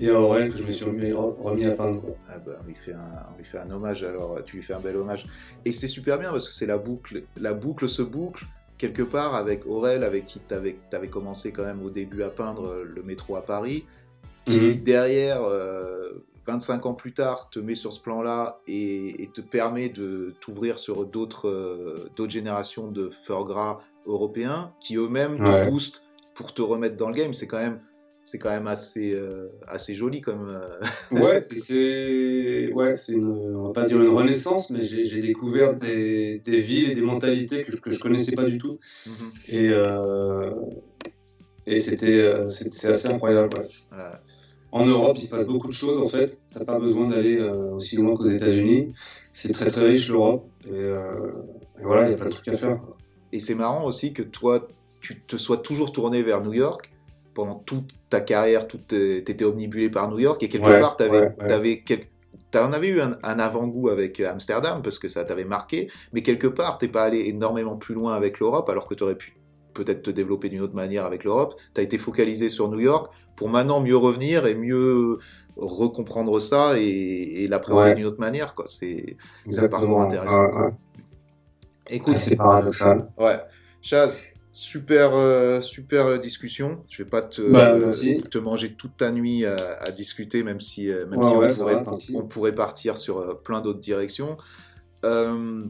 et 0.00 0.08
à 0.08 0.18
Aurel 0.18 0.52
que 0.52 0.58
je 0.58 0.62
me 0.62 0.72
suis 0.72 0.84
remis, 0.84 1.66
à 1.66 1.70
peindre. 1.72 2.02
Ah 2.30 2.38
bah, 2.38 2.52
on, 2.62 2.66
lui 2.66 2.74
fait 2.74 2.92
un, 2.92 3.26
on 3.34 3.38
lui 3.38 3.44
fait 3.44 3.58
un 3.58 3.70
hommage 3.70 4.02
alors, 4.02 4.38
tu 4.44 4.56
lui 4.56 4.62
fais 4.62 4.74
un 4.74 4.80
bel 4.80 4.96
hommage. 4.96 5.26
Et 5.66 5.72
c'est 5.72 5.88
super 5.88 6.18
bien 6.18 6.30
parce 6.30 6.48
que 6.48 6.54
c'est 6.54 6.66
la 6.66 6.78
boucle, 6.78 7.24
la 7.38 7.52
boucle 7.52 7.88
se 7.90 8.02
boucle 8.02 8.46
quelque 8.78 9.02
part 9.02 9.34
avec 9.34 9.66
Aurel, 9.66 10.02
avec 10.04 10.24
qui 10.24 10.40
tu 10.46 10.54
avais, 10.54 11.08
commencé 11.08 11.52
quand 11.52 11.64
même 11.64 11.82
au 11.82 11.90
début 11.90 12.22
à 12.22 12.28
peindre 12.28 12.74
le 12.84 13.02
métro 13.02 13.36
à 13.36 13.42
Paris, 13.42 13.86
qui 14.46 14.58
mhm. 14.58 14.82
derrière, 14.82 15.42
25 16.46 16.86
euh, 16.86 16.88
ans 16.88 16.94
plus 16.94 17.12
tard, 17.12 17.50
te 17.50 17.58
met 17.58 17.74
sur 17.74 17.92
ce 17.92 18.00
plan-là 18.00 18.60
et, 18.66 19.28
te 19.34 19.40
permet 19.40 19.88
de 19.88 20.34
t'ouvrir 20.40 20.78
sur 20.78 21.04
d'autres 21.04 21.48
euh, 21.48 22.08
d'autres 22.16 22.32
générations 22.32 22.90
de 22.90 23.10
fur 23.24 23.44
gras 23.44 23.80
européens 24.06 24.72
qui 24.80 24.96
eux-mêmes 24.96 25.38
te 25.38 25.68
boostent 25.68 26.06
pour 26.34 26.54
te 26.54 26.62
remettre 26.62 26.96
dans 26.96 27.08
le 27.08 27.14
game. 27.14 27.32
C'est 27.32 27.46
quand 27.46 27.58
même 27.58 27.80
c'est 28.26 28.40
quand 28.40 28.50
même 28.50 28.66
assez, 28.66 29.14
euh, 29.14 29.52
assez 29.68 29.94
joli 29.94 30.20
comme. 30.20 30.48
Euh, 30.48 30.60
ouais, 31.12 31.38
c'est 31.38 32.72
ouais, 32.72 32.96
c'est 32.96 33.14
on 33.14 33.68
va 33.68 33.72
pas 33.72 33.84
dire 33.84 34.02
une 34.02 34.08
renaissance, 34.08 34.68
mais 34.70 34.82
j'ai 34.82 35.20
découvert 35.20 35.76
des, 35.76 36.42
des, 36.44 36.60
villes 36.60 36.90
et 36.90 36.94
des 36.96 37.02
mentalités 37.02 37.62
que, 37.62 37.76
que 37.76 37.92
je 37.92 38.00
connaissais 38.00 38.34
pas 38.34 38.42
du 38.42 38.58
tout. 38.58 38.80
Mhm. 39.06 39.30
Et, 39.46 39.70
euh, 39.70 40.50
et 41.66 41.78
c'était 41.78 42.24
assez 42.88 43.06
incroyable. 43.06 43.50
En 44.72 44.84
Europe, 44.84 45.16
il 45.18 45.22
se 45.22 45.30
passe 45.30 45.46
beaucoup 45.46 45.68
de 45.68 45.72
choses 45.72 46.02
en 46.02 46.08
fait. 46.08 46.40
T'as 46.52 46.64
pas 46.64 46.78
besoin 46.78 47.08
d'aller 47.08 47.40
aussi 47.40 47.96
loin 47.96 48.14
qu'aux 48.14 48.26
États-Unis. 48.26 48.92
C'est 49.32 49.52
très 49.52 49.70
très 49.70 49.86
riche 49.86 50.08
l'Europe. 50.08 50.48
Et, 50.66 50.92
voilà, 51.82 52.08
il 52.08 52.10
y 52.10 52.14
a 52.14 52.16
pas 52.16 52.26
de 52.26 52.30
trucs 52.30 52.48
à 52.48 52.56
faire. 52.56 52.80
Et 53.32 53.40
c'est 53.40 53.54
marrant 53.54 53.84
aussi 53.84 54.12
que 54.12 54.22
toi, 54.22 54.66
tu 55.00 55.20
te 55.20 55.36
sois 55.36 55.58
toujours 55.58 55.92
tourné 55.92 56.22
vers 56.22 56.42
New 56.42 56.52
York 56.52 56.92
pendant 57.36 57.56
toute 57.56 57.90
ta 58.08 58.20
carrière, 58.20 58.66
tu 58.66 58.78
étais 58.88 59.44
omnibulé 59.44 59.90
par 59.90 60.10
New 60.10 60.18
York 60.18 60.42
et 60.42 60.48
quelque 60.48 60.80
part, 60.80 60.96
tu 60.96 61.04
avais, 61.04 61.84
en 62.54 62.72
avais 62.72 62.88
eu 62.88 63.00
un, 63.02 63.12
avant-goût 63.22 63.90
avec 63.90 64.20
Amsterdam 64.20 64.80
parce 64.82 64.98
que 64.98 65.08
ça 65.08 65.24
t'avait 65.26 65.44
marqué, 65.44 65.90
mais 66.14 66.22
quelque 66.22 66.46
part, 66.46 66.78
t'es 66.78 66.88
pas 66.88 67.02
allé 67.02 67.28
énormément 67.28 67.76
plus 67.76 67.94
loin 67.94 68.14
avec 68.14 68.40
l'Europe 68.40 68.70
alors 68.70 68.88
que 68.88 68.94
tu 68.94 69.04
aurais 69.04 69.16
pu 69.16 69.36
peut-être 69.74 70.02
te 70.02 70.10
développer 70.10 70.48
d'une 70.48 70.62
autre 70.62 70.74
manière 70.74 71.04
avec 71.04 71.24
l'Europe. 71.24 71.56
Tu 71.74 71.80
as 71.82 71.84
été 71.84 71.98
focalisé 71.98 72.48
sur 72.48 72.70
New 72.70 72.80
York 72.80 73.12
pour 73.36 73.48
maintenant 73.48 73.80
mieux 73.80 73.96
revenir 73.96 74.46
et 74.46 74.54
mieux 74.54 75.18
recomprendre 75.56 76.40
ça 76.40 76.78
et, 76.78 76.82
et 77.44 77.48
l'appréhender 77.48 77.94
d'une 77.94 78.06
autre 78.06 78.20
manière. 78.20 78.54
C'est 78.68 79.16
un 79.58 79.68
parcours 79.68 80.02
intéressant. 80.02 80.48
Écoute, 81.88 82.18
c'est 82.18 82.36
paradoxal. 82.36 83.08
Ouais. 83.16 83.40
Chaz, 83.80 84.24
super, 84.50 85.10
euh, 85.14 85.60
super 85.60 86.18
discussion. 86.18 86.82
Je 86.88 87.04
vais 87.04 87.08
pas 87.08 87.22
te, 87.22 87.42
Bah, 87.42 87.74
euh, 87.74 87.92
te 88.30 88.38
manger 88.38 88.72
toute 88.72 88.96
ta 88.96 89.12
nuit 89.12 89.44
à, 89.44 89.54
à 89.80 89.90
discuter, 89.92 90.42
même 90.42 90.60
si, 90.60 90.90
euh, 90.90 91.06
même 91.06 91.22
si 91.22 91.30
on, 91.30 91.46
pourrait, 91.46 91.82
va, 91.84 91.96
on 92.14 92.22
pourrait 92.22 92.54
partir 92.54 92.98
sur 92.98 93.18
euh, 93.18 93.34
plein 93.34 93.60
d'autres 93.60 93.78
directions. 93.80 94.36
Euh, 95.04 95.62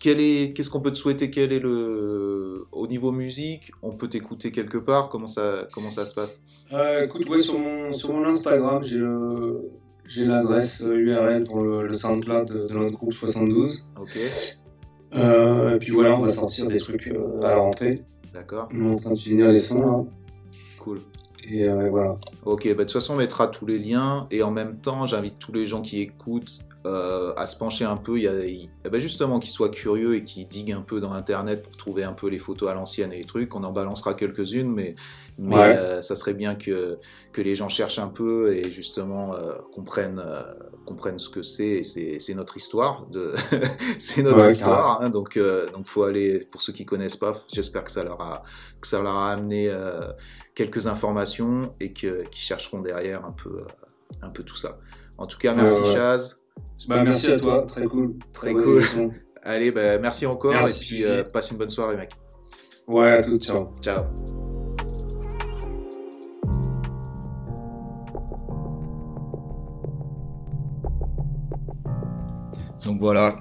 qu'est-ce 0.00 0.70
qu'on 0.70 0.80
peut 0.80 0.92
te 0.92 0.98
souhaiter 0.98 1.30
Quel 1.30 1.52
est 1.52 1.58
le, 1.58 2.66
au 2.72 2.86
niveau 2.86 3.12
musique? 3.12 3.72
On 3.82 3.92
peut 3.92 4.08
t'écouter 4.08 4.50
quelque 4.50 4.78
part? 4.78 5.08
Comment 5.10 5.26
ça, 5.26 5.66
comment 5.72 5.90
ça 5.90 6.06
se 6.06 6.14
passe? 6.14 6.42
Euh, 6.72 7.04
écoute, 7.04 7.28
ouais, 7.28 7.40
sur 7.40 7.58
mon, 7.58 7.92
sur 7.92 8.12
mon 8.12 8.24
Instagram, 8.24 8.82
j'ai 8.82 8.98
le- 8.98 9.70
j'ai 10.08 10.24
l'adresse 10.24 10.82
euh, 10.82 10.94
URL 10.96 11.44
pour 11.44 11.62
le, 11.62 11.86
le 11.86 11.94
SoundCloud 11.94 12.48
de, 12.48 12.68
de 12.68 12.74
notre 12.74 12.92
groupe 12.92 13.12
72. 13.12 13.84
Ok, 14.00 14.16
Euh, 15.14 15.74
et 15.74 15.78
puis 15.78 15.92
voilà, 15.92 16.16
on 16.16 16.20
va 16.22 16.28
sortir 16.30 16.66
des 16.66 16.78
trucs 16.78 17.06
euh, 17.08 17.40
à 17.42 17.50
la 17.50 17.56
rentrée. 17.56 18.02
d'accord, 18.34 18.68
On 18.74 18.90
est 18.90 18.92
en 18.94 18.96
train 18.96 19.10
de 19.12 19.16
finir 19.18 19.48
les 19.50 19.60
sons 19.60 19.80
là. 19.80 20.04
cool. 20.78 21.00
Et 21.48 21.68
euh, 21.68 21.88
voilà. 21.90 22.16
Ok, 22.44 22.64
bah, 22.68 22.74
de 22.74 22.82
toute 22.82 22.92
façon, 22.92 23.14
on 23.14 23.16
mettra 23.16 23.46
tous 23.46 23.66
les 23.66 23.78
liens 23.78 24.26
et 24.32 24.42
en 24.42 24.50
même 24.50 24.78
temps, 24.78 25.06
j'invite 25.06 25.38
tous 25.38 25.52
les 25.52 25.64
gens 25.64 25.80
qui 25.80 26.00
écoutent 26.00 26.58
euh, 26.86 27.34
à 27.36 27.46
se 27.46 27.56
pencher 27.56 27.84
un 27.84 27.96
peu. 27.96 28.16
Il 28.18 28.22
y 28.22 28.28
a, 28.28 28.44
il- 28.46 28.70
eh 28.84 28.88
ben, 28.90 29.00
justement, 29.00 29.40
qu'ils 29.40 29.50
soient 29.52 29.68
curieux 29.70 30.14
et 30.16 30.24
qu'ils 30.24 30.48
diguent 30.48 30.72
un 30.72 30.82
peu 30.82 31.00
dans 31.00 31.12
Internet 31.12 31.62
pour 31.64 31.76
trouver 31.76 32.04
un 32.04 32.12
peu 32.12 32.28
les 32.28 32.38
photos 32.38 32.70
à 32.70 32.74
l'ancienne 32.74 33.12
et 33.12 33.18
les 33.18 33.24
trucs. 33.24 33.54
On 33.54 33.64
en 33.64 33.72
balancera 33.72 34.14
quelques-unes, 34.14 34.70
mais, 34.72 34.94
mais 35.38 35.56
Ouais. 35.56 35.76
euh, 35.76 36.00
ça 36.02 36.16
serait 36.16 36.34
bien 36.34 36.54
que, 36.54 36.98
que 37.32 37.42
les 37.42 37.56
gens 37.56 37.68
cherchent 37.68 37.98
un 37.98 38.08
peu 38.08 38.54
et 38.54 38.70
justement 38.70 39.34
euh, 39.34 39.54
comprennent, 39.74 40.22
comprennent 40.86 41.18
ce 41.18 41.28
que 41.28 41.42
c'est. 41.42 41.82
C'est 41.82 42.34
notre 42.34 42.56
histoire. 42.56 43.06
De... 43.06 43.34
c'est 43.98 44.22
notre 44.22 44.44
Ouais, 44.44 44.50
histoire. 44.52 45.02
hein, 45.02 45.10
donc, 45.10 45.38
donc, 45.38 45.86
faut 45.86 46.04
aller, 46.04 46.46
pour 46.52 46.62
ceux 46.62 46.72
qui 46.72 46.84
connaissent 46.86 47.16
pas, 47.16 47.40
j'espère 47.52 47.84
que 47.84 47.90
ça 47.90 48.04
leur 48.04 48.20
a, 48.20 48.42
que 48.80 48.86
ça 48.86 49.02
leur 49.02 49.16
a 49.16 49.32
amené. 49.32 49.74
quelques 50.54 50.86
informations 50.86 51.72
et 51.80 51.92
que, 51.92 52.22
qui 52.30 52.40
chercheront 52.40 52.80
derrière 52.80 53.24
un 53.24 53.32
peu, 53.32 53.66
un 54.22 54.30
peu 54.30 54.42
tout 54.42 54.56
ça. 54.56 54.78
En 55.18 55.26
tout 55.26 55.38
cas, 55.38 55.54
merci 55.54 55.82
ouais. 55.82 55.94
Chaz. 55.94 56.36
Bah, 56.88 57.02
merci 57.02 57.26
à 57.32 57.38
toi, 57.38 57.64
très 57.66 57.84
cool. 57.84 58.16
Très 58.32 58.52
cool. 58.52 58.82
Allez, 59.42 59.70
bah, 59.70 59.98
merci 59.98 60.26
encore 60.26 60.52
Merci, 60.52 60.82
et 60.82 60.86
puis 60.86 61.04
euh, 61.04 61.22
passe 61.24 61.50
une 61.50 61.58
bonne 61.58 61.68
soirée, 61.70 61.96
mec. 61.96 62.10
Ouais, 62.88 63.12
à 63.12 63.22
tout, 63.22 63.36
ciao. 63.38 63.72
Ciao. 63.80 64.04
Donc 72.84 73.00
voilà, 73.00 73.40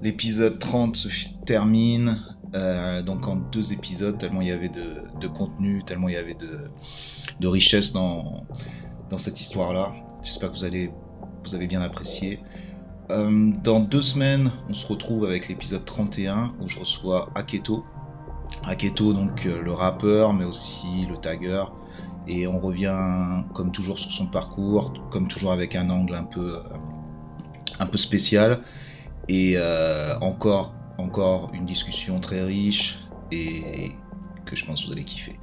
l'épisode 0.00 0.58
30 0.58 0.96
se 0.96 1.08
termine. 1.44 2.18
euh, 2.54 3.02
donc 3.02 3.26
en 3.28 3.36
deux 3.36 3.72
épisodes, 3.72 4.18
tellement 4.18 4.40
il 4.42 4.48
y 4.48 4.52
avait 4.52 4.68
de, 4.68 5.02
de 5.20 5.26
contenu, 5.28 5.82
tellement 5.84 6.08
il 6.08 6.14
y 6.14 6.18
avait 6.18 6.34
de, 6.34 6.70
de 7.40 7.48
richesse 7.48 7.92
dans, 7.92 8.44
dans 9.10 9.18
cette 9.18 9.40
histoire-là. 9.40 9.92
J'espère 10.22 10.52
que 10.52 10.56
vous, 10.56 10.64
allez, 10.64 10.90
vous 11.44 11.54
avez 11.54 11.66
bien 11.66 11.80
apprécié. 11.80 12.40
Euh, 13.10 13.52
dans 13.62 13.80
deux 13.80 14.02
semaines, 14.02 14.50
on 14.70 14.74
se 14.74 14.86
retrouve 14.86 15.24
avec 15.24 15.48
l'épisode 15.48 15.84
31 15.84 16.52
où 16.60 16.68
je 16.68 16.78
reçois 16.78 17.30
Aketo. 17.34 17.84
Aketo, 18.64 19.12
donc 19.12 19.44
euh, 19.46 19.60
le 19.60 19.72
rappeur, 19.72 20.32
mais 20.32 20.44
aussi 20.44 21.06
le 21.10 21.16
tagger. 21.16 21.64
Et 22.26 22.46
on 22.46 22.60
revient 22.60 23.42
comme 23.52 23.72
toujours 23.72 23.98
sur 23.98 24.12
son 24.12 24.26
parcours, 24.26 24.94
comme 25.10 25.28
toujours 25.28 25.52
avec 25.52 25.74
un 25.74 25.90
angle 25.90 26.14
un 26.14 26.24
peu, 26.24 26.54
euh, 26.54 26.60
un 27.80 27.86
peu 27.86 27.98
spécial. 27.98 28.60
Et 29.28 29.56
encore, 30.20 30.74
encore 30.98 31.52
une 31.54 31.64
discussion 31.64 32.18
très 32.18 32.42
riche 32.42 33.04
et 33.30 33.92
que 34.44 34.56
je 34.56 34.66
pense 34.66 34.82
que 34.82 34.86
vous 34.88 34.92
allez 34.92 35.04
kiffer. 35.04 35.38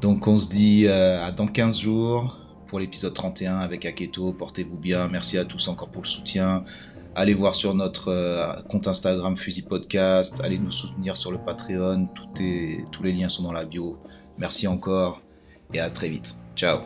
Donc 0.00 0.28
on 0.28 0.38
se 0.38 0.48
dit 0.48 0.86
à 0.86 1.32
dans 1.32 1.48
15 1.48 1.80
jours 1.80 2.38
pour 2.66 2.78
l'épisode 2.78 3.14
31 3.14 3.58
avec 3.58 3.84
Aketo. 3.84 4.32
Portez-vous 4.32 4.76
bien. 4.76 5.08
Merci 5.08 5.38
à 5.38 5.44
tous 5.44 5.68
encore 5.68 5.88
pour 5.88 6.02
le 6.02 6.08
soutien. 6.08 6.64
Allez 7.14 7.34
voir 7.34 7.54
sur 7.54 7.74
notre 7.74 8.08
euh, 8.08 8.60
compte 8.68 8.86
Instagram 8.86 9.36
Fusil 9.36 9.62
Podcast. 9.62 10.40
Allez 10.42 10.58
nous 10.58 10.70
soutenir 10.70 11.16
sur 11.16 11.32
le 11.32 11.38
Patreon. 11.38 12.08
Tous 12.14 13.02
les 13.02 13.12
liens 13.12 13.28
sont 13.28 13.42
dans 13.42 13.52
la 13.52 13.64
bio. 13.64 13.98
Merci 14.38 14.66
encore 14.66 15.22
et 15.72 15.80
à 15.80 15.90
très 15.90 16.08
vite. 16.08 16.36
Ciao. 16.54 16.80